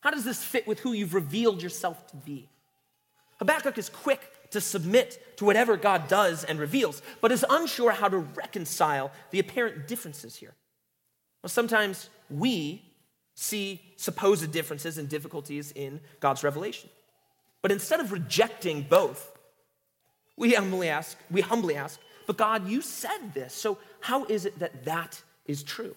How 0.00 0.10
does 0.10 0.24
this 0.24 0.42
fit 0.42 0.66
with 0.66 0.80
who 0.80 0.92
you've 0.92 1.14
revealed 1.14 1.62
yourself 1.62 2.04
to 2.08 2.16
be? 2.16 2.48
Habakkuk 3.38 3.78
is 3.78 3.88
quick 3.88 4.32
to 4.50 4.60
submit 4.60 5.36
to 5.38 5.44
whatever 5.44 5.76
God 5.76 6.08
does 6.08 6.44
and 6.44 6.58
reveals, 6.58 7.02
but 7.20 7.32
is 7.32 7.44
unsure 7.48 7.92
how 7.92 8.08
to 8.08 8.18
reconcile 8.18 9.10
the 9.30 9.38
apparent 9.38 9.88
differences 9.88 10.36
here. 10.36 10.54
Well, 11.42 11.50
sometimes 11.50 12.10
we 12.30 12.82
see 13.34 13.82
supposed 13.96 14.50
differences 14.50 14.98
and 14.98 15.08
difficulties 15.08 15.72
in 15.72 16.00
God's 16.20 16.42
revelation. 16.42 16.90
But 17.62 17.70
instead 17.72 18.00
of 18.00 18.12
rejecting 18.12 18.82
both, 18.82 19.36
we 20.36 20.54
humbly 20.54 20.88
ask, 20.88 21.18
we 21.30 21.40
humbly 21.40 21.76
ask, 21.76 22.00
but 22.26 22.36
God, 22.36 22.68
you 22.68 22.80
said 22.80 23.34
this, 23.34 23.54
so 23.54 23.78
how 24.00 24.24
is 24.24 24.46
it 24.46 24.58
that 24.58 24.84
that 24.84 25.22
is 25.46 25.62
true? 25.62 25.94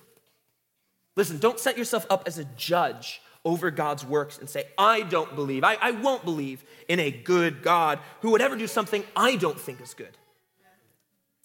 Listen, 1.15 1.37
don't 1.37 1.59
set 1.59 1.77
yourself 1.77 2.05
up 2.09 2.23
as 2.27 2.37
a 2.37 2.45
judge 2.55 3.21
over 3.45 3.71
God's 3.71 4.05
works 4.05 4.37
and 4.37 4.49
say, 4.49 4.65
I 4.77 5.01
don't 5.01 5.35
believe, 5.35 5.63
I, 5.63 5.77
I 5.81 5.91
won't 5.91 6.25
believe 6.25 6.63
in 6.87 6.99
a 6.99 7.11
good 7.11 7.61
God 7.61 7.99
who 8.21 8.31
would 8.31 8.41
ever 8.41 8.55
do 8.55 8.67
something 8.67 9.03
I 9.15 9.35
don't 9.35 9.59
think 9.59 9.81
is 9.81 9.93
good. 9.93 10.17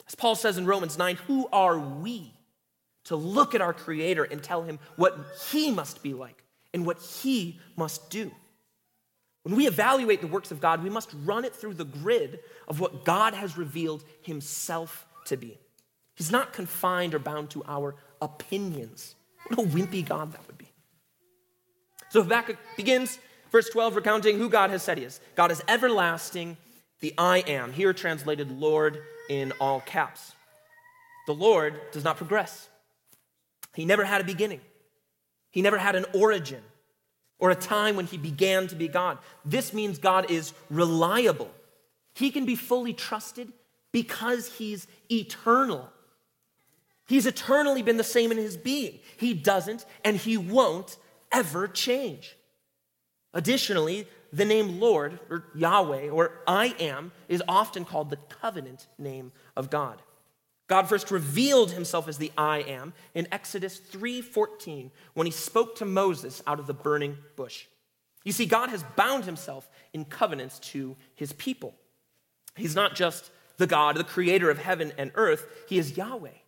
As 0.07 0.15
Paul 0.15 0.35
says 0.35 0.59
in 0.59 0.67
Romans 0.67 0.99
9, 0.99 1.17
who 1.27 1.49
are 1.53 1.79
we 1.79 2.33
to 3.05 3.17
look 3.17 3.55
at 3.55 3.61
our 3.61 3.73
Creator 3.73 4.25
and 4.25 4.43
tell 4.43 4.63
him 4.63 4.79
what 4.97 5.17
he 5.51 5.71
must 5.71 6.03
be 6.03 6.15
like 6.15 6.43
and 6.73 6.85
what 6.85 7.01
he 7.01 7.59
must 7.77 8.11
do? 8.11 8.31
When 9.45 9.57
we 9.57 9.67
evaluate 9.67 10.21
the 10.21 10.27
works 10.27 10.51
of 10.51 10.61
God, 10.61 10.83
we 10.83 10.91
must 10.91 11.11
run 11.25 11.45
it 11.45 11.55
through 11.55 11.75
the 11.75 11.85
grid 11.85 12.41
of 12.67 12.81
what 12.81 13.05
God 13.05 13.35
has 13.35 13.59
revealed 13.59 14.03
himself 14.23 15.07
to 15.27 15.37
be. 15.37 15.59
He's 16.15 16.31
not 16.31 16.53
confined 16.53 17.15
or 17.15 17.19
bound 17.19 17.51
to 17.51 17.63
our 17.67 17.95
opinions. 18.23 19.15
What 19.49 19.59
a 19.59 19.69
wimpy 19.69 20.05
God 20.05 20.33
that 20.33 20.47
would 20.47 20.54
be. 20.54 20.54
So 22.15 22.23
Habakkuk 22.23 22.59
begins, 22.77 23.19
verse 23.51 23.69
12, 23.71 23.97
recounting 23.97 24.39
who 24.39 24.49
God 24.49 24.71
has 24.71 24.85
said 24.85 24.99
he 24.99 25.05
is. 25.05 25.21
God 25.35 25.51
is 25.51 25.61
everlasting, 25.67 26.57
the 27.01 27.13
I 27.19 27.39
am, 27.39 27.73
here 27.73 27.93
translated 27.93 28.53
Lord 28.53 29.03
in 29.29 29.53
all 29.61 29.81
caps. 29.81 30.31
The 31.27 31.35
Lord 31.35 31.75
does 31.91 32.05
not 32.05 32.17
progress. 32.17 32.69
He 33.75 33.85
never 33.85 34.05
had 34.05 34.21
a 34.21 34.25
beginning, 34.25 34.61
he 35.51 35.61
never 35.61 35.77
had 35.77 35.97
an 35.97 36.07
origin 36.15 36.63
or 37.41 37.51
a 37.51 37.57
time 37.57 37.97
when 37.97 38.07
he 38.07 38.17
began 38.17 38.69
to 38.69 38.77
be 38.77 38.87
God. 38.87 39.19
This 39.45 39.73
means 39.73 39.99
God 39.99 40.31
is 40.31 40.53
reliable. 40.71 41.51
He 42.15 42.31
can 42.31 42.47
be 42.47 42.55
fully 42.55 42.93
trusted 42.93 43.53
because 43.91 44.47
he's 44.47 44.87
eternal. 45.11 45.91
He's 47.09 47.27
eternally 47.27 47.83
been 47.83 47.97
the 47.97 48.05
same 48.05 48.31
in 48.31 48.39
his 48.39 48.57
being. 48.57 49.01
He 49.17 49.35
doesn't 49.35 49.85
and 50.05 50.17
he 50.17 50.37
won't 50.37 50.97
ever 51.35 51.69
change. 51.69 52.37
Additionally, 53.35 54.07
the 54.33 54.45
name 54.45 54.81
Lord 54.81 55.19
or 55.29 55.45
Yahweh 55.55 56.09
or 56.09 56.41
I 56.47 56.75
am 56.81 57.13
is 57.29 57.43
often 57.47 57.85
called 57.85 58.09
the 58.09 58.17
covenant 58.17 58.87
name 58.97 59.33
of 59.57 59.69
God. 59.69 60.01
God 60.67 60.89
first 60.89 61.11
revealed 61.11 61.73
himself 61.73 62.09
as 62.09 62.17
the 62.17 62.33
I 62.39 62.59
am 62.61 62.95
in 63.13 63.29
Exodus 63.31 63.79
3:14 63.79 64.91
when 65.13 65.27
he 65.27 65.31
spoke 65.31 65.77
to 65.77 65.85
Moses 65.85 66.43
out 66.47 66.59
of 66.59 66.67
the 66.67 66.73
burning 66.73 67.19
bush. 67.37 67.67
You 68.25 68.33
see 68.33 68.47
God 68.47 68.71
has 68.71 68.83
bound 68.97 69.25
himself 69.25 69.69
in 69.93 70.07
covenants 70.07 70.59
to 70.71 70.97
his 71.15 71.35
people. 71.35 71.75
He's 72.57 72.75
not 72.75 72.95
just 72.95 73.31
the 73.59 73.67
God, 73.67 73.97
the 73.97 74.05
creator 74.05 74.49
of 74.51 74.59
heaven 74.59 74.93
and 74.97 75.13
earth, 75.15 75.47
he 75.69 75.79
is 75.79 75.97
Yahweh, 75.97 76.39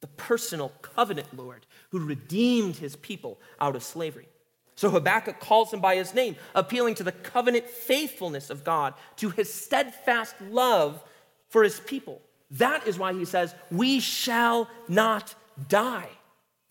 the 0.00 0.06
personal 0.06 0.72
covenant 0.82 1.36
Lord 1.36 1.66
who 1.90 1.98
redeemed 1.98 2.76
his 2.76 2.96
people 2.96 3.40
out 3.60 3.76
of 3.76 3.82
slavery. 3.82 4.28
So 4.74 4.90
Habakkuk 4.90 5.40
calls 5.40 5.72
him 5.72 5.80
by 5.80 5.96
his 5.96 6.14
name, 6.14 6.36
appealing 6.54 6.94
to 6.96 7.02
the 7.02 7.10
covenant 7.12 7.68
faithfulness 7.68 8.48
of 8.48 8.62
God, 8.62 8.94
to 9.16 9.30
his 9.30 9.52
steadfast 9.52 10.36
love 10.40 11.02
for 11.48 11.64
his 11.64 11.80
people. 11.80 12.22
That 12.52 12.86
is 12.86 12.98
why 12.98 13.12
he 13.12 13.24
says, 13.24 13.54
We 13.72 13.98
shall 13.98 14.68
not 14.86 15.34
die. 15.68 16.08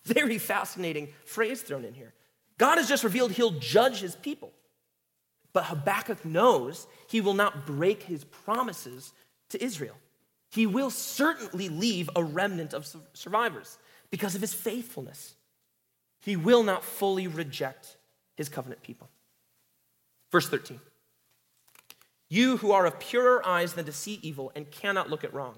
Very 0.05 0.37
fascinating 0.37 1.09
phrase 1.25 1.61
thrown 1.61 1.83
in 1.83 1.93
here. 1.93 2.13
God 2.57 2.77
has 2.77 2.87
just 2.87 3.03
revealed 3.03 3.33
he'll 3.33 3.59
judge 3.59 3.99
his 3.99 4.15
people. 4.15 4.53
But 5.51 5.65
Habakkuk 5.65 6.23
knows 6.23 6.87
he 7.09 7.19
will 7.19 7.33
not 7.33 7.65
break 7.65 8.03
his 8.03 8.23
promises 8.23 9.11
to 9.49 9.61
Israel. 9.61 9.95
He 10.49 10.65
will 10.65 10.89
certainly 10.89 11.69
leave 11.69 12.09
a 12.15 12.23
remnant 12.23 12.73
of 12.73 12.87
survivors 13.13 13.77
because 14.09 14.35
of 14.35 14.41
his 14.41 14.53
faithfulness. 14.53 15.35
He 16.21 16.35
will 16.35 16.63
not 16.63 16.83
fully 16.83 17.27
reject 17.27 17.97
his 18.35 18.49
covenant 18.49 18.81
people. 18.81 19.09
Verse 20.31 20.47
13 20.47 20.79
You 22.29 22.57
who 22.57 22.71
are 22.71 22.85
of 22.85 22.99
purer 22.99 23.45
eyes 23.45 23.73
than 23.73 23.85
to 23.85 23.91
see 23.91 24.19
evil 24.21 24.51
and 24.55 24.69
cannot 24.71 25.09
look 25.09 25.23
at 25.23 25.33
wrong, 25.33 25.57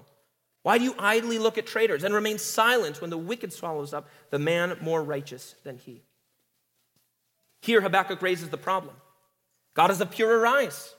why 0.62 0.78
do 0.78 0.84
you 0.84 0.94
idly 0.98 1.38
look 1.38 1.56
at 1.56 1.66
traitors 1.66 2.04
and 2.04 2.14
remain 2.14 2.38
silent 2.38 3.00
when 3.00 3.10
the 3.10 3.18
wicked 3.18 3.52
swallows 3.52 3.94
up 3.94 4.08
the 4.30 4.38
man 4.38 4.76
more 4.80 5.02
righteous 5.02 5.54
than 5.64 5.78
he? 5.78 6.02
Here, 7.62 7.80
Habakkuk 7.80 8.22
raises 8.22 8.48
the 8.48 8.56
problem 8.56 8.96
God 9.74 9.88
has 9.88 10.00
a 10.00 10.06
purer 10.06 10.46
eyes. 10.46 10.94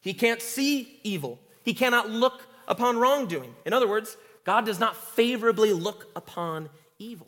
He 0.00 0.14
can't 0.14 0.42
see 0.42 1.00
evil, 1.02 1.38
he 1.64 1.74
cannot 1.74 2.10
look 2.10 2.42
upon 2.68 2.98
wrongdoing. 2.98 3.54
In 3.66 3.72
other 3.72 3.88
words, 3.88 4.16
God 4.44 4.64
does 4.64 4.78
not 4.78 4.96
favorably 4.96 5.72
look 5.72 6.06
upon 6.14 6.70
evil. 6.98 7.26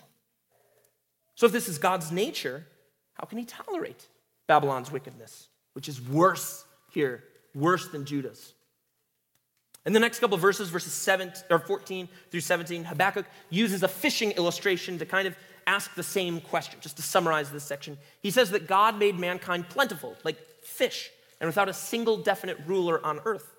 So, 1.35 1.47
if 1.47 1.53
this 1.53 1.69
is 1.69 1.79
God's 1.79 2.13
nature, 2.13 2.67
how 3.15 3.25
can 3.25 3.39
he 3.39 3.45
tolerate 3.45 4.07
Babylon's 4.47 4.93
wickedness, 4.93 5.49
which 5.73 5.89
is 5.89 6.01
worse 6.01 6.65
here, 6.93 7.25
worse 7.55 7.89
than 7.89 8.05
Judah's? 8.05 8.55
In 9.87 9.95
the 9.95 10.01
next 10.01 10.19
couple 10.19 10.35
of 10.35 10.43
verses, 10.43 10.69
verses 10.69 10.93
7, 10.93 11.33
or 11.49 11.59
14 11.59 12.09
through 12.31 12.41
17, 12.41 12.85
Habakkuk 12.85 13.25
uses 13.49 13.83
a 13.83 13.89
fishing 13.89 14.33
illustration 14.33 14.99
to 14.99 15.07
kind 15.07 15.27
of 15.27 15.35
ask 15.67 15.95
the 15.95 16.03
same 16.03 16.41
question, 16.41 16.79
just 16.81 16.97
to 16.97 17.03
summarize 17.03 17.51
this 17.51 17.65
section. 17.65 17.97
He 18.23 18.31
says 18.31 18.51
that 18.51 18.67
God 18.67 18.99
made 18.99 19.19
mankind 19.19 19.69
plentiful, 19.69 20.17
like 20.23 20.39
fish, 20.63 21.11
and 21.41 21.49
without 21.49 21.69
a 21.69 21.73
single 21.73 22.19
definite 22.19 22.59
ruler 22.67 23.05
on 23.05 23.21
earth. 23.25 23.55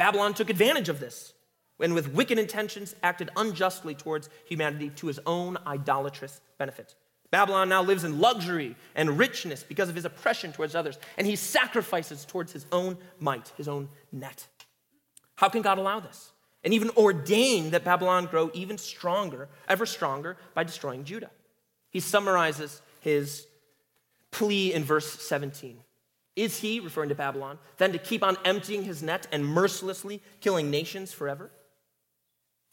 Babylon 0.00 0.32
took 0.32 0.48
advantage 0.48 0.88
of 0.88 0.98
this 0.98 1.34
and 1.78 1.94
with 1.94 2.14
wicked 2.14 2.38
intentions 2.38 2.94
acted 3.02 3.28
unjustly 3.36 3.94
towards 3.94 4.30
humanity 4.46 4.88
to 4.96 5.08
his 5.08 5.20
own 5.26 5.58
idolatrous 5.66 6.40
benefit. 6.56 6.94
Babylon 7.30 7.68
now 7.68 7.82
lives 7.82 8.02
in 8.02 8.18
luxury 8.18 8.76
and 8.94 9.18
richness 9.18 9.62
because 9.62 9.90
of 9.90 9.94
his 9.94 10.06
oppression 10.06 10.52
towards 10.52 10.74
others, 10.74 10.98
and 11.18 11.26
he 11.26 11.36
sacrifices 11.36 12.24
towards 12.24 12.50
his 12.50 12.64
own 12.72 12.96
might, 13.18 13.52
his 13.58 13.68
own 13.68 13.90
net. 14.10 14.46
How 15.36 15.50
can 15.50 15.60
God 15.60 15.76
allow 15.76 16.00
this? 16.00 16.32
And 16.64 16.72
even 16.72 16.88
ordain 16.96 17.68
that 17.72 17.84
Babylon 17.84 18.24
grow 18.24 18.50
even 18.54 18.78
stronger, 18.78 19.50
ever 19.68 19.84
stronger, 19.84 20.38
by 20.54 20.64
destroying 20.64 21.04
Judah. 21.04 21.30
He 21.90 22.00
summarizes 22.00 22.80
his 23.00 23.46
plea 24.30 24.72
in 24.72 24.82
verse 24.82 25.20
17. 25.20 25.78
Is 26.36 26.58
he, 26.58 26.80
referring 26.80 27.08
to 27.08 27.14
Babylon, 27.14 27.58
then 27.78 27.92
to 27.92 27.98
keep 27.98 28.22
on 28.22 28.36
emptying 28.44 28.84
his 28.84 29.02
net 29.02 29.26
and 29.32 29.44
mercilessly 29.44 30.22
killing 30.40 30.70
nations 30.70 31.12
forever? 31.12 31.50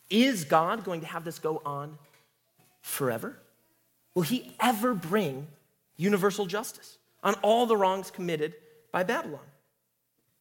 Is 0.09 0.45
God 0.45 0.83
going 0.83 1.01
to 1.01 1.07
have 1.07 1.25
this 1.25 1.39
go 1.39 1.61
on 1.65 1.97
forever? 2.81 3.37
Will 4.13 4.23
he 4.23 4.55
ever 4.59 4.93
bring 4.93 5.47
universal 5.97 6.45
justice 6.45 6.97
on 7.23 7.33
all 7.35 7.65
the 7.65 7.75
wrongs 7.75 8.11
committed 8.11 8.53
by 8.91 9.03
Babylon? 9.03 9.41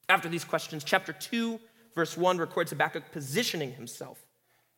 After 0.09 0.29
these 0.29 0.45
questions, 0.45 0.85
chapter 0.85 1.13
2, 1.13 1.59
verse 1.95 2.17
1 2.17 2.39
records 2.39 2.71
Habakkuk 2.71 3.11
positioning 3.11 3.73
himself 3.73 4.25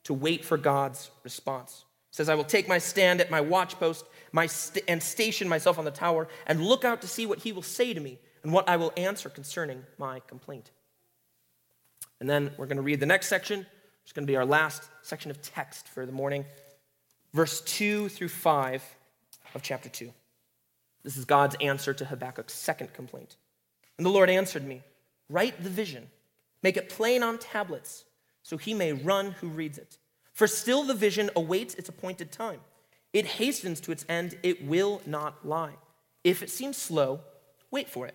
to 0.05 0.14
wait 0.14 0.44
for 0.44 0.57
God's 0.57 1.11
response. 1.22 1.85
It 2.11 2.16
says, 2.16 2.29
I 2.31 2.35
will 2.35 2.44
take 2.44 2.66
my 2.66 2.79
stand 2.79 3.20
at 3.20 3.31
my 3.31 3.42
watchpost 3.42 4.05
st- 4.46 4.85
and 4.88 5.03
station 5.03 5.48
myself 5.48 5.79
on 5.79 5.85
the 5.85 5.90
tower 5.90 6.29
and 6.46 6.64
look 6.64 6.85
out 6.85 7.03
to 7.03 7.09
see 7.09 7.27
what 7.27 7.40
he 7.40 7.53
will 7.53 7.62
say 7.62 7.92
to 7.92 8.01
me 8.01 8.18
and 8.42 8.53
what 8.53 8.68
I 8.68 8.77
will 8.77 8.92
answer 8.96 9.29
concerning 9.29 9.85
my 9.98 10.20
complaint. 10.20 10.70
And 12.20 12.29
then 12.29 12.51
we're 12.57 12.66
going 12.66 12.77
to 12.77 12.83
read 12.83 13.01
the 13.01 13.07
next 13.07 13.29
section, 13.29 13.66
it's 14.03 14.12
going 14.12 14.27
to 14.27 14.31
be 14.31 14.37
our 14.37 14.46
last 14.46 14.85
section 15.03 15.31
of 15.31 15.40
text 15.42 15.88
for 15.88 16.07
the 16.07 16.12
morning, 16.12 16.44
verse 17.35 17.61
2 17.61 18.09
through 18.09 18.29
5 18.29 18.83
of 19.55 19.62
chapter 19.62 19.88
2. 19.88 20.11
This 21.05 21.16
is 21.16 21.24
God's 21.24 21.57
answer 21.61 21.94
to 21.94 22.05
Habakkuk's 22.05 22.53
second 22.53 22.92
complaint. 22.92 23.37
And 23.96 24.07
the 24.07 24.11
Lord 24.11 24.31
answered 24.31 24.66
me 24.66 24.83
Write 25.31 25.62
the 25.62 25.70
vision, 25.70 26.09
make 26.62 26.77
it 26.77 26.88
plain 26.88 27.22
on 27.22 27.38
tablets, 27.38 28.05
so 28.42 28.57
he 28.57 28.72
may 28.72 28.92
run 28.92 29.33
who 29.33 29.48
reads 29.48 29.77
it. 29.79 29.98
For 30.33 30.46
still 30.46 30.85
the 30.85 30.94
vision 30.94 31.31
awaits 31.37 31.74
its 31.74 31.88
appointed 31.88 32.33
time. 32.33 32.61
It 33.12 33.27
hastens 33.27 33.81
to 33.81 33.92
its 33.92 34.07
end, 34.09 34.38
it 34.42 34.64
will 34.64 35.03
not 35.05 35.46
lie. 35.46 35.74
If 36.24 36.42
it 36.42 36.51
seems 36.51 36.77
slow, 36.77 37.20
wait 37.70 37.88
for 37.88 38.07
it. 38.07 38.14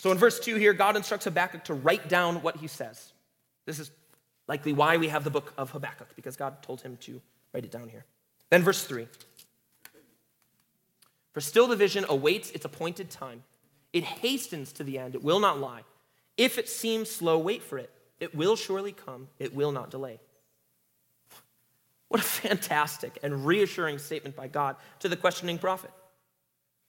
So 0.00 0.10
in 0.10 0.18
verse 0.18 0.40
2 0.40 0.56
here, 0.56 0.72
God 0.72 0.96
instructs 0.96 1.24
Habakkuk 1.24 1.64
to 1.64 1.74
write 1.74 2.08
down 2.08 2.42
what 2.42 2.56
he 2.56 2.66
says. 2.66 3.12
This 3.66 3.78
is 3.78 3.90
likely 4.48 4.72
why 4.72 4.96
we 4.96 5.08
have 5.08 5.24
the 5.24 5.30
book 5.30 5.52
of 5.58 5.70
Habakkuk, 5.70 6.16
because 6.16 6.36
God 6.36 6.62
told 6.62 6.80
him 6.80 6.96
to 7.02 7.20
Write 7.52 7.64
it 7.64 7.70
down 7.70 7.88
here. 7.88 8.04
Then, 8.50 8.62
verse 8.62 8.84
3 8.84 9.06
For 11.32 11.40
still 11.40 11.66
the 11.66 11.76
vision 11.76 12.04
awaits 12.08 12.50
its 12.50 12.64
appointed 12.64 13.10
time. 13.10 13.42
It 13.92 14.04
hastens 14.04 14.72
to 14.74 14.84
the 14.84 14.98
end, 14.98 15.14
it 15.14 15.22
will 15.22 15.40
not 15.40 15.58
lie. 15.58 15.82
If 16.36 16.58
it 16.58 16.68
seems 16.68 17.10
slow, 17.10 17.38
wait 17.38 17.62
for 17.62 17.76
it. 17.76 17.90
It 18.20 18.34
will 18.34 18.54
surely 18.54 18.92
come, 18.92 19.28
it 19.38 19.54
will 19.54 19.72
not 19.72 19.90
delay. 19.90 20.20
What 22.08 22.20
a 22.20 22.24
fantastic 22.24 23.18
and 23.22 23.46
reassuring 23.46 23.98
statement 23.98 24.36
by 24.36 24.48
God 24.48 24.76
to 25.00 25.08
the 25.08 25.16
questioning 25.16 25.58
prophet. 25.58 25.90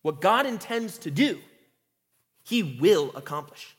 What 0.03 0.21
God 0.21 0.45
intends 0.45 0.97
to 0.99 1.11
do, 1.11 1.39
he 2.43 2.63
will 2.63 3.11
accomplish. 3.15 3.75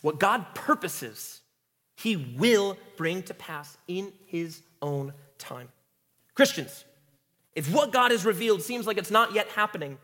What 0.00 0.18
God 0.18 0.54
purposes, 0.54 1.40
he 1.96 2.16
will 2.16 2.76
bring 2.96 3.22
to 3.24 3.34
pass 3.34 3.76
in 3.86 4.12
his 4.26 4.62
own 4.80 5.12
time. 5.38 5.68
Christians, 6.34 6.84
if 7.54 7.72
what 7.72 7.92
God 7.92 8.10
has 8.10 8.24
revealed 8.24 8.62
seems 8.62 8.86
like 8.86 8.98
it's 8.98 9.10
not 9.10 9.34
yet 9.34 9.48
happening, 9.48 9.98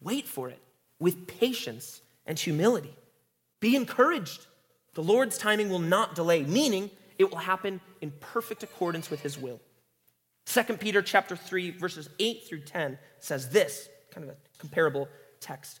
wait 0.00 0.26
for 0.26 0.48
it 0.48 0.60
with 0.98 1.26
patience 1.26 2.00
and 2.26 2.38
humility. 2.38 2.96
Be 3.60 3.76
encouraged. 3.76 4.46
The 4.94 5.02
Lord's 5.02 5.38
timing 5.38 5.68
will 5.68 5.78
not 5.78 6.14
delay, 6.14 6.42
meaning 6.42 6.90
it 7.18 7.30
will 7.30 7.38
happen 7.38 7.80
in 8.00 8.12
perfect 8.20 8.62
accordance 8.62 9.10
with 9.10 9.20
his 9.20 9.38
will. 9.38 9.60
2 10.46 10.62
Peter 10.78 11.02
chapter 11.02 11.36
3 11.36 11.72
verses 11.72 12.08
8 12.18 12.44
through 12.48 12.60
10 12.60 12.98
says 13.18 13.50
this, 13.50 13.88
kind 14.10 14.28
of 14.28 14.34
a 14.34 14.58
comparable 14.58 15.08
text. 15.40 15.80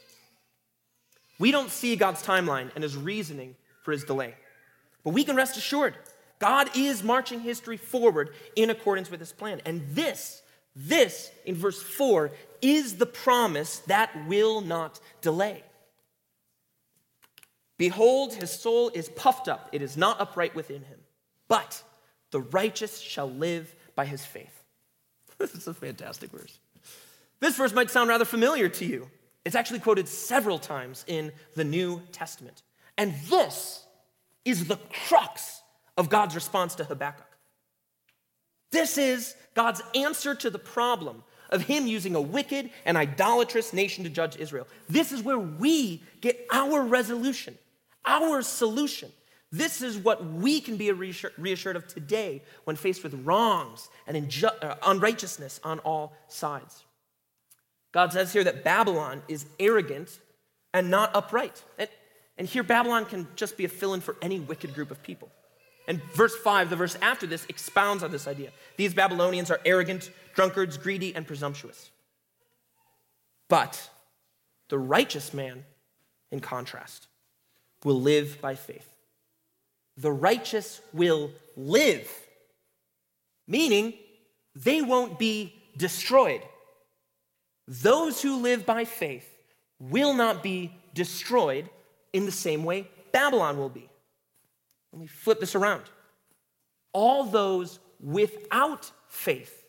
We 1.41 1.49
don't 1.49 1.71
see 1.71 1.95
God's 1.95 2.21
timeline 2.21 2.69
and 2.75 2.83
his 2.83 2.95
reasoning 2.95 3.55
for 3.81 3.91
his 3.91 4.03
delay, 4.03 4.35
but 5.03 5.15
we 5.15 5.23
can 5.23 5.35
rest 5.35 5.57
assured 5.57 5.95
God 6.37 6.69
is 6.75 7.03
marching 7.03 7.39
history 7.39 7.77
forward 7.77 8.29
in 8.55 8.69
accordance 8.69 9.09
with 9.09 9.19
his 9.19 9.31
plan. 9.31 9.59
And 9.65 9.81
this, 9.89 10.43
this 10.75 11.31
in 11.43 11.55
verse 11.55 11.81
4 11.81 12.29
is 12.61 12.97
the 12.97 13.07
promise 13.07 13.79
that 13.87 14.11
will 14.27 14.61
not 14.61 14.99
delay. 15.21 15.63
Behold, 17.79 18.35
his 18.35 18.51
soul 18.51 18.91
is 18.93 19.09
puffed 19.09 19.47
up, 19.47 19.67
it 19.71 19.81
is 19.81 19.97
not 19.97 20.21
upright 20.21 20.53
within 20.53 20.83
him. 20.83 20.99
But 21.47 21.81
the 22.29 22.41
righteous 22.41 22.99
shall 22.99 23.29
live 23.29 23.73
by 23.95 24.05
his 24.05 24.23
faith. 24.23 24.63
This 25.39 25.55
is 25.55 25.67
a 25.67 25.73
fantastic 25.73 26.29
verse. 26.29 26.59
This 27.39 27.57
verse 27.57 27.73
might 27.73 27.89
sound 27.89 28.09
rather 28.09 28.25
familiar 28.25 28.69
to 28.69 28.85
you. 28.85 29.09
It's 29.45 29.55
actually 29.55 29.79
quoted 29.79 30.07
several 30.07 30.59
times 30.59 31.03
in 31.07 31.31
the 31.55 31.63
New 31.63 32.01
Testament. 32.11 32.61
And 32.97 33.13
this 33.29 33.83
is 34.45 34.65
the 34.65 34.77
crux 35.07 35.61
of 35.97 36.09
God's 36.09 36.35
response 36.35 36.75
to 36.75 36.83
Habakkuk. 36.83 37.25
This 38.71 38.97
is 38.97 39.35
God's 39.53 39.81
answer 39.95 40.33
to 40.35 40.49
the 40.49 40.59
problem 40.59 41.23
of 41.49 41.63
him 41.63 41.85
using 41.85 42.15
a 42.15 42.21
wicked 42.21 42.69
and 42.85 42.97
idolatrous 42.97 43.73
nation 43.73 44.03
to 44.05 44.09
judge 44.09 44.37
Israel. 44.37 44.67
This 44.87 45.11
is 45.11 45.21
where 45.21 45.39
we 45.39 46.01
get 46.21 46.47
our 46.51 46.81
resolution, 46.81 47.57
our 48.05 48.41
solution. 48.41 49.11
This 49.51 49.81
is 49.81 49.97
what 49.97 50.25
we 50.25 50.61
can 50.61 50.77
be 50.77 50.91
reassured 50.91 51.75
of 51.75 51.87
today 51.87 52.41
when 52.63 52.77
faced 52.77 53.03
with 53.03 53.13
wrongs 53.25 53.89
and 54.07 54.33
uh, 54.45 54.75
unrighteousness 54.85 55.59
on 55.63 55.79
all 55.79 56.13
sides. 56.29 56.85
God 57.91 58.13
says 58.13 58.31
here 58.31 58.43
that 58.43 58.63
Babylon 58.63 59.21
is 59.27 59.45
arrogant, 59.59 60.19
and 60.73 60.89
not 60.89 61.15
upright. 61.15 61.63
And, 61.77 61.89
and 62.37 62.47
here, 62.47 62.63
Babylon 62.63 63.05
can 63.05 63.27
just 63.35 63.57
be 63.57 63.65
a 63.65 63.69
fill 63.69 63.93
in 63.93 64.01
for 64.01 64.15
any 64.21 64.39
wicked 64.39 64.73
group 64.73 64.91
of 64.91 65.03
people. 65.03 65.29
And 65.87 66.01
verse 66.13 66.35
5, 66.35 66.69
the 66.69 66.75
verse 66.75 66.97
after 67.01 67.27
this, 67.27 67.45
expounds 67.49 68.03
on 68.03 68.11
this 68.11 68.27
idea. 68.27 68.51
These 68.77 68.93
Babylonians 68.93 69.51
are 69.51 69.59
arrogant, 69.65 70.11
drunkards, 70.35 70.77
greedy, 70.77 71.13
and 71.15 71.27
presumptuous. 71.27 71.89
But 73.49 73.89
the 74.69 74.79
righteous 74.79 75.33
man, 75.33 75.65
in 76.31 76.39
contrast, 76.39 77.07
will 77.83 77.99
live 77.99 78.39
by 78.39 78.55
faith. 78.55 78.87
The 79.97 80.11
righteous 80.11 80.79
will 80.93 81.31
live, 81.57 82.09
meaning 83.47 83.93
they 84.55 84.81
won't 84.81 85.19
be 85.19 85.53
destroyed. 85.75 86.41
Those 87.71 88.21
who 88.21 88.41
live 88.41 88.65
by 88.65 88.83
faith 88.83 89.25
will 89.79 90.13
not 90.13 90.43
be 90.43 90.73
destroyed 90.93 91.69
in 92.11 92.25
the 92.25 92.31
same 92.31 92.65
way 92.65 92.89
Babylon 93.13 93.57
will 93.57 93.69
be. 93.69 93.89
Let 94.91 94.99
me 94.99 95.07
flip 95.07 95.39
this 95.39 95.55
around. 95.55 95.83
All 96.91 97.23
those 97.23 97.79
without 98.01 98.91
faith 99.07 99.65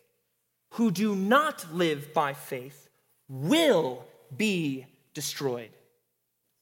who 0.71 0.91
do 0.91 1.15
not 1.15 1.73
live 1.73 2.13
by 2.13 2.33
faith 2.33 2.89
will 3.29 4.05
be 4.37 4.87
destroyed. 5.15 5.71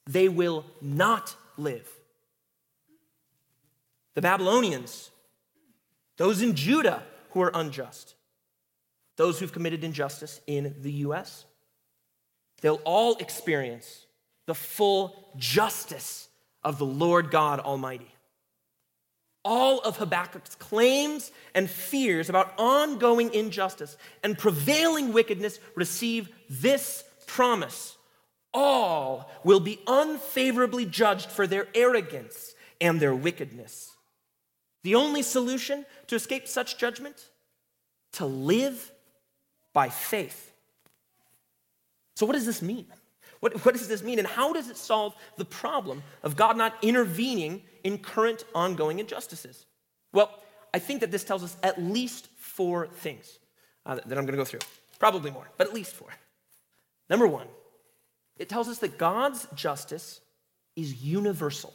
They 0.06 0.28
will 0.28 0.66
not 0.82 1.34
live. 1.56 1.88
The 4.14 4.20
Babylonians, 4.20 5.10
those 6.18 6.42
in 6.42 6.54
Judah 6.54 7.02
who 7.30 7.40
are 7.40 7.52
unjust, 7.54 8.14
those 9.20 9.38
who've 9.38 9.52
committed 9.52 9.84
injustice 9.84 10.40
in 10.46 10.74
the 10.80 10.92
U.S., 11.04 11.44
they'll 12.62 12.80
all 12.86 13.16
experience 13.16 14.06
the 14.46 14.54
full 14.54 15.30
justice 15.36 16.30
of 16.64 16.78
the 16.78 16.86
Lord 16.86 17.30
God 17.30 17.60
Almighty. 17.60 18.10
All 19.44 19.80
of 19.80 19.98
Habakkuk's 19.98 20.54
claims 20.54 21.32
and 21.54 21.68
fears 21.68 22.30
about 22.30 22.54
ongoing 22.56 23.34
injustice 23.34 23.98
and 24.24 24.38
prevailing 24.38 25.12
wickedness 25.12 25.60
receive 25.74 26.30
this 26.48 27.04
promise. 27.26 27.98
All 28.54 29.30
will 29.44 29.60
be 29.60 29.80
unfavorably 29.86 30.86
judged 30.86 31.28
for 31.28 31.46
their 31.46 31.68
arrogance 31.74 32.54
and 32.80 32.98
their 32.98 33.14
wickedness. 33.14 33.90
The 34.82 34.94
only 34.94 35.20
solution 35.20 35.84
to 36.06 36.14
escape 36.14 36.48
such 36.48 36.78
judgment? 36.78 37.28
To 38.14 38.24
live 38.24 38.90
by 39.72 39.88
faith. 39.88 40.52
So, 42.14 42.26
what 42.26 42.34
does 42.34 42.46
this 42.46 42.62
mean? 42.62 42.86
What, 43.40 43.64
what 43.64 43.74
does 43.74 43.88
this 43.88 44.02
mean, 44.02 44.18
and 44.18 44.28
how 44.28 44.52
does 44.52 44.68
it 44.68 44.76
solve 44.76 45.14
the 45.36 45.44
problem 45.44 46.02
of 46.22 46.36
God 46.36 46.56
not 46.56 46.74
intervening 46.82 47.62
in 47.82 47.98
current 47.98 48.44
ongoing 48.54 48.98
injustices? 48.98 49.64
Well, 50.12 50.30
I 50.74 50.78
think 50.78 51.00
that 51.00 51.10
this 51.10 51.24
tells 51.24 51.42
us 51.42 51.56
at 51.62 51.82
least 51.82 52.28
four 52.36 52.88
things 52.88 53.38
uh, 53.86 53.94
that 53.94 54.18
I'm 54.18 54.26
going 54.26 54.26
to 54.26 54.36
go 54.36 54.44
through. 54.44 54.60
Probably 54.98 55.30
more, 55.30 55.48
but 55.56 55.66
at 55.66 55.72
least 55.72 55.94
four. 55.94 56.08
Number 57.08 57.26
one, 57.26 57.46
it 58.38 58.48
tells 58.48 58.68
us 58.68 58.78
that 58.78 58.98
God's 58.98 59.46
justice 59.54 60.20
is 60.76 61.02
universal. 61.02 61.72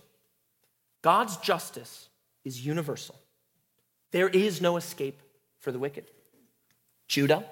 God's 1.01 1.37
justice 1.37 2.09
is 2.43 2.65
universal. 2.65 3.15
There 4.11 4.29
is 4.29 4.61
no 4.61 4.77
escape 4.77 5.19
for 5.59 5.71
the 5.71 5.79
wicked. 5.79 6.05
Judah, 7.07 7.45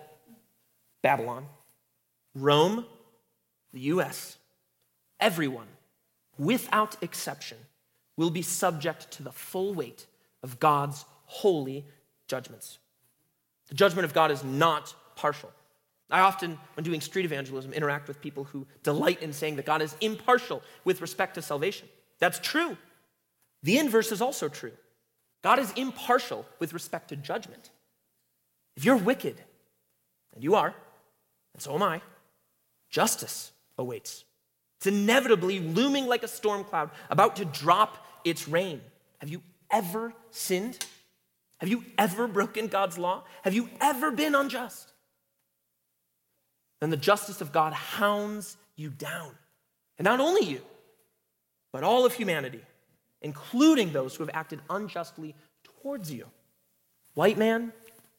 Babylon, 1.03 1.45
Rome, 2.33 2.85
the 3.73 3.81
US, 3.81 4.37
everyone, 5.19 5.67
without 6.39 6.95
exception, 7.03 7.57
will 8.17 8.31
be 8.31 8.41
subject 8.41 9.11
to 9.11 9.23
the 9.23 9.31
full 9.31 9.75
weight 9.75 10.07
of 10.41 10.59
God's 10.59 11.05
holy 11.25 11.85
judgments. 12.27 12.79
The 13.67 13.75
judgment 13.75 14.05
of 14.05 14.13
God 14.13 14.31
is 14.31 14.43
not 14.43 14.95
partial. 15.15 15.51
I 16.09 16.21
often, 16.21 16.59
when 16.75 16.83
doing 16.83 17.01
street 17.01 17.25
evangelism, 17.25 17.73
interact 17.73 18.07
with 18.07 18.21
people 18.21 18.45
who 18.45 18.67
delight 18.83 19.21
in 19.21 19.33
saying 19.33 19.55
that 19.57 19.65
God 19.65 19.81
is 19.81 19.95
impartial 19.99 20.61
with 20.85 21.01
respect 21.01 21.35
to 21.35 21.41
salvation. 21.41 21.87
That's 22.19 22.39
true. 22.39 22.77
The 23.63 23.77
inverse 23.77 24.11
is 24.11 24.21
also 24.21 24.47
true. 24.47 24.73
God 25.43 25.59
is 25.59 25.71
impartial 25.73 26.45
with 26.59 26.73
respect 26.73 27.09
to 27.09 27.15
judgment. 27.15 27.71
If 28.75 28.85
you're 28.85 28.97
wicked, 28.97 29.41
and 30.33 30.43
you 30.43 30.55
are, 30.55 30.73
and 31.53 31.61
so 31.61 31.73
am 31.75 31.83
I, 31.83 32.01
justice 32.89 33.51
awaits. 33.77 34.23
It's 34.77 34.87
inevitably 34.87 35.59
looming 35.59 36.07
like 36.07 36.23
a 36.23 36.27
storm 36.27 36.63
cloud, 36.63 36.89
about 37.09 37.37
to 37.37 37.45
drop 37.45 38.05
its 38.23 38.47
rain. 38.47 38.81
Have 39.19 39.29
you 39.29 39.41
ever 39.71 40.13
sinned? 40.31 40.85
Have 41.59 41.69
you 41.69 41.85
ever 41.97 42.27
broken 42.27 42.67
God's 42.67 42.97
law? 42.97 43.23
Have 43.43 43.53
you 43.53 43.69
ever 43.79 44.11
been 44.11 44.35
unjust? 44.35 44.91
Then 46.81 46.89
the 46.89 46.97
justice 46.97 47.39
of 47.39 47.53
God 47.53 47.71
hounds 47.73 48.57
you 48.75 48.89
down. 48.89 49.31
And 49.97 50.05
not 50.05 50.19
only 50.19 50.45
you, 50.45 50.61
but 51.71 51.83
all 51.83 52.05
of 52.05 52.13
humanity, 52.13 52.61
including 53.21 53.93
those 53.93 54.15
who 54.15 54.23
have 54.23 54.35
acted 54.35 54.59
unjustly 54.69 55.35
towards 55.63 56.11
you. 56.11 56.25
White 57.13 57.37
man, 57.37 57.71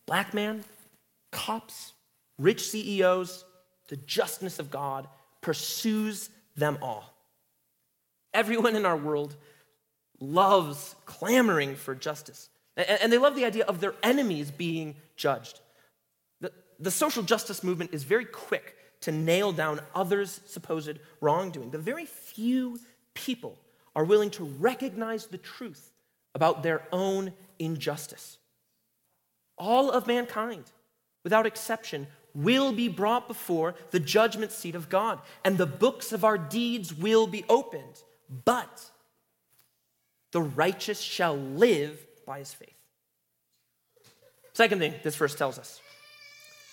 black 0.07 0.33
man, 0.33 0.65
cops, 1.31 1.94
rich 2.39 2.69
CEOs, 2.69 3.45
the 3.89 3.97
justness 3.97 4.59
of 4.59 4.71
God 4.71 5.09
pursues 5.41 6.31
them 6.57 6.79
all. 6.83 7.15
Everyone 8.33 8.77
in 8.77 8.87
our 8.87 8.97
world 8.97 9.37
loves 10.21 10.97
clamoring 11.05 11.77
for 11.77 11.95
justice, 11.95 12.49
and 12.77 13.13
they 13.13 13.19
love 13.19 13.37
the 13.37 13.45
idea 13.45 13.65
of 13.67 13.81
their 13.81 13.95
enemies 14.03 14.51
being 14.51 14.97
judged. 15.17 15.61
The, 16.81 16.91
social 16.91 17.23
justice 17.23 17.63
movement 17.63 17.95
is 17.95 18.03
very 18.03 18.25
quick 18.25 18.77
to 19.03 19.13
nail 19.13 19.53
down 19.53 19.81
others' 19.95 20.41
supposed 20.47 20.99
wrongdoing. 21.21 21.71
The 21.71 21.79
very 21.79 22.07
few 22.07 22.81
people 23.15 23.59
are 23.95 24.05
willing 24.05 24.31
to 24.31 24.45
recognize 24.45 25.27
the 25.27 25.39
truth 25.39 25.93
about 26.35 26.63
their 26.63 26.83
own 26.93 27.33
injustice. 27.59 28.39
All 29.57 29.91
of 29.91 30.07
mankind, 30.07 30.65
without 31.23 31.47
exception, 31.47 32.09
will 32.35 32.73
be 32.73 32.89
brought 32.89 33.29
before 33.29 33.75
the 33.91 34.01
judgment 34.01 34.53
seat 34.53 34.75
of 34.75 34.89
God, 34.89 35.21
and 35.45 35.57
the 35.57 35.67
books 35.67 36.13
of 36.13 36.25
our 36.25 36.37
deeds 36.37 36.93
will 36.93 37.27
be 37.27 37.45
opened. 37.49 38.03
But 38.45 38.91
the 40.33 40.43
righteous 40.43 41.01
shall 41.01 41.37
live 41.37 42.05
by 42.27 42.41
his 42.41 42.53
faith. 42.53 42.75
Second 44.53 44.79
thing 44.79 44.95
this 45.03 45.17
verse 45.17 45.35
tells 45.35 45.59
us 45.59 45.81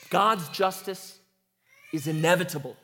God's 0.10 0.47
justice 0.50 1.19
is 1.93 2.08
inevitable. 2.08 2.76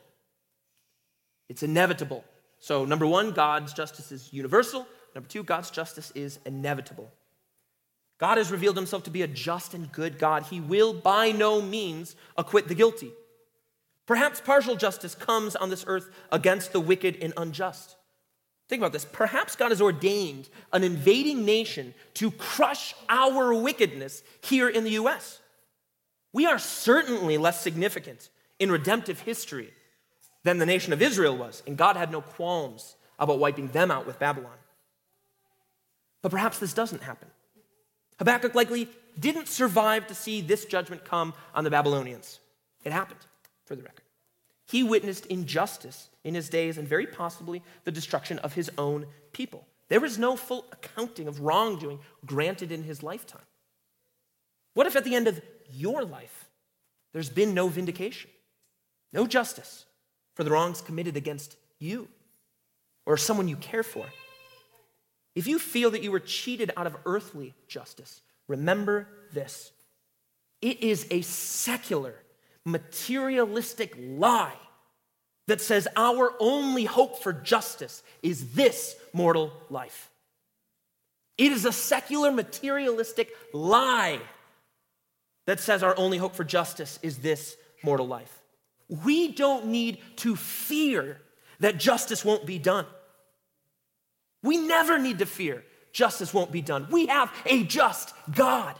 It's 1.48 1.62
inevitable. 1.62 2.24
So, 2.60 2.84
number 2.84 3.06
one, 3.06 3.32
God's 3.32 3.72
justice 3.72 4.12
is 4.12 4.32
universal. 4.32 4.86
Number 5.14 5.28
two, 5.28 5.42
God's 5.42 5.70
justice 5.70 6.10
is 6.14 6.38
inevitable. 6.44 7.10
God 8.18 8.36
has 8.36 8.50
revealed 8.50 8.76
himself 8.76 9.04
to 9.04 9.10
be 9.10 9.22
a 9.22 9.28
just 9.28 9.74
and 9.74 9.90
good 9.92 10.18
God. 10.18 10.44
He 10.44 10.60
will 10.60 10.92
by 10.92 11.30
no 11.30 11.62
means 11.62 12.16
acquit 12.36 12.66
the 12.68 12.74
guilty. 12.74 13.12
Perhaps 14.06 14.40
partial 14.40 14.74
justice 14.74 15.14
comes 15.14 15.54
on 15.54 15.70
this 15.70 15.84
earth 15.86 16.10
against 16.32 16.72
the 16.72 16.80
wicked 16.80 17.16
and 17.22 17.32
unjust. 17.36 17.96
Think 18.68 18.80
about 18.80 18.92
this. 18.92 19.04
Perhaps 19.04 19.56
God 19.56 19.70
has 19.70 19.80
ordained 19.80 20.48
an 20.72 20.82
invading 20.82 21.44
nation 21.44 21.94
to 22.14 22.30
crush 22.32 22.94
our 23.08 23.54
wickedness 23.54 24.22
here 24.42 24.68
in 24.68 24.84
the 24.84 24.92
US. 24.92 25.40
We 26.32 26.46
are 26.46 26.58
certainly 26.58 27.38
less 27.38 27.62
significant 27.62 28.28
in 28.58 28.72
redemptive 28.72 29.20
history 29.20 29.72
than 30.42 30.58
the 30.58 30.66
nation 30.66 30.92
of 30.92 31.02
Israel 31.02 31.36
was, 31.36 31.62
and 31.66 31.76
God 31.76 31.96
had 31.96 32.10
no 32.10 32.20
qualms 32.20 32.96
about 33.18 33.38
wiping 33.38 33.68
them 33.68 33.90
out 33.90 34.06
with 34.06 34.18
Babylon. 34.18 34.56
But 36.22 36.30
perhaps 36.30 36.58
this 36.58 36.74
doesn't 36.74 37.02
happen. 37.02 37.28
Habakkuk 38.18 38.54
likely 38.54 38.88
didn't 39.18 39.48
survive 39.48 40.06
to 40.06 40.14
see 40.14 40.40
this 40.40 40.64
judgment 40.64 41.04
come 41.04 41.34
on 41.54 41.64
the 41.64 41.70
Babylonians. 41.70 42.40
It 42.84 42.92
happened, 42.92 43.20
for 43.64 43.76
the 43.76 43.82
record. 43.82 44.04
He 44.70 44.82
witnessed 44.82 45.26
injustice 45.26 46.10
in 46.24 46.34
his 46.34 46.48
days 46.48 46.76
and 46.78 46.86
very 46.86 47.06
possibly 47.06 47.62
the 47.84 47.90
destruction 47.90 48.38
of 48.40 48.52
his 48.54 48.70
own 48.76 49.06
people. 49.32 49.66
There 49.88 50.00
was 50.00 50.18
no 50.18 50.36
full 50.36 50.66
accounting 50.72 51.26
of 51.26 51.40
wrongdoing 51.40 52.00
granted 52.26 52.70
in 52.70 52.82
his 52.82 53.02
lifetime. 53.02 53.46
What 54.74 54.86
if 54.86 54.94
at 54.94 55.04
the 55.04 55.14
end 55.14 55.26
of 55.26 55.40
your 55.70 56.04
life, 56.04 56.48
there's 57.12 57.30
been 57.30 57.54
no 57.54 57.68
vindication, 57.68 58.30
no 59.12 59.26
justice 59.26 59.86
for 60.34 60.44
the 60.44 60.50
wrongs 60.50 60.82
committed 60.82 61.16
against 61.16 61.56
you 61.78 62.08
or 63.06 63.16
someone 63.16 63.48
you 63.48 63.56
care 63.56 63.82
for? 63.82 64.06
If 65.38 65.46
you 65.46 65.60
feel 65.60 65.92
that 65.92 66.02
you 66.02 66.10
were 66.10 66.18
cheated 66.18 66.72
out 66.76 66.88
of 66.88 66.96
earthly 67.06 67.54
justice, 67.68 68.22
remember 68.48 69.06
this 69.32 69.70
it 70.60 70.82
is 70.82 71.06
a 71.12 71.20
secular, 71.20 72.16
materialistic 72.64 73.94
lie 73.96 74.58
that 75.46 75.60
says 75.60 75.86
our 75.94 76.32
only 76.40 76.86
hope 76.86 77.22
for 77.22 77.32
justice 77.32 78.02
is 78.20 78.54
this 78.54 78.96
mortal 79.12 79.52
life. 79.70 80.10
It 81.36 81.52
is 81.52 81.64
a 81.64 81.72
secular, 81.72 82.32
materialistic 82.32 83.30
lie 83.52 84.18
that 85.46 85.60
says 85.60 85.84
our 85.84 85.96
only 85.96 86.18
hope 86.18 86.34
for 86.34 86.42
justice 86.42 86.98
is 87.00 87.18
this 87.18 87.56
mortal 87.84 88.08
life. 88.08 88.42
We 88.88 89.28
don't 89.30 89.66
need 89.66 89.98
to 90.16 90.34
fear 90.34 91.20
that 91.60 91.78
justice 91.78 92.24
won't 92.24 92.44
be 92.44 92.58
done. 92.58 92.86
We 94.42 94.56
never 94.56 94.98
need 94.98 95.18
to 95.18 95.26
fear 95.26 95.64
justice 95.92 96.32
won't 96.32 96.52
be 96.52 96.62
done. 96.62 96.86
We 96.90 97.06
have 97.06 97.32
a 97.44 97.64
just 97.64 98.14
God. 98.30 98.76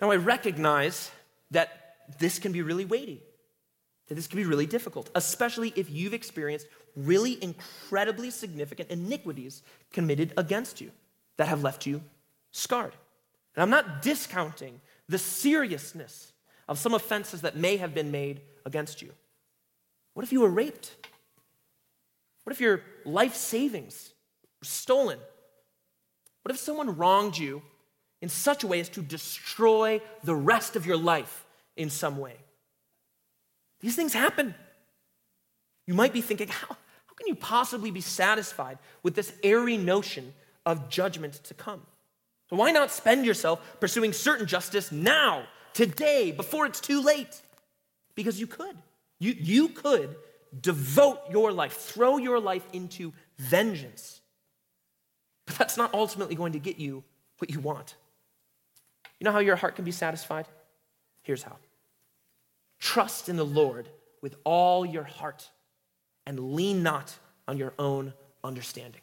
Now, 0.00 0.10
I 0.10 0.16
recognize 0.16 1.10
that 1.52 1.96
this 2.18 2.38
can 2.38 2.52
be 2.52 2.62
really 2.62 2.84
weighty, 2.84 3.22
that 4.08 4.14
this 4.14 4.26
can 4.26 4.36
be 4.36 4.44
really 4.44 4.66
difficult, 4.66 5.10
especially 5.14 5.72
if 5.76 5.88
you've 5.90 6.14
experienced 6.14 6.66
really 6.96 7.42
incredibly 7.42 8.30
significant 8.30 8.90
iniquities 8.90 9.62
committed 9.92 10.32
against 10.36 10.80
you 10.80 10.90
that 11.36 11.48
have 11.48 11.62
left 11.62 11.86
you 11.86 12.02
scarred. 12.50 12.94
And 13.54 13.62
I'm 13.62 13.70
not 13.70 14.02
discounting 14.02 14.80
the 15.08 15.18
seriousness 15.18 16.32
of 16.68 16.78
some 16.78 16.94
offenses 16.94 17.42
that 17.42 17.56
may 17.56 17.76
have 17.76 17.94
been 17.94 18.10
made 18.10 18.40
against 18.66 19.02
you. 19.02 19.12
What 20.14 20.24
if 20.24 20.32
you 20.32 20.40
were 20.40 20.48
raped? 20.48 20.96
What 22.44 22.52
if 22.52 22.60
your 22.60 22.82
life 23.04 23.34
savings 23.34 24.12
were 24.60 24.66
stolen? 24.66 25.18
What 26.42 26.54
if 26.54 26.60
someone 26.60 26.96
wronged 26.96 27.36
you 27.36 27.62
in 28.20 28.28
such 28.28 28.64
a 28.64 28.66
way 28.66 28.80
as 28.80 28.88
to 28.90 29.02
destroy 29.02 30.00
the 30.22 30.34
rest 30.34 30.76
of 30.76 30.86
your 30.86 30.98
life 30.98 31.44
in 31.76 31.90
some 31.90 32.18
way? 32.18 32.36
These 33.80 33.96
things 33.96 34.12
happen. 34.12 34.54
You 35.86 35.94
might 35.94 36.12
be 36.12 36.20
thinking, 36.20 36.48
how, 36.48 36.68
how 36.68 37.14
can 37.16 37.26
you 37.26 37.34
possibly 37.34 37.90
be 37.90 38.00
satisfied 38.00 38.78
with 39.02 39.14
this 39.14 39.32
airy 39.42 39.76
notion 39.76 40.32
of 40.64 40.88
judgment 40.88 41.34
to 41.44 41.54
come? 41.54 41.82
So, 42.50 42.56
why 42.56 42.72
not 42.72 42.90
spend 42.90 43.24
yourself 43.24 43.80
pursuing 43.80 44.12
certain 44.12 44.46
justice 44.46 44.92
now, 44.92 45.44
today, 45.72 46.30
before 46.30 46.66
it's 46.66 46.80
too 46.80 47.02
late? 47.02 47.40
Because 48.14 48.38
you 48.38 48.46
could. 48.46 48.76
You, 49.18 49.34
you 49.38 49.68
could 49.70 50.16
devote 50.60 51.20
your 51.30 51.52
life, 51.52 51.72
throw 51.72 52.16
your 52.16 52.40
life 52.40 52.66
into 52.72 53.12
vengeance. 53.38 54.20
But 55.46 55.56
that's 55.56 55.76
not 55.76 55.92
ultimately 55.94 56.34
going 56.34 56.52
to 56.52 56.58
get 56.58 56.78
you 56.78 57.04
what 57.38 57.50
you 57.50 57.60
want. 57.60 57.96
You 59.18 59.24
know 59.24 59.32
how 59.32 59.40
your 59.40 59.56
heart 59.56 59.76
can 59.76 59.84
be 59.84 59.92
satisfied? 59.92 60.46
Here's 61.22 61.42
how 61.42 61.56
trust 62.78 63.28
in 63.28 63.36
the 63.36 63.46
Lord 63.46 63.88
with 64.20 64.36
all 64.44 64.84
your 64.84 65.04
heart 65.04 65.50
and 66.26 66.54
lean 66.54 66.82
not 66.82 67.16
on 67.48 67.56
your 67.56 67.72
own 67.78 68.12
understanding. 68.42 69.00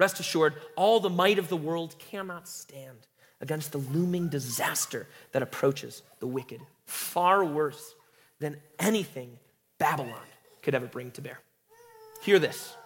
Rest 0.00 0.18
assured, 0.18 0.54
all 0.76 0.98
the 0.98 1.10
might 1.10 1.38
of 1.38 1.48
the 1.48 1.56
world 1.56 1.94
cannot 1.98 2.48
stand 2.48 3.06
against 3.40 3.72
the 3.72 3.78
looming 3.78 4.28
disaster 4.28 5.06
that 5.30 5.42
approaches 5.42 6.02
the 6.18 6.26
wicked, 6.26 6.60
far 6.86 7.44
worse 7.44 7.94
than 8.40 8.56
anything 8.78 9.38
Babylon 9.82 10.22
could 10.62 10.76
ever 10.76 10.86
bring 10.86 11.10
to 11.10 11.20
bear. 11.20 11.40
Hear 12.22 12.38
this 12.38 12.76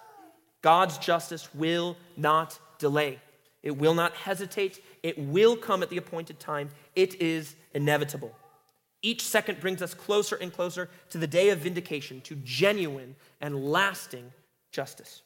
God's 0.62 0.97
justice 0.97 1.55
will 1.55 1.94
not 2.16 2.59
delay, 2.78 3.20
it 3.62 3.76
will 3.76 3.92
not 3.92 4.14
hesitate, 4.14 4.82
it 5.03 5.18
will 5.18 5.59
come 5.59 5.82
at 5.82 5.90
the 5.90 5.99
appointed 5.99 6.40
time. 6.40 6.70
It 6.94 7.20
is 7.20 7.55
inevitable. 7.74 8.34
Each 9.03 9.20
second 9.20 9.61
brings 9.61 9.82
us 9.82 9.92
closer 9.92 10.36
and 10.36 10.51
closer 10.51 10.88
to 11.11 11.18
the 11.18 11.26
day 11.26 11.51
of 11.51 11.59
vindication, 11.59 12.22
to 12.22 12.34
genuine 12.36 13.14
and 13.42 13.62
lasting 13.62 14.32
justice. 14.72 15.20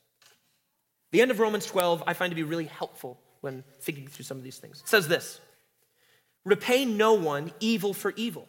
The 1.13 1.21
end 1.23 1.31
of 1.31 1.39
Romans 1.39 1.67
12 1.67 2.03
I 2.05 2.15
find 2.15 2.33
to 2.33 2.37
be 2.37 2.43
really 2.43 2.65
helpful 2.65 3.21
when 3.43 3.63
thinking 3.81 4.09
through 4.09 4.25
some 4.25 4.39
of 4.39 4.43
these 4.43 4.59
things. 4.59 4.81
It 4.81 4.89
says 4.89 5.07
this 5.07 5.39
Repay 6.45 6.85
no 6.85 7.13
one 7.13 7.53
evil 7.61 7.95
for 7.95 8.13
evil 8.17 8.49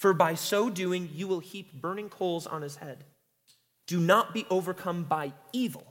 for 0.00 0.14
by 0.14 0.34
so 0.34 0.70
doing 0.70 1.10
you 1.12 1.28
will 1.28 1.40
heap 1.40 1.74
burning 1.74 2.08
coals 2.08 2.46
on 2.46 2.62
his 2.62 2.76
head. 2.76 3.04
Do 3.86 4.00
not 4.00 4.32
be 4.32 4.46
overcome 4.48 5.04
by 5.04 5.34
evil, 5.52 5.84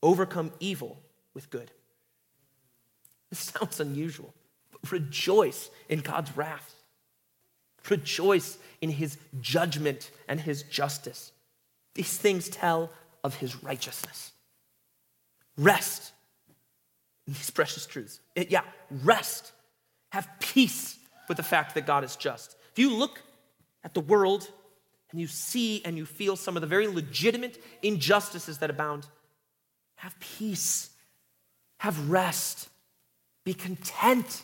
overcome 0.00 0.52
evil 0.60 0.96
with 1.34 1.50
good. 1.50 1.72
This 3.28 3.40
sounds 3.40 3.80
unusual, 3.80 4.32
but 4.70 4.92
rejoice 4.92 5.70
in 5.88 6.02
God's 6.02 6.36
wrath. 6.36 6.72
Rejoice 7.88 8.58
in 8.80 8.90
his 8.90 9.18
judgment 9.40 10.12
and 10.28 10.38
his 10.38 10.62
justice. 10.62 11.32
These 11.96 12.16
things 12.16 12.48
tell 12.48 12.92
of 13.24 13.34
his 13.34 13.60
righteousness. 13.60 14.30
Rest 15.58 16.12
in 17.26 17.32
these 17.32 17.50
precious 17.50 17.86
truths. 17.86 18.20
It, 18.36 18.52
yeah, 18.52 18.62
rest. 19.02 19.50
Have 20.12 20.28
peace 20.38 20.96
with 21.26 21.38
the 21.38 21.42
fact 21.42 21.74
that 21.74 21.86
God 21.86 22.04
is 22.04 22.14
just. 22.14 22.54
If 22.72 22.78
you 22.78 22.94
look 22.94 23.20
at 23.84 23.94
the 23.94 24.00
world 24.00 24.48
and 25.10 25.20
you 25.20 25.26
see 25.26 25.82
and 25.84 25.96
you 25.96 26.06
feel 26.06 26.36
some 26.36 26.56
of 26.56 26.60
the 26.60 26.66
very 26.66 26.86
legitimate 26.86 27.62
injustices 27.82 28.58
that 28.58 28.70
abound, 28.70 29.06
have 29.96 30.18
peace, 30.20 30.90
have 31.78 32.10
rest, 32.10 32.68
be 33.44 33.54
content, 33.54 34.42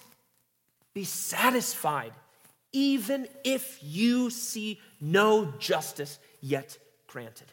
be 0.95 1.05
satisfied, 1.05 2.12
even 2.72 3.29
if 3.45 3.79
you 3.83 4.31
see 4.31 4.81
no 5.01 5.53
justice 5.59 6.18
yet 6.41 6.79
granted. 7.07 7.47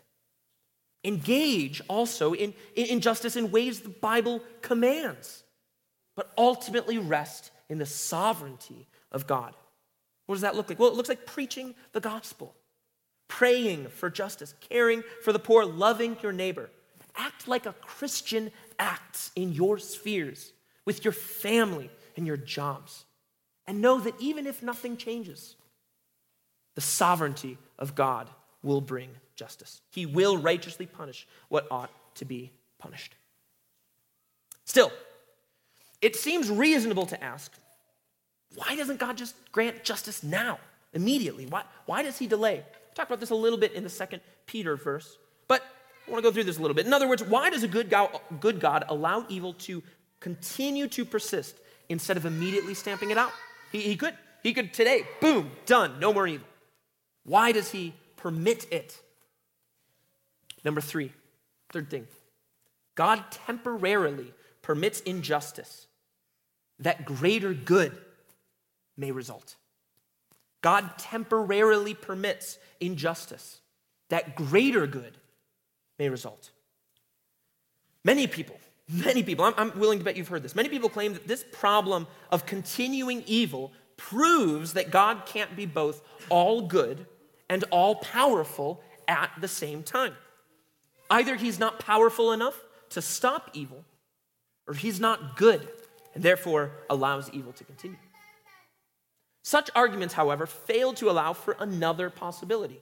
Engage 1.03 1.81
also 1.87 2.33
in, 2.33 2.53
in 2.75 3.01
justice 3.01 3.35
in 3.35 3.51
ways 3.51 3.81
the 3.81 3.89
Bible 3.89 4.41
commands, 4.61 5.43
but 6.15 6.31
ultimately 6.37 6.97
rest 6.97 7.51
in 7.69 7.77
the 7.77 7.85
sovereignty 7.85 8.87
of 9.11 9.27
God. 9.27 9.53
What 10.25 10.35
does 10.35 10.41
that 10.41 10.55
look 10.55 10.69
like? 10.69 10.79
Well, 10.79 10.89
it 10.89 10.95
looks 10.95 11.09
like 11.09 11.25
preaching 11.25 11.75
the 11.91 11.99
gospel, 11.99 12.55
praying 13.27 13.87
for 13.89 14.09
justice, 14.09 14.53
caring 14.69 15.03
for 15.23 15.33
the 15.33 15.39
poor, 15.39 15.65
loving 15.65 16.17
your 16.21 16.31
neighbor. 16.31 16.69
Act 17.15 17.47
like 17.47 17.65
a 17.65 17.73
Christian 17.73 18.51
acts 18.79 19.31
in 19.35 19.51
your 19.51 19.77
spheres, 19.77 20.53
with 20.85 21.05
your 21.05 21.11
family 21.11 21.89
and 22.17 22.25
your 22.25 22.37
jobs. 22.37 23.05
And 23.67 23.81
know 23.81 23.99
that 23.99 24.19
even 24.19 24.47
if 24.47 24.63
nothing 24.63 24.97
changes, 24.97 25.55
the 26.75 26.81
sovereignty 26.81 27.57
of 27.77 27.95
God 27.95 28.29
will 28.61 28.81
bring 28.81 29.09
justice. 29.35 29.81
He 29.91 30.05
will 30.05 30.37
righteously 30.37 30.85
punish 30.85 31.27
what 31.49 31.67
ought 31.69 31.91
to 32.15 32.25
be 32.25 32.51
punished. 32.79 33.15
Still, 34.65 34.91
it 36.01 36.15
seems 36.15 36.49
reasonable 36.49 37.05
to 37.07 37.23
ask 37.23 37.51
why 38.55 38.75
doesn't 38.75 38.99
God 38.99 39.17
just 39.17 39.35
grant 39.51 39.83
justice 39.83 40.23
now, 40.23 40.59
immediately? 40.93 41.45
Why, 41.45 41.63
why 41.85 42.03
does 42.03 42.17
he 42.17 42.27
delay? 42.27 42.57
We 42.57 42.95
talked 42.95 43.09
about 43.09 43.19
this 43.19 43.31
a 43.31 43.35
little 43.35 43.57
bit 43.57 43.73
in 43.73 43.83
the 43.83 43.89
second 43.89 44.21
Peter 44.45 44.75
verse, 44.75 45.17
but 45.47 45.63
I 46.07 46.11
want 46.11 46.23
to 46.23 46.29
go 46.29 46.33
through 46.33 46.43
this 46.43 46.57
a 46.57 46.61
little 46.61 46.75
bit. 46.75 46.85
In 46.85 46.93
other 46.93 47.07
words, 47.07 47.23
why 47.23 47.49
does 47.49 47.63
a 47.63 47.67
good 47.67 47.89
God, 47.89 48.09
good 48.39 48.59
God 48.59 48.85
allow 48.89 49.25
evil 49.29 49.53
to 49.53 49.81
continue 50.19 50.87
to 50.89 51.05
persist 51.05 51.55
instead 51.89 52.17
of 52.17 52.25
immediately 52.25 52.73
stamping 52.73 53.11
it 53.11 53.17
out? 53.17 53.31
He, 53.71 53.81
he 53.81 53.95
could. 53.95 54.13
He 54.43 54.53
could 54.53 54.73
today, 54.73 55.03
boom, 55.21 55.51
done, 55.65 55.99
no 55.99 56.13
more 56.13 56.27
evil. 56.27 56.45
Why 57.23 57.53
does 57.53 57.71
he 57.71 57.93
permit 58.17 58.71
it? 58.71 58.99
Number 60.65 60.81
three, 60.81 61.11
third 61.71 61.89
thing 61.89 62.07
God 62.95 63.23
temporarily 63.31 64.33
permits 64.61 64.99
injustice 65.01 65.87
that 66.79 67.05
greater 67.05 67.53
good 67.53 67.97
may 68.97 69.11
result. 69.11 69.55
God 70.61 70.97
temporarily 70.97 71.93
permits 71.93 72.57
injustice 72.79 73.59
that 74.09 74.35
greater 74.35 74.87
good 74.87 75.17
may 75.99 76.09
result. 76.09 76.51
Many 78.03 78.27
people, 78.27 78.57
many 78.89 79.23
people, 79.23 79.45
I'm, 79.45 79.53
I'm, 79.57 79.79
willing 79.79 79.99
to 79.99 80.05
bet 80.05 80.17
you've 80.17 80.27
heard 80.27 80.43
this, 80.43 80.55
many 80.55 80.69
people 80.69 80.89
claim 80.89 81.13
that 81.13 81.27
this 81.27 81.43
problem 81.51 82.07
of 82.31 82.45
continuing 82.45 83.23
evil 83.25 83.71
proves 83.97 84.73
that 84.73 84.91
God 84.91 85.25
can't 85.25 85.55
be 85.55 85.65
both 85.65 86.01
all 86.29 86.61
good 86.61 87.05
and 87.49 87.63
all 87.71 87.95
powerful 87.95 88.81
at 89.07 89.31
the 89.39 89.47
same 89.47 89.83
time. 89.83 90.13
Either 91.09 91.35
he's 91.35 91.59
not 91.59 91.79
powerful 91.79 92.31
enough 92.31 92.59
to 92.89 93.01
stop 93.01 93.49
evil, 93.53 93.83
or 94.67 94.73
he's 94.73 94.99
not 94.99 95.35
good 95.35 95.67
and 96.13 96.23
therefore 96.23 96.71
allows 96.89 97.29
evil 97.31 97.51
to 97.53 97.63
continue. 97.63 97.97
Such 99.43 99.69
arguments, 99.75 100.13
however, 100.13 100.45
fail 100.45 100.93
to 100.93 101.09
allow 101.09 101.33
for 101.33 101.55
another 101.59 102.09
possibility 102.09 102.81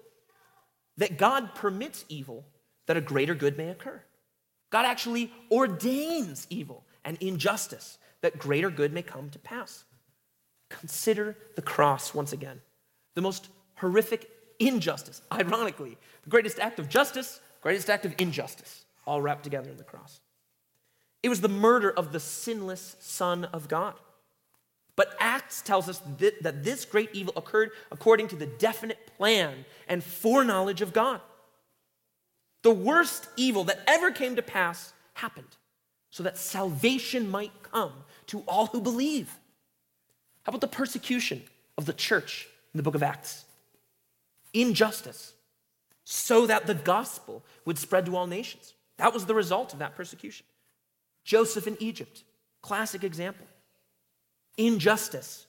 that 0.97 1.18
God 1.18 1.55
permits 1.55 2.05
evil 2.07 2.45
that 2.86 2.97
a 2.97 3.01
greater 3.01 3.34
good 3.34 3.57
may 3.57 3.70
occur. 3.70 4.01
God 4.70 4.86
actually 4.86 5.32
ordains 5.51 6.45
evil 6.49 6.86
and 7.03 7.18
injustice 7.20 7.97
that 8.22 8.38
greater 8.38 8.70
good 8.70 8.93
may 8.93 9.01
come 9.01 9.30
to 9.32 9.39
pass. 9.39 9.84
Consider 10.70 11.36
the 11.55 11.62
cross 11.62 12.14
once 12.14 12.32
again. 12.32 12.62
The 13.16 13.22
most 13.22 13.49
horrific 13.76 14.30
injustice, 14.59 15.22
ironically, 15.32 15.97
the 16.24 16.30
greatest 16.30 16.59
act 16.59 16.80
of 16.80 16.88
justice, 16.88 17.39
greatest 17.62 17.89
act 17.89 18.05
of 18.05 18.14
injustice, 18.20 18.86
all 19.05 19.22
wrapped 19.22 19.43
together 19.43 19.70
in 19.70 19.78
the 19.78 19.84
cross. 19.84 20.20
It 21.24 21.30
was 21.30 21.41
the 21.41 21.49
murder 21.49 21.91
of 21.91 22.12
the 22.12 22.20
sinless 22.20 22.95
Son 22.99 23.45
of 23.45 23.68
God. 23.68 23.95
But 24.96 25.16
Acts 25.20 25.62
tells 25.62 25.88
us 25.89 26.02
that 26.42 26.64
this 26.64 26.86
great 26.86 27.10
evil 27.14 27.34
occurred 27.36 27.72
according 27.92 28.28
to 28.30 28.36
the 28.36 28.46
definite 28.46 29.08
plan 29.18 29.66
and 29.88 30.04
foreknowledge 30.04 30.82
of 30.82 30.94
God. 30.94 31.22
The 32.62 32.72
worst 32.72 33.28
evil 33.38 33.64
that 33.66 33.82
ever 33.88 34.12
came 34.12 34.36
to 34.36 34.42
pass 34.42 34.94
happened 35.14 35.58
so 36.10 36.24
that 36.24 36.38
salvation 36.38 37.30
might 37.30 37.52
come 37.64 37.94
to 38.28 38.44
all 38.48 38.68
who 38.68 38.82
believe. 38.82 39.34
How 40.44 40.52
about 40.52 40.62
the 40.62 40.68
persecution 40.68 41.44
of 41.78 41.86
the 41.86 41.94
church 41.94 42.48
in 42.74 42.78
the 42.78 42.84
book 42.84 42.96
of 42.96 43.02
Acts? 43.02 43.46
Injustice, 44.54 45.34
so 46.04 46.46
that 46.46 46.68
the 46.68 46.76
gospel 46.76 47.44
would 47.66 47.78
spread 47.78 48.06
to 48.08 48.16
all 48.16 48.28
nations. 48.28 48.74
That 48.98 49.14
was 49.14 49.26
the 49.26 49.34
result 49.34 49.72
of 49.74 49.80
that 49.80 49.96
persecution. 49.96 50.46
Joseph 51.24 51.66
in 51.66 51.78
Egypt, 51.80 52.24
classic 52.62 53.04
example. 53.04 53.46
Injustice, 54.58 55.47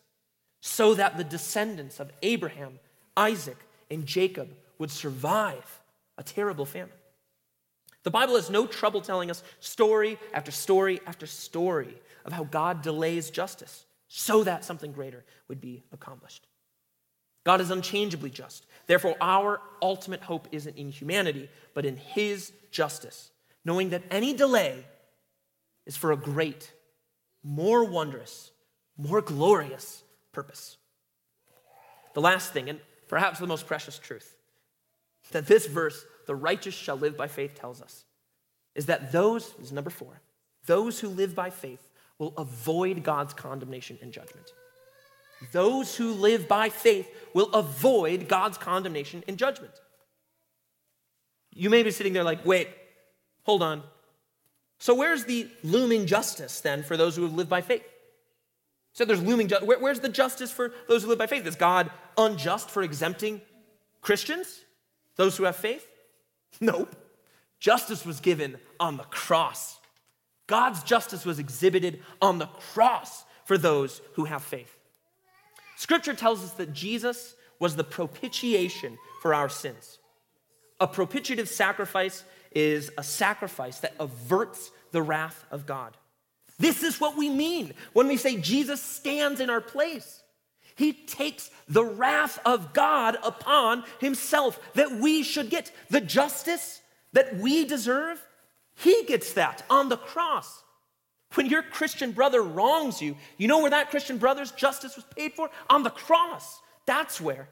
so 0.60 0.94
that 0.94 1.16
the 1.16 1.24
descendants 1.24 2.00
of 2.00 2.12
Abraham, 2.22 2.78
Isaac, 3.16 3.58
and 3.90 4.06
Jacob 4.06 4.48
would 4.78 4.90
survive 4.90 5.80
a 6.18 6.22
terrible 6.22 6.64
famine. 6.64 6.94
The 8.04 8.10
Bible 8.10 8.36
has 8.36 8.50
no 8.50 8.66
trouble 8.66 9.00
telling 9.00 9.30
us 9.30 9.42
story 9.60 10.18
after 10.32 10.50
story 10.50 11.00
after 11.06 11.26
story 11.26 12.00
of 12.24 12.32
how 12.32 12.44
God 12.44 12.82
delays 12.82 13.30
justice 13.30 13.84
so 14.08 14.44
that 14.44 14.64
something 14.64 14.92
greater 14.92 15.24
would 15.48 15.60
be 15.60 15.82
accomplished. 15.92 16.46
God 17.44 17.60
is 17.60 17.70
unchangeably 17.70 18.30
just. 18.30 18.66
Therefore, 18.86 19.16
our 19.20 19.60
ultimate 19.80 20.22
hope 20.22 20.48
isn't 20.52 20.76
in 20.76 20.90
humanity, 20.90 21.48
but 21.74 21.84
in 21.84 21.96
His 21.96 22.52
justice, 22.70 23.30
knowing 23.64 23.90
that 23.90 24.04
any 24.10 24.32
delay 24.32 24.84
is 25.86 25.96
for 25.96 26.12
a 26.12 26.16
great, 26.16 26.72
more 27.42 27.84
wondrous, 27.84 28.51
more 29.02 29.20
glorious 29.20 30.02
purpose. 30.32 30.76
The 32.14 32.20
last 32.20 32.52
thing, 32.52 32.68
and 32.68 32.80
perhaps 33.08 33.38
the 33.38 33.46
most 33.46 33.66
precious 33.66 33.98
truth, 33.98 34.36
that 35.32 35.46
this 35.46 35.66
verse, 35.66 36.04
the 36.26 36.34
righteous 36.34 36.74
shall 36.74 36.96
live 36.96 37.16
by 37.16 37.28
faith, 37.28 37.54
tells 37.54 37.80
us, 37.80 38.04
is 38.74 38.86
that 38.86 39.12
those, 39.12 39.54
is 39.60 39.72
number 39.72 39.90
four, 39.90 40.20
those 40.66 41.00
who 41.00 41.08
live 41.08 41.34
by 41.34 41.50
faith 41.50 41.90
will 42.18 42.34
avoid 42.36 43.02
God's 43.02 43.34
condemnation 43.34 43.98
and 44.00 44.12
judgment. 44.12 44.52
Those 45.50 45.96
who 45.96 46.12
live 46.12 46.46
by 46.46 46.68
faith 46.68 47.08
will 47.34 47.50
avoid 47.52 48.28
God's 48.28 48.58
condemnation 48.58 49.24
and 49.26 49.36
judgment. 49.36 49.72
You 51.52 51.68
may 51.68 51.82
be 51.82 51.90
sitting 51.90 52.12
there 52.12 52.22
like, 52.22 52.46
wait, 52.46 52.68
hold 53.42 53.62
on. 53.62 53.82
So, 54.78 54.94
where's 54.94 55.24
the 55.24 55.48
looming 55.62 56.06
justice 56.06 56.60
then 56.60 56.82
for 56.82 56.96
those 56.96 57.16
who 57.16 57.26
live 57.26 57.48
by 57.48 57.60
faith? 57.60 57.84
So, 58.92 59.04
there's 59.04 59.22
looming 59.22 59.48
justice. 59.48 59.66
Where, 59.66 59.78
where's 59.78 60.00
the 60.00 60.08
justice 60.08 60.50
for 60.50 60.72
those 60.88 61.02
who 61.02 61.08
live 61.08 61.18
by 61.18 61.26
faith? 61.26 61.46
Is 61.46 61.56
God 61.56 61.90
unjust 62.18 62.70
for 62.70 62.82
exempting 62.82 63.40
Christians, 64.00 64.60
those 65.16 65.36
who 65.36 65.44
have 65.44 65.56
faith? 65.56 65.86
Nope. 66.60 66.94
Justice 67.58 68.04
was 68.04 68.20
given 68.20 68.58
on 68.78 68.98
the 68.98 69.04
cross. 69.04 69.78
God's 70.46 70.82
justice 70.82 71.24
was 71.24 71.38
exhibited 71.38 72.02
on 72.20 72.38
the 72.38 72.46
cross 72.46 73.24
for 73.44 73.56
those 73.56 74.02
who 74.14 74.24
have 74.24 74.42
faith. 74.42 74.76
Scripture 75.76 76.14
tells 76.14 76.44
us 76.44 76.52
that 76.52 76.72
Jesus 76.72 77.34
was 77.58 77.76
the 77.76 77.84
propitiation 77.84 78.98
for 79.20 79.32
our 79.32 79.48
sins. 79.48 79.98
A 80.80 80.88
propitiative 80.88 81.48
sacrifice 81.48 82.24
is 82.50 82.90
a 82.98 83.02
sacrifice 83.02 83.78
that 83.78 83.94
averts 84.00 84.72
the 84.90 85.00
wrath 85.00 85.44
of 85.50 85.64
God. 85.64 85.96
This 86.62 86.82
is 86.82 87.00
what 87.00 87.16
we 87.16 87.28
mean 87.28 87.74
when 87.92 88.06
we 88.06 88.16
say 88.16 88.36
Jesus 88.36 88.80
stands 88.80 89.40
in 89.40 89.50
our 89.50 89.60
place. 89.60 90.22
He 90.76 90.92
takes 90.92 91.50
the 91.68 91.84
wrath 91.84 92.38
of 92.46 92.72
God 92.72 93.18
upon 93.22 93.84
himself 94.00 94.60
that 94.74 94.92
we 94.92 95.22
should 95.22 95.50
get. 95.50 95.72
The 95.90 96.00
justice 96.00 96.80
that 97.12 97.36
we 97.36 97.64
deserve, 97.66 98.24
he 98.76 99.04
gets 99.04 99.32
that 99.34 99.64
on 99.68 99.88
the 99.88 99.96
cross. 99.96 100.62
When 101.34 101.46
your 101.46 101.62
Christian 101.62 102.12
brother 102.12 102.42
wrongs 102.42 103.02
you, 103.02 103.16
you 103.38 103.48
know 103.48 103.58
where 103.58 103.70
that 103.70 103.90
Christian 103.90 104.18
brother's 104.18 104.52
justice 104.52 104.94
was 104.94 105.04
paid 105.16 105.32
for? 105.32 105.50
On 105.68 105.82
the 105.82 105.90
cross. 105.90 106.60
That's 106.86 107.20
where. 107.20 107.48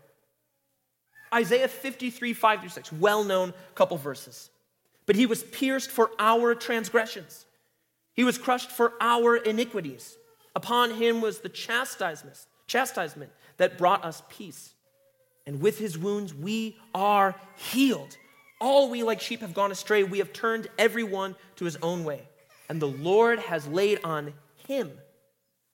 Isaiah 1.35 1.69
53, 1.69 2.33
5 2.33 2.61
through 2.61 2.69
6, 2.69 2.93
well 2.93 3.25
known 3.25 3.55
couple 3.75 3.97
verses 3.97 4.51
but 5.11 5.17
he 5.17 5.27
was 5.27 5.43
pierced 5.43 5.91
for 5.91 6.13
our 6.21 6.55
transgressions. 6.55 7.45
He 8.15 8.25
was 8.25 8.39
crushed 8.39 8.71
for 8.71 8.95
our 9.01 9.37
iniquities. 9.37 10.17
Upon 10.55 10.95
him 10.95 11.21
was 11.21 11.41
the 11.41 11.49
chastisement, 11.49 12.37
chastisement 12.67 13.31
that 13.57 13.79
brought 13.79 14.05
us 14.05 14.23
peace. 14.29 14.75
And 15.47 15.61
with 15.61 15.79
his 15.79 15.97
wounds 15.97 16.35
we 16.35 16.77
are 16.95 17.35
healed. 17.57 18.17
All 18.61 18.91
we 18.91 19.03
like 19.03 19.21
sheep 19.21 19.41
have 19.41 19.55
gone 19.55 19.73
astray. 19.73 20.03
We 20.03 20.19
have 20.19 20.33
turned 20.33 20.69
everyone 20.79 21.35
to 21.57 21.65
his 21.65 21.77
own 21.77 22.05
way. 22.05 22.29
And 22.69 22.81
the 22.81 22.89
Lord 22.89 23.39
has 23.39 23.67
laid 23.67 24.01
on 24.05 24.35
him 24.69 24.93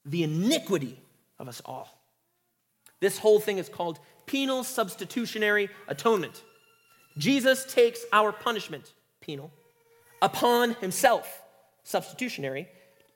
the 0.05 0.23
iniquity 0.23 1.01
of 1.39 1.49
us 1.49 1.61
all. 1.65 2.01
This 3.01 3.19
whole 3.19 3.41
thing 3.41 3.59
is 3.59 3.69
called 3.69 3.99
penal 4.27 4.65
substitutionary 4.65 5.69
atonement. 5.89 6.43
Jesus 7.19 7.65
takes 7.73 8.05
our 8.13 8.33
punishment 8.33 8.93
penal, 9.21 9.51
upon 10.23 10.75
himself, 10.75 11.43
substitutionary, 11.87 12.67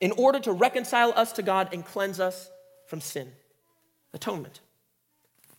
in 0.01 0.13
order 0.13 0.39
to 0.39 0.53
reconcile 0.53 1.13
us 1.17 1.33
to 1.33 1.43
God 1.43 1.75
and 1.75 1.85
cleanse 1.85 2.21
us 2.21 2.51
from 2.87 3.01
sin. 3.01 3.33
Atonement. 4.15 4.61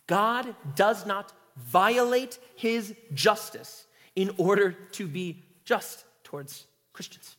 God 0.06 0.56
does 0.74 1.04
not 1.06 1.32
violate 1.56 2.38
his 2.56 2.94
justice 3.12 3.86
in 4.16 4.30
order 4.38 4.72
to 4.92 5.06
be 5.06 5.42
just 5.66 6.04
towards 6.24 6.64
Christians. 6.94 7.36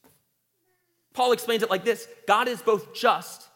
Paul 1.13 1.31
explains 1.31 1.63
it 1.63 1.71
like 1.71 1.83
this 1.83 2.07
God 2.27 2.47
is 2.47 2.61
both 2.61 2.93
just 2.93 3.47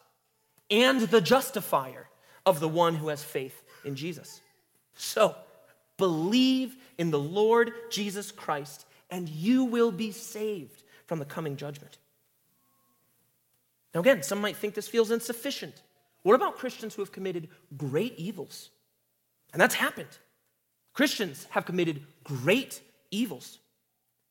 and 0.70 1.00
the 1.02 1.20
justifier 1.20 2.08
of 2.44 2.58
the 2.58 2.68
one 2.68 2.96
who 2.96 3.08
has 3.08 3.22
faith 3.22 3.62
in 3.84 3.94
Jesus. 3.94 4.40
So, 4.94 5.36
believe 5.96 6.76
in 6.98 7.12
the 7.12 7.18
Lord 7.18 7.72
Jesus 7.90 8.32
Christ 8.32 8.86
and 9.08 9.28
you 9.28 9.64
will 9.64 9.92
be 9.92 10.10
saved 10.10 10.82
from 11.06 11.20
the 11.20 11.24
coming 11.24 11.56
judgment. 11.56 11.98
Now, 13.94 14.00
again, 14.00 14.22
some 14.22 14.40
might 14.40 14.56
think 14.56 14.74
this 14.74 14.88
feels 14.88 15.10
insufficient. 15.10 15.82
What 16.22 16.34
about 16.34 16.58
Christians 16.58 16.94
who 16.94 17.02
have 17.02 17.12
committed 17.12 17.48
great 17.76 18.14
evils? 18.18 18.70
And 19.52 19.60
that's 19.60 19.74
happened. 19.74 20.18
Christians 20.92 21.46
have 21.50 21.64
committed 21.64 22.02
great 22.24 22.80
evils. 23.10 23.58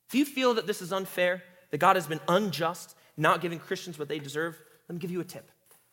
If 0.08 0.16
you 0.16 0.26
feel 0.26 0.54
that 0.56 0.68
this 0.68 0.82
is 0.82 0.94
unfair, 0.94 1.44
that 1.72 1.80
God 1.80 1.96
has 1.96 2.08
been 2.08 2.20
unjust, 2.28 2.96
not 3.18 3.42
giving 3.42 3.60
Christians 3.60 3.98
what 3.98 4.10
they 4.10 4.20
deserve, 4.20 4.60
let 4.88 4.94
me 4.94 5.00
give 5.00 5.12
you 5.12 5.20
a 5.20 5.26
tip. 5.26 5.50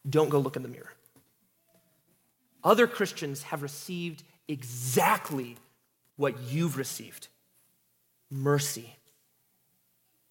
Don't 0.09 0.29
go 0.29 0.39
look 0.39 0.57
in 0.57 0.63
the 0.63 0.69
mirror. 0.69 0.93
Other 2.63 2.87
Christians 2.87 3.45
have 3.45 3.63
received 3.63 4.23
exactly 4.49 5.57
what 6.17 6.39
you've 6.49 6.77
received 6.77 7.29
mercy, 8.31 8.97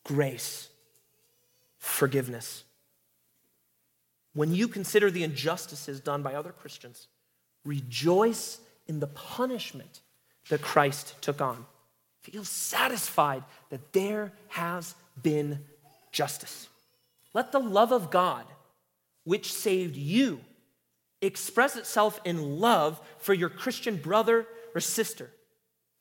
grace, 0.04 0.70
forgiveness. 1.78 2.64
When 4.34 4.54
you 4.54 4.68
consider 4.68 5.12
the 5.12 5.24
injustices 5.24 6.00
done 6.00 6.24
by 6.24 6.34
other 6.34 6.52
Christians, 6.52 7.08
rejoice 7.66 8.60
in 8.88 9.00
the 9.00 9.08
punishment 9.08 10.02
that 10.50 10.62
Christ 10.62 11.16
took 11.22 11.42
on. 11.42 11.66
Feel 12.22 12.44
satisfied 12.44 13.44
that 13.70 13.94
there 13.94 14.32
has 14.50 14.96
been 15.22 15.60
justice. 16.12 16.68
Let 17.34 17.52
the 17.52 17.60
love 17.60 17.92
of 17.92 18.10
God, 18.10 18.46
which 19.24 19.54
saved 19.54 19.96
you, 19.96 20.40
express 21.22 21.76
itself 21.76 22.20
in 22.26 22.60
love 22.60 23.00
for 23.18 23.34
your 23.34 23.50
Christian 23.50 23.98
brother 23.98 24.48
or 24.76 24.82
sister. 24.82 25.32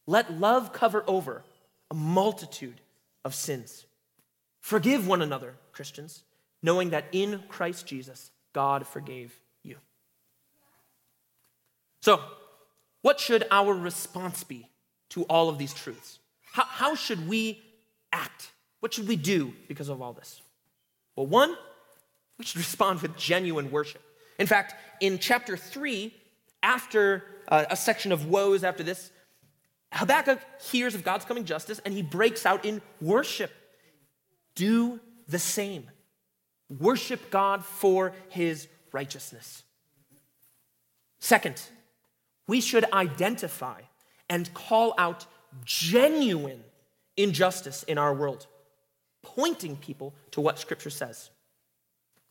Let 0.06 0.32
love 0.32 0.72
cover 0.72 1.04
over 1.06 1.44
a 1.90 1.94
multitude 1.94 2.80
of 3.24 3.34
sins. 3.34 3.86
Forgive 4.60 5.06
one 5.06 5.22
another, 5.22 5.54
Christians, 5.72 6.22
knowing 6.62 6.90
that 6.90 7.06
in 7.12 7.42
Christ 7.48 7.86
Jesus, 7.86 8.30
God 8.52 8.86
forgave 8.86 9.38
you. 9.62 9.76
So, 12.00 12.20
what 13.02 13.18
should 13.18 13.46
our 13.50 13.74
response 13.74 14.44
be 14.44 14.68
to 15.10 15.24
all 15.24 15.48
of 15.48 15.58
these 15.58 15.74
truths? 15.74 16.18
How, 16.52 16.64
how 16.64 16.94
should 16.94 17.28
we 17.28 17.62
act? 18.12 18.52
What 18.80 18.94
should 18.94 19.08
we 19.08 19.16
do 19.16 19.52
because 19.68 19.88
of 19.88 20.00
all 20.00 20.12
this? 20.12 20.40
Well, 21.16 21.26
one, 21.26 21.56
we 22.38 22.44
should 22.44 22.58
respond 22.58 23.02
with 23.02 23.16
genuine 23.16 23.70
worship. 23.70 24.02
In 24.38 24.46
fact, 24.46 24.74
in 25.00 25.18
chapter 25.18 25.56
3, 25.56 26.14
after 26.62 27.24
uh, 27.48 27.64
a 27.70 27.76
section 27.76 28.12
of 28.12 28.26
woes 28.26 28.64
after 28.64 28.82
this, 28.82 29.10
Habakkuk 29.92 30.40
hears 30.70 30.94
of 30.94 31.04
God's 31.04 31.24
coming 31.24 31.44
justice 31.44 31.80
and 31.84 31.92
he 31.92 32.02
breaks 32.02 32.46
out 32.46 32.64
in 32.64 32.80
worship. 33.00 33.52
Do 34.54 35.00
the 35.28 35.38
same. 35.38 35.90
Worship 36.78 37.30
God 37.30 37.64
for 37.64 38.12
his 38.28 38.68
righteousness. 38.92 39.62
Second, 41.18 41.62
we 42.46 42.60
should 42.60 42.90
identify 42.92 43.82
and 44.28 44.52
call 44.54 44.94
out 44.98 45.26
genuine 45.64 46.64
injustice 47.16 47.82
in 47.82 47.98
our 47.98 48.14
world, 48.14 48.46
pointing 49.22 49.76
people 49.76 50.14
to 50.30 50.40
what 50.40 50.58
Scripture 50.58 50.90
says. 50.90 51.30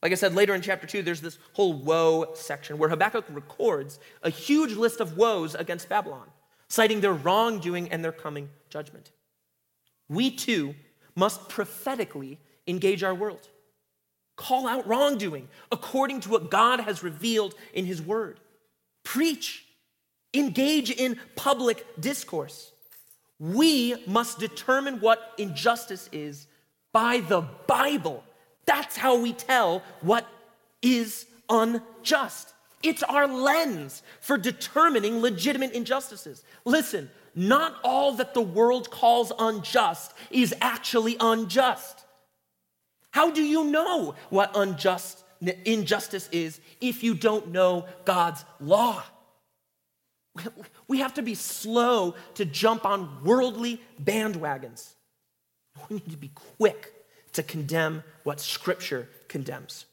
Like 0.01 0.11
I 0.11 0.15
said, 0.15 0.33
later 0.33 0.55
in 0.55 0.61
chapter 0.61 0.87
2, 0.87 1.03
there's 1.03 1.21
this 1.21 1.37
whole 1.53 1.73
woe 1.73 2.33
section 2.33 2.77
where 2.77 2.89
Habakkuk 2.89 3.25
records 3.29 3.99
a 4.23 4.31
huge 4.31 4.73
list 4.73 4.99
of 4.99 5.15
woes 5.15 5.53
against 5.53 5.89
Babylon, 5.89 6.27
citing 6.67 7.01
their 7.01 7.13
wrongdoing 7.13 7.91
and 7.91 8.03
their 8.03 8.11
coming 8.11 8.49
judgment. 8.69 9.11
We 10.09 10.31
too 10.31 10.73
must 11.15 11.49
prophetically 11.49 12.39
engage 12.65 13.03
our 13.03 13.13
world, 13.13 13.47
call 14.41 14.67
out 14.67 14.87
wrongdoing 14.87 15.47
according 15.71 16.21
to 16.21 16.29
what 16.29 16.51
God 16.51 16.79
has 16.81 17.03
revealed 17.03 17.53
in 17.73 17.85
His 17.85 18.01
Word, 18.01 18.39
preach, 19.03 19.65
engage 20.33 20.91
in 20.91 21.19
public 21.35 21.85
discourse. 21.99 22.71
We 23.39 23.95
must 24.05 24.39
determine 24.39 24.99
what 24.99 25.33
injustice 25.37 26.09
is 26.11 26.47
by 26.91 27.21
the 27.21 27.41
Bible 27.67 28.23
that's 28.65 28.97
how 28.97 29.17
we 29.17 29.33
tell 29.33 29.83
what 30.01 30.27
is 30.81 31.25
unjust. 31.49 32.53
It's 32.83 33.03
our 33.03 33.27
lens 33.27 34.01
for 34.21 34.37
determining 34.37 35.19
legitimate 35.21 35.73
injustices. 35.73 36.43
Listen, 36.65 37.09
not 37.35 37.75
all 37.83 38.13
that 38.13 38.33
the 38.33 38.41
world 38.41 38.89
calls 38.89 39.31
unjust 39.37 40.13
is 40.29 40.53
actually 40.61 41.15
unjust. 41.19 42.05
How 43.11 43.29
do 43.29 43.43
you 43.43 43.65
know 43.65 44.15
what 44.29 44.51
unjust 44.55 45.23
injustice 45.65 46.29
is 46.31 46.59
if 46.79 47.03
you 47.03 47.13
don't 47.13 47.49
know 47.49 47.85
God's 48.05 48.43
law? 48.59 49.03
We 50.87 50.99
have 50.99 51.13
to 51.15 51.21
be 51.21 51.35
slow 51.35 52.15
to 52.35 52.45
jump 52.45 52.85
on 52.85 53.23
worldly 53.23 53.81
bandwagons. 54.01 54.93
We 55.89 55.97
need 55.97 56.11
to 56.11 56.17
be 56.17 56.31
quick 56.57 56.93
to 57.33 57.43
condemn 57.43 58.03
what 58.23 58.39
Scripture 58.39 59.09
condemns. 59.27 59.85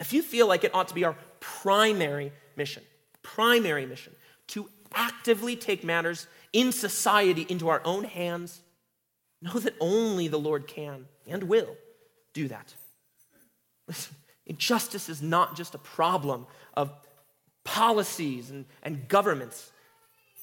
If 0.00 0.12
you 0.12 0.22
feel 0.22 0.46
like 0.46 0.62
it 0.62 0.74
ought 0.74 0.88
to 0.88 0.94
be 0.94 1.04
our 1.04 1.16
primary 1.40 2.32
mission, 2.56 2.84
primary 3.22 3.86
mission, 3.86 4.14
to 4.48 4.68
actively 4.94 5.56
take 5.56 5.82
matters 5.82 6.26
in 6.52 6.70
society 6.70 7.46
into 7.48 7.68
our 7.68 7.82
own 7.84 8.04
hands, 8.04 8.60
know 9.42 9.58
that 9.58 9.74
only 9.80 10.28
the 10.28 10.38
Lord 10.38 10.66
can 10.66 11.06
and 11.26 11.44
will 11.44 11.76
do 12.38 12.48
that. 12.48 12.72
Listen, 13.88 14.14
injustice 14.46 15.08
is 15.08 15.20
not 15.20 15.56
just 15.56 15.74
a 15.74 15.78
problem 15.78 16.46
of 16.74 16.92
policies 17.64 18.50
and, 18.50 18.64
and 18.82 19.08
governments, 19.08 19.72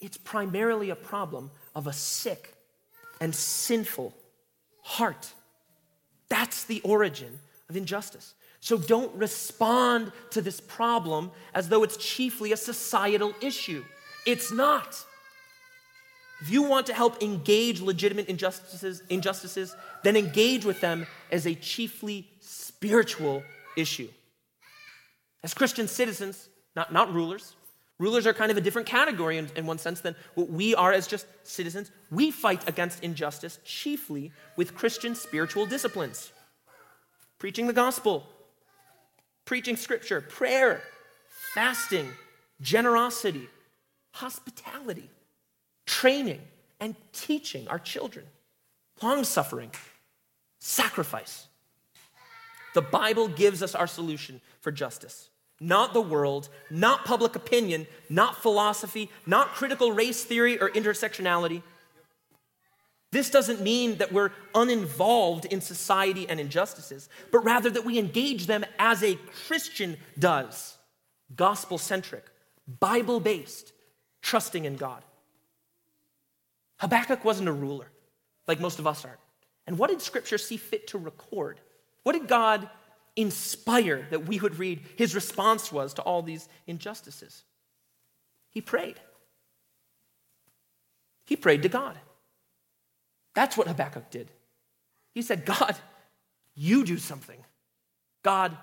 it's 0.02 0.18
primarily 0.18 0.90
a 0.90 0.96
problem 0.96 1.50
of 1.74 1.88
a 1.88 1.94
sick 1.94 2.54
and 3.22 3.34
sinful 3.34 4.14
heart. 4.82 5.34
That's 6.28 6.66
the 6.66 6.82
origin 6.82 7.40
of 7.70 7.78
injustice. 7.78 8.36
So 8.60 8.78
don't 8.78 9.16
respond 9.16 10.12
to 10.32 10.42
this 10.42 10.60
problem 10.60 11.32
as 11.54 11.70
though 11.70 11.84
it's 11.84 11.98
chiefly 11.98 12.52
a 12.52 12.58
societal 12.58 13.34
issue. 13.42 13.84
It's 14.26 14.52
not. 14.52 15.06
If 16.42 16.50
you 16.50 16.64
want 16.64 16.88
to 16.88 16.94
help 16.94 17.24
engage 17.24 17.82
legitimate 17.82 18.28
injustices, 18.28 19.02
injustices, 19.10 19.76
then 20.04 20.18
engage 20.18 20.66
with 20.66 20.82
them 20.82 21.08
as 21.32 21.46
a 21.46 21.56
chiefly 21.56 22.28
spiritual 22.42 23.44
issue. 23.78 24.10
As 25.44 25.54
Christian 25.54 25.88
citizens, 25.88 26.50
not, 26.76 26.92
not 26.92 27.14
rulers, 27.14 27.56
rulers 28.00 28.28
are 28.28 28.34
kind 28.34 28.52
of 28.52 28.58
a 28.58 28.62
different 28.62 28.88
category 28.88 29.38
in, 29.38 29.50
in 29.56 29.66
one 29.66 29.78
sense 29.78 30.02
than 30.02 30.16
what 30.34 30.50
we 30.50 30.76
are 30.76 30.92
as 30.92 31.08
just 31.08 31.26
citizens. 31.44 31.92
We 32.12 32.32
fight 32.32 32.68
against 32.68 33.04
injustice 33.04 33.60
chiefly 33.64 34.32
with 34.58 34.76
Christian 34.76 35.16
spiritual 35.16 35.66
disciplines 35.66 36.32
preaching 37.38 37.68
the 37.68 37.74
gospel, 37.74 38.26
preaching 39.46 39.76
scripture, 39.76 40.22
prayer, 40.22 40.82
fasting, 41.54 42.10
generosity, 42.62 43.48
hospitality, 44.14 45.10
training, 45.86 46.42
and 46.80 46.96
teaching 47.14 47.68
our 47.68 47.80
children, 47.80 48.26
long 49.02 49.24
suffering, 49.24 49.72
sacrifice. 50.60 51.48
The 52.74 52.82
Bible 52.82 53.28
gives 53.28 53.64
us 53.64 53.76
our 53.76 53.88
solution 53.88 54.42
for 54.62 54.72
justice. 54.72 55.30
Not 55.62 55.94
the 55.94 56.02
world, 56.02 56.50
not 56.70 57.06
public 57.06 57.36
opinion, 57.36 57.88
not 58.10 58.42
philosophy, 58.42 59.10
not 59.26 59.54
critical 59.54 59.94
race 59.94 60.24
theory 60.24 60.60
or 60.60 60.70
intersectionality. 60.70 61.62
This 63.12 63.30
doesn't 63.30 63.62
mean 63.62 63.98
that 64.00 64.12
we're 64.12 64.32
uninvolved 64.54 65.46
in 65.46 65.62
society 65.62 66.28
and 66.28 66.38
injustices, 66.38 67.08
but 67.32 67.40
rather 67.40 67.70
that 67.70 67.86
we 67.86 67.98
engage 67.98 68.48
them 68.48 68.66
as 68.78 69.02
a 69.02 69.16
Christian 69.48 69.96
does 70.20 70.78
gospel 71.34 71.78
centric, 71.78 72.26
Bible 72.80 73.20
based, 73.20 73.72
trusting 74.22 74.66
in 74.66 74.76
God. 74.76 75.02
Habakkuk 76.78 77.24
wasn't 77.24 77.50
a 77.50 77.54
ruler 77.54 77.88
like 78.48 78.60
most 78.60 78.80
of 78.80 78.88
us 78.88 79.06
are. 79.06 79.18
And 79.68 79.78
what 79.78 79.90
did 79.90 80.02
Scripture 80.02 80.38
see 80.38 80.58
fit 80.58 80.88
to 80.88 80.98
record? 80.98 81.60
What 82.04 82.14
did 82.14 82.28
God 82.28 82.70
inspire 83.16 84.06
that 84.12 84.28
we 84.28 84.40
would 84.40 84.60
read 84.60 84.82
his 84.96 85.16
response 85.16 85.72
was 85.72 85.94
to 85.96 86.02
all 86.02 86.22
these 86.22 86.48
injustices? 86.68 87.44
He 88.50 88.62
prayed. 88.62 89.00
He 91.26 91.36
prayed 91.36 91.64
to 91.64 91.70
God. 91.70 91.98
That's 93.34 93.58
what 93.58 93.68
Habakkuk 93.68 94.10
did. 94.12 94.30
He 95.14 95.22
said, 95.22 95.46
God, 95.46 95.76
you 96.54 96.86
do 96.86 96.98
something. 96.98 97.44
God, 98.22 98.56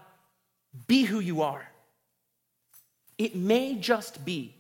be 0.87 1.03
who 1.03 1.19
you 1.21 1.43
are. 1.43 1.67
It 3.19 3.37
may 3.37 3.75
just 3.75 4.25
be 4.25 4.55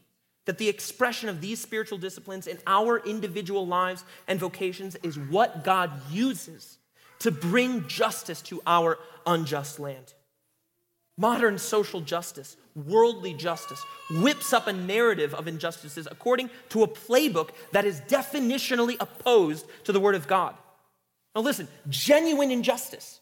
that 0.44 0.58
the 0.58 0.68
expression 0.68 1.28
of 1.28 1.40
these 1.40 1.60
spiritual 1.60 1.98
disciplines 1.98 2.46
in 2.46 2.58
our 2.66 2.98
individual 2.98 3.66
lives 3.66 4.04
and 4.26 4.40
vocations 4.40 4.96
is 5.02 5.18
what 5.18 5.64
God 5.64 5.90
uses 6.10 6.78
to 7.20 7.30
bring 7.30 7.86
justice 7.86 8.42
to 8.42 8.60
our 8.66 8.98
unjust 9.26 9.78
land. 9.78 10.14
Modern 11.16 11.58
social 11.58 12.00
justice, 12.00 12.56
worldly 12.74 13.34
justice, 13.34 13.80
whips 14.10 14.52
up 14.52 14.66
a 14.66 14.72
narrative 14.72 15.34
of 15.34 15.46
injustices 15.46 16.08
according 16.10 16.50
to 16.70 16.82
a 16.82 16.88
playbook 16.88 17.50
that 17.70 17.84
is 17.84 18.00
definitionally 18.02 18.96
opposed 18.98 19.66
to 19.84 19.92
the 19.92 20.00
Word 20.00 20.14
of 20.16 20.26
God. 20.26 20.56
Now, 21.34 21.42
listen 21.42 21.68
genuine 21.88 22.50
injustice, 22.50 23.20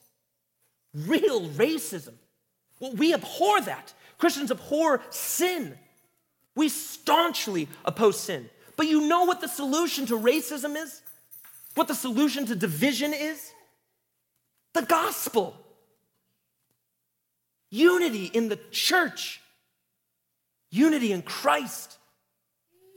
real 0.95 1.49
racism. 1.51 2.15
Well, 2.79 2.95
we 2.95 3.13
abhor 3.13 3.61
that. 3.61 3.93
Christians 4.17 4.51
abhor 4.51 5.03
sin. 5.11 5.77
We 6.55 6.69
staunchly 6.69 7.69
oppose 7.85 8.19
sin. 8.19 8.49
But 8.77 8.89
you 8.89 9.07
know 9.09 9.25
what 9.25 9.41
the 9.41 9.49
solution 9.49 10.07
to 10.07 10.19
racism 10.19 10.77
is? 10.77 11.03
What 11.75 11.89
the 11.89 11.95
solution 11.95 12.47
to 12.47 12.57
division 12.57 13.13
is? 13.13 13.53
The 14.75 14.83
gospel. 14.83 15.57
Unity 17.71 18.27
in 18.27 18.49
the 18.49 18.59
church, 18.73 19.41
unity 20.71 21.13
in 21.13 21.23
Christ. 21.23 21.99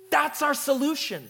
That's 0.09 0.41
our 0.41 0.55
solution. 0.55 1.29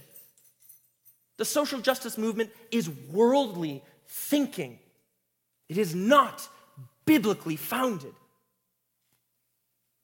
The 1.37 1.45
social 1.45 1.79
justice 1.79 2.17
movement 2.17 2.51
is 2.71 2.89
worldly 2.89 3.83
thinking, 4.07 4.79
it 5.67 5.77
is 5.77 5.95
not 5.95 6.47
biblically 7.05 7.55
founded. 7.55 8.13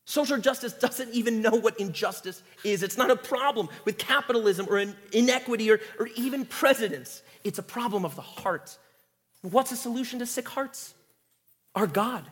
Social 0.10 0.40
justice 0.40 0.74
doesn't 0.74 1.14
even 1.14 1.40
know 1.44 1.52
what 1.52 1.80
injustice 1.80 2.42
is. 2.64 2.82
It's 2.82 2.98
not 2.98 3.12
a 3.12 3.16
problem 3.16 3.70
with 3.86 4.00
capitalism 4.00 4.66
or 4.68 4.84
inequity 5.14 5.70
or, 5.70 5.80
or 6.00 6.10
even 6.16 6.46
presidents. 6.46 7.22
It's 7.44 7.60
a 7.60 7.64
problem 7.64 8.06
of 8.06 8.16
the 8.16 8.24
heart. 8.24 8.76
What's 9.44 9.70
the 9.70 9.76
solution 9.76 10.18
to 10.18 10.26
sick 10.26 10.50
hearts? 10.50 10.96
Our 11.76 11.86
God, 11.86 12.26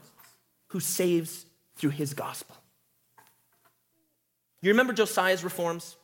who 0.69 0.79
saves 0.79 1.45
through 1.75 1.91
his 1.91 2.15
gospel. 2.15 2.55
You 4.63 4.71
remember 4.71 4.93
Josiah's 4.93 5.43
reforms? 5.43 5.97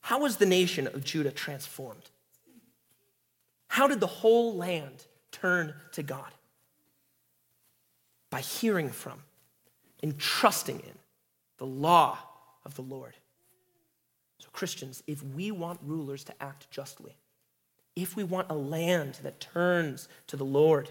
How 0.00 0.18
was 0.18 0.38
the 0.38 0.46
nation 0.46 0.88
of 0.88 1.04
Judah 1.04 1.30
transformed? 1.30 2.10
How 3.68 3.86
did 3.86 4.00
the 4.00 4.08
whole 4.08 4.56
land 4.56 5.04
turn 5.30 5.72
to 5.92 6.02
God? 6.02 6.32
By 8.30 8.40
hearing 8.40 8.90
from 8.90 9.20
and 10.04 10.18
trusting 10.18 10.80
in 10.80 10.98
the 11.56 11.64
law 11.64 12.18
of 12.66 12.74
the 12.74 12.82
Lord. 12.82 13.14
So, 14.38 14.48
Christians, 14.52 15.02
if 15.06 15.22
we 15.22 15.50
want 15.50 15.80
rulers 15.82 16.24
to 16.24 16.42
act 16.42 16.70
justly, 16.70 17.16
if 17.96 18.14
we 18.14 18.22
want 18.22 18.50
a 18.50 18.54
land 18.54 19.18
that 19.22 19.40
turns 19.40 20.08
to 20.26 20.36
the 20.36 20.44
Lord, 20.44 20.90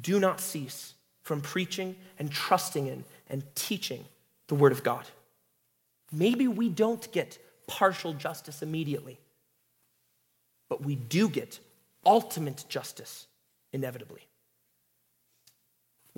do 0.00 0.18
not 0.18 0.40
cease 0.40 0.94
from 1.22 1.42
preaching 1.42 1.96
and 2.18 2.32
trusting 2.32 2.86
in 2.86 3.04
and 3.28 3.42
teaching 3.54 4.06
the 4.46 4.54
Word 4.54 4.72
of 4.72 4.82
God. 4.82 5.04
Maybe 6.10 6.48
we 6.48 6.70
don't 6.70 7.12
get 7.12 7.36
partial 7.66 8.14
justice 8.14 8.62
immediately, 8.62 9.20
but 10.70 10.82
we 10.82 10.94
do 10.94 11.28
get 11.28 11.60
ultimate 12.06 12.64
justice 12.70 13.26
inevitably. 13.70 14.27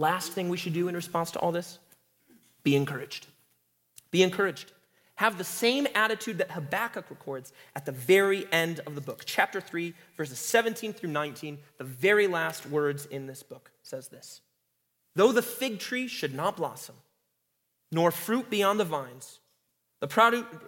Last 0.01 0.32
thing 0.32 0.48
we 0.48 0.57
should 0.57 0.72
do 0.72 0.88
in 0.88 0.94
response 0.94 1.30
to 1.32 1.38
all 1.40 1.53
this 1.53 1.78
be 2.62 2.74
encouraged. 2.74 3.26
Be 4.11 4.22
encouraged. 4.22 4.72
Have 5.16 5.36
the 5.36 5.44
same 5.44 5.86
attitude 5.94 6.38
that 6.38 6.53
Habakkuk 6.53 7.11
records 7.11 7.53
at 7.76 7.84
the 7.84 7.92
very 7.92 8.51
end 8.51 8.80
of 8.86 8.94
the 8.94 9.03
book. 9.03 9.24
Chapter 9.26 9.61
3, 9.61 9.92
verses 10.16 10.38
17 10.38 10.94
through 10.94 11.11
19, 11.11 11.59
the 11.76 11.84
very 11.84 12.26
last 12.26 12.64
words 12.64 13.05
in 13.05 13.26
this 13.26 13.42
book 13.42 13.72
says 13.82 14.09
this 14.09 14.40
Though 15.16 15.32
the 15.32 15.42
fig 15.42 15.78
tree 15.78 16.09
should 16.09 16.34
not 16.34 16.57
blossom, 16.57 16.94
nor 17.92 18.11
fruit 18.11 18.48
be 18.48 18.62
on 18.62 18.78
the 18.78 18.86
vines, 18.86 19.40
the 20.01 20.09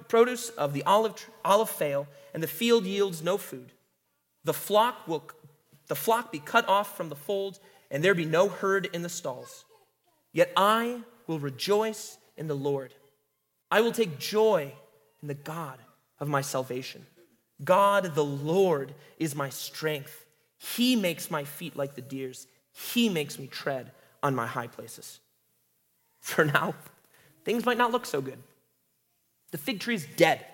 produce 0.08 0.50
of 0.50 0.74
the 0.74 0.82
olive, 0.82 1.26
olive 1.42 1.70
fail, 1.70 2.06
and 2.34 2.42
the 2.42 2.46
field 2.46 2.84
yields 2.84 3.22
no 3.22 3.38
food, 3.38 3.72
the 4.44 4.52
flock 4.52 5.08
will 5.08 5.24
the 5.88 5.96
flock 5.96 6.32
be 6.32 6.38
cut 6.38 6.68
off 6.68 6.96
from 6.96 7.08
the 7.08 7.16
fold, 7.16 7.58
and 7.92 8.02
there 8.02 8.14
be 8.14 8.24
no 8.24 8.48
herd 8.48 8.88
in 8.92 9.02
the 9.02 9.08
stalls. 9.08 9.64
Yet 10.32 10.50
I 10.56 11.02
will 11.26 11.38
rejoice 11.38 12.16
in 12.36 12.48
the 12.48 12.56
Lord. 12.56 12.94
I 13.70 13.82
will 13.82 13.92
take 13.92 14.18
joy 14.18 14.72
in 15.20 15.28
the 15.28 15.34
God 15.34 15.78
of 16.18 16.26
my 16.26 16.40
salvation. 16.40 17.06
God, 17.62 18.14
the 18.14 18.24
Lord, 18.24 18.94
is 19.18 19.36
my 19.36 19.50
strength. 19.50 20.24
He 20.58 20.96
makes 20.96 21.30
my 21.30 21.44
feet 21.44 21.76
like 21.76 21.94
the 21.94 22.00
deer's. 22.00 22.46
He 22.72 23.10
makes 23.10 23.38
me 23.38 23.46
tread 23.46 23.92
on 24.22 24.34
my 24.34 24.46
high 24.46 24.66
places. 24.68 25.20
For 26.20 26.46
now, 26.46 26.74
things 27.44 27.66
might 27.66 27.78
not 27.78 27.92
look 27.92 28.06
so 28.06 28.22
good. 28.22 28.38
The 29.50 29.58
fig 29.58 29.80
tree 29.80 29.96
is 29.96 30.06
dead. 30.16 30.44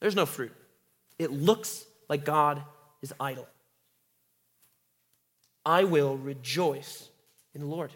There's 0.00 0.14
no 0.14 0.26
fruit. 0.26 0.52
It 1.18 1.32
looks 1.32 1.86
like 2.10 2.26
God 2.26 2.62
is 3.00 3.14
idle. 3.18 3.46
I 5.64 5.84
will 5.84 6.16
rejoice 6.16 7.08
in 7.54 7.60
the 7.60 7.66
Lord. 7.66 7.92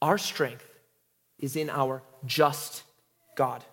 Our 0.00 0.18
strength 0.18 0.66
is 1.38 1.56
in 1.56 1.70
our 1.70 2.02
just 2.24 2.82
God. 3.36 3.64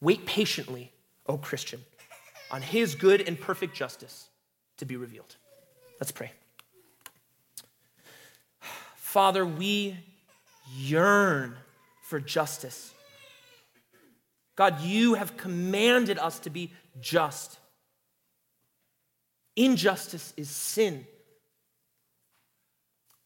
Wait 0.00 0.26
patiently, 0.26 0.92
O 1.26 1.36
Christian, 1.36 1.80
on 2.50 2.62
his 2.62 2.94
good 2.94 3.26
and 3.26 3.40
perfect 3.40 3.74
justice 3.74 4.28
to 4.78 4.84
be 4.84 4.96
revealed. 4.96 5.36
Let's 6.00 6.12
pray. 6.12 6.32
Father, 8.96 9.44
we 9.44 9.96
yearn 10.76 11.56
for 12.02 12.20
justice. 12.20 12.92
God, 14.54 14.80
you 14.80 15.14
have 15.14 15.36
commanded 15.36 16.18
us 16.18 16.38
to 16.40 16.50
be 16.50 16.72
just. 17.00 17.58
Injustice 19.56 20.32
is 20.36 20.50
sin. 20.50 21.06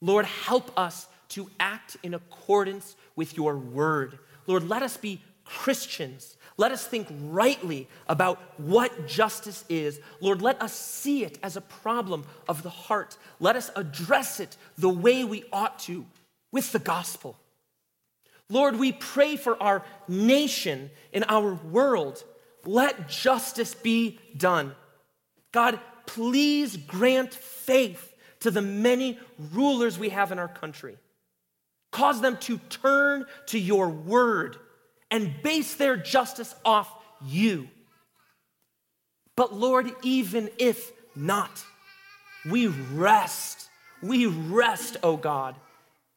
Lord, 0.03 0.27
help 0.27 0.77
us 0.77 1.07
to 1.29 1.49
act 1.59 1.97
in 2.03 2.13
accordance 2.13 2.97
with 3.17 3.37
your 3.37 3.57
word. 3.57 4.19
Lord, 4.47 4.69
let 4.69 4.83
us 4.83 4.97
be 4.97 5.23
Christians. 5.45 6.37
Let 6.57 6.73
us 6.73 6.87
think 6.87 7.09
rightly 7.23 7.89
about 8.09 8.39
what 8.59 9.07
justice 9.07 9.65
is. 9.69 10.01
Lord, 10.21 10.43
let 10.43 10.61
us 10.61 10.73
see 10.73 11.25
it 11.25 11.39
as 11.43 11.57
a 11.57 11.61
problem 11.61 12.25
of 12.49 12.63
the 12.63 12.69
heart. 12.71 13.17
Let 13.41 13.57
us 13.57 13.71
address 13.77 14.41
it 14.41 14.57
the 14.77 14.89
way 14.89 15.25
we 15.25 15.45
ought 15.53 15.79
to 15.81 16.05
with 16.51 16.73
the 16.73 16.79
gospel. 16.81 17.39
Lord, 18.49 18.77
we 18.77 18.93
pray 18.93 19.37
for 19.37 19.61
our 19.63 19.85
nation 20.09 20.91
and 21.15 21.25
our 21.29 21.55
world. 21.55 22.23
Let 22.67 23.09
justice 23.09 23.75
be 23.75 24.19
done. 24.37 24.75
God, 25.53 25.79
please 26.07 26.77
grant 26.77 27.33
faith 27.33 28.12
to 28.43 28.51
the 28.51 28.63
many 28.63 29.19
rulers 29.53 29.99
we 29.99 30.11
have 30.11 30.33
in 30.33 30.39
our 30.39 30.49
country. 30.49 30.97
Cause 31.93 32.21
them 32.21 32.37
to 32.39 32.59
turn 32.69 33.25
to 33.47 33.59
your 33.59 33.89
word 33.89 34.57
and 35.11 35.33
base 35.43 35.75
their 35.75 35.97
justice 35.97 36.55
off 36.65 36.91
you. 37.25 37.69
But 39.37 39.55
Lord, 39.55 39.93
even 40.03 40.51
if 40.59 40.91
not, 41.15 41.65
we 42.49 42.67
rest. 42.67 43.69
We 44.03 44.27
rest, 44.27 44.97
O 45.03 45.11
oh 45.11 45.17
God, 45.17 45.55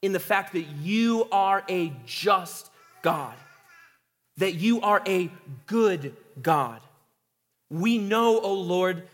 in 0.01 0.11
the 0.11 0.19
fact 0.19 0.53
that 0.53 0.65
you 0.82 1.28
are 1.32 1.63
a 1.69 1.93
just 2.05 2.71
God, 3.03 3.36
that 4.38 4.55
you 4.55 4.82
are 4.82 5.01
a 5.05 5.30
good 5.67 6.15
God. 6.41 6.82
We 7.69 7.97
know, 7.99 8.38
O 8.38 8.41
oh 8.41 8.53
Lord, 8.53 9.07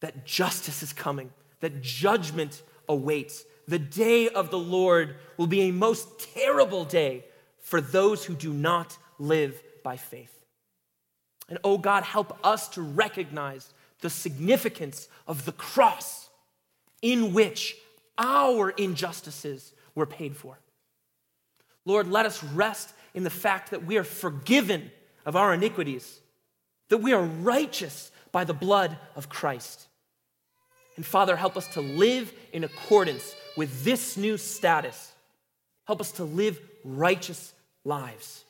that 0.00 0.26
justice 0.26 0.82
is 0.82 0.92
coming 0.92 1.30
that 1.60 1.82
judgment 1.82 2.62
awaits. 2.88 3.44
The 3.66 3.78
day 3.78 4.28
of 4.28 4.50
the 4.50 4.58
Lord 4.58 5.16
will 5.36 5.46
be 5.46 5.62
a 5.62 5.72
most 5.72 6.18
terrible 6.34 6.84
day 6.84 7.24
for 7.60 7.80
those 7.80 8.24
who 8.24 8.34
do 8.34 8.52
not 8.52 8.96
live 9.18 9.62
by 9.82 9.96
faith. 9.96 10.34
And 11.48 11.58
oh 11.64 11.78
God, 11.78 12.04
help 12.04 12.38
us 12.44 12.68
to 12.70 12.82
recognize 12.82 13.72
the 14.00 14.10
significance 14.10 15.08
of 15.26 15.44
the 15.44 15.52
cross 15.52 16.28
in 17.02 17.32
which 17.32 17.76
our 18.16 18.70
injustices 18.70 19.72
were 19.94 20.06
paid 20.06 20.36
for. 20.36 20.58
Lord, 21.84 22.10
let 22.10 22.26
us 22.26 22.42
rest 22.42 22.92
in 23.14 23.24
the 23.24 23.30
fact 23.30 23.70
that 23.70 23.84
we 23.84 23.96
are 23.96 24.04
forgiven 24.04 24.90
of 25.24 25.36
our 25.36 25.54
iniquities, 25.54 26.20
that 26.88 26.98
we 26.98 27.12
are 27.12 27.22
righteous 27.22 28.10
by 28.30 28.44
the 28.44 28.54
blood 28.54 28.96
of 29.16 29.28
Christ. 29.28 29.87
And 30.98 31.06
Father, 31.06 31.36
help 31.36 31.56
us 31.56 31.68
to 31.74 31.80
live 31.80 32.32
in 32.52 32.64
accordance 32.64 33.36
with 33.56 33.84
this 33.84 34.16
new 34.16 34.36
status. 34.36 35.12
Help 35.84 36.00
us 36.00 36.10
to 36.12 36.24
live 36.24 36.60
righteous 36.82 37.54
lives. 37.84 38.42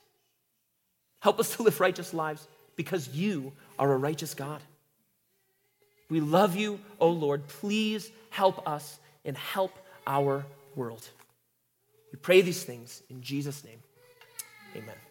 Help 1.20 1.40
us 1.40 1.55
to 1.57 1.62
live 1.62 1.78
righteous 1.78 2.14
lives 2.14 2.49
because 2.74 3.07
you 3.11 3.53
are 3.78 3.92
a 3.92 3.99
righteous 3.99 4.32
God. 4.32 4.62
We 6.09 6.20
love 6.20 6.57
you, 6.57 6.80
O 6.99 7.09
oh 7.09 7.11
Lord. 7.11 7.46
Please 7.49 8.11
help 8.30 8.66
us 8.66 8.99
and 9.26 9.36
help 9.36 9.72
our 10.07 10.46
world. 10.74 11.07
We 12.12 12.18
pray 12.18 12.40
these 12.40 12.64
things 12.64 13.03
in 13.11 13.20
Jesus' 13.20 13.62
name. 13.62 13.80
Amen. 14.74 15.07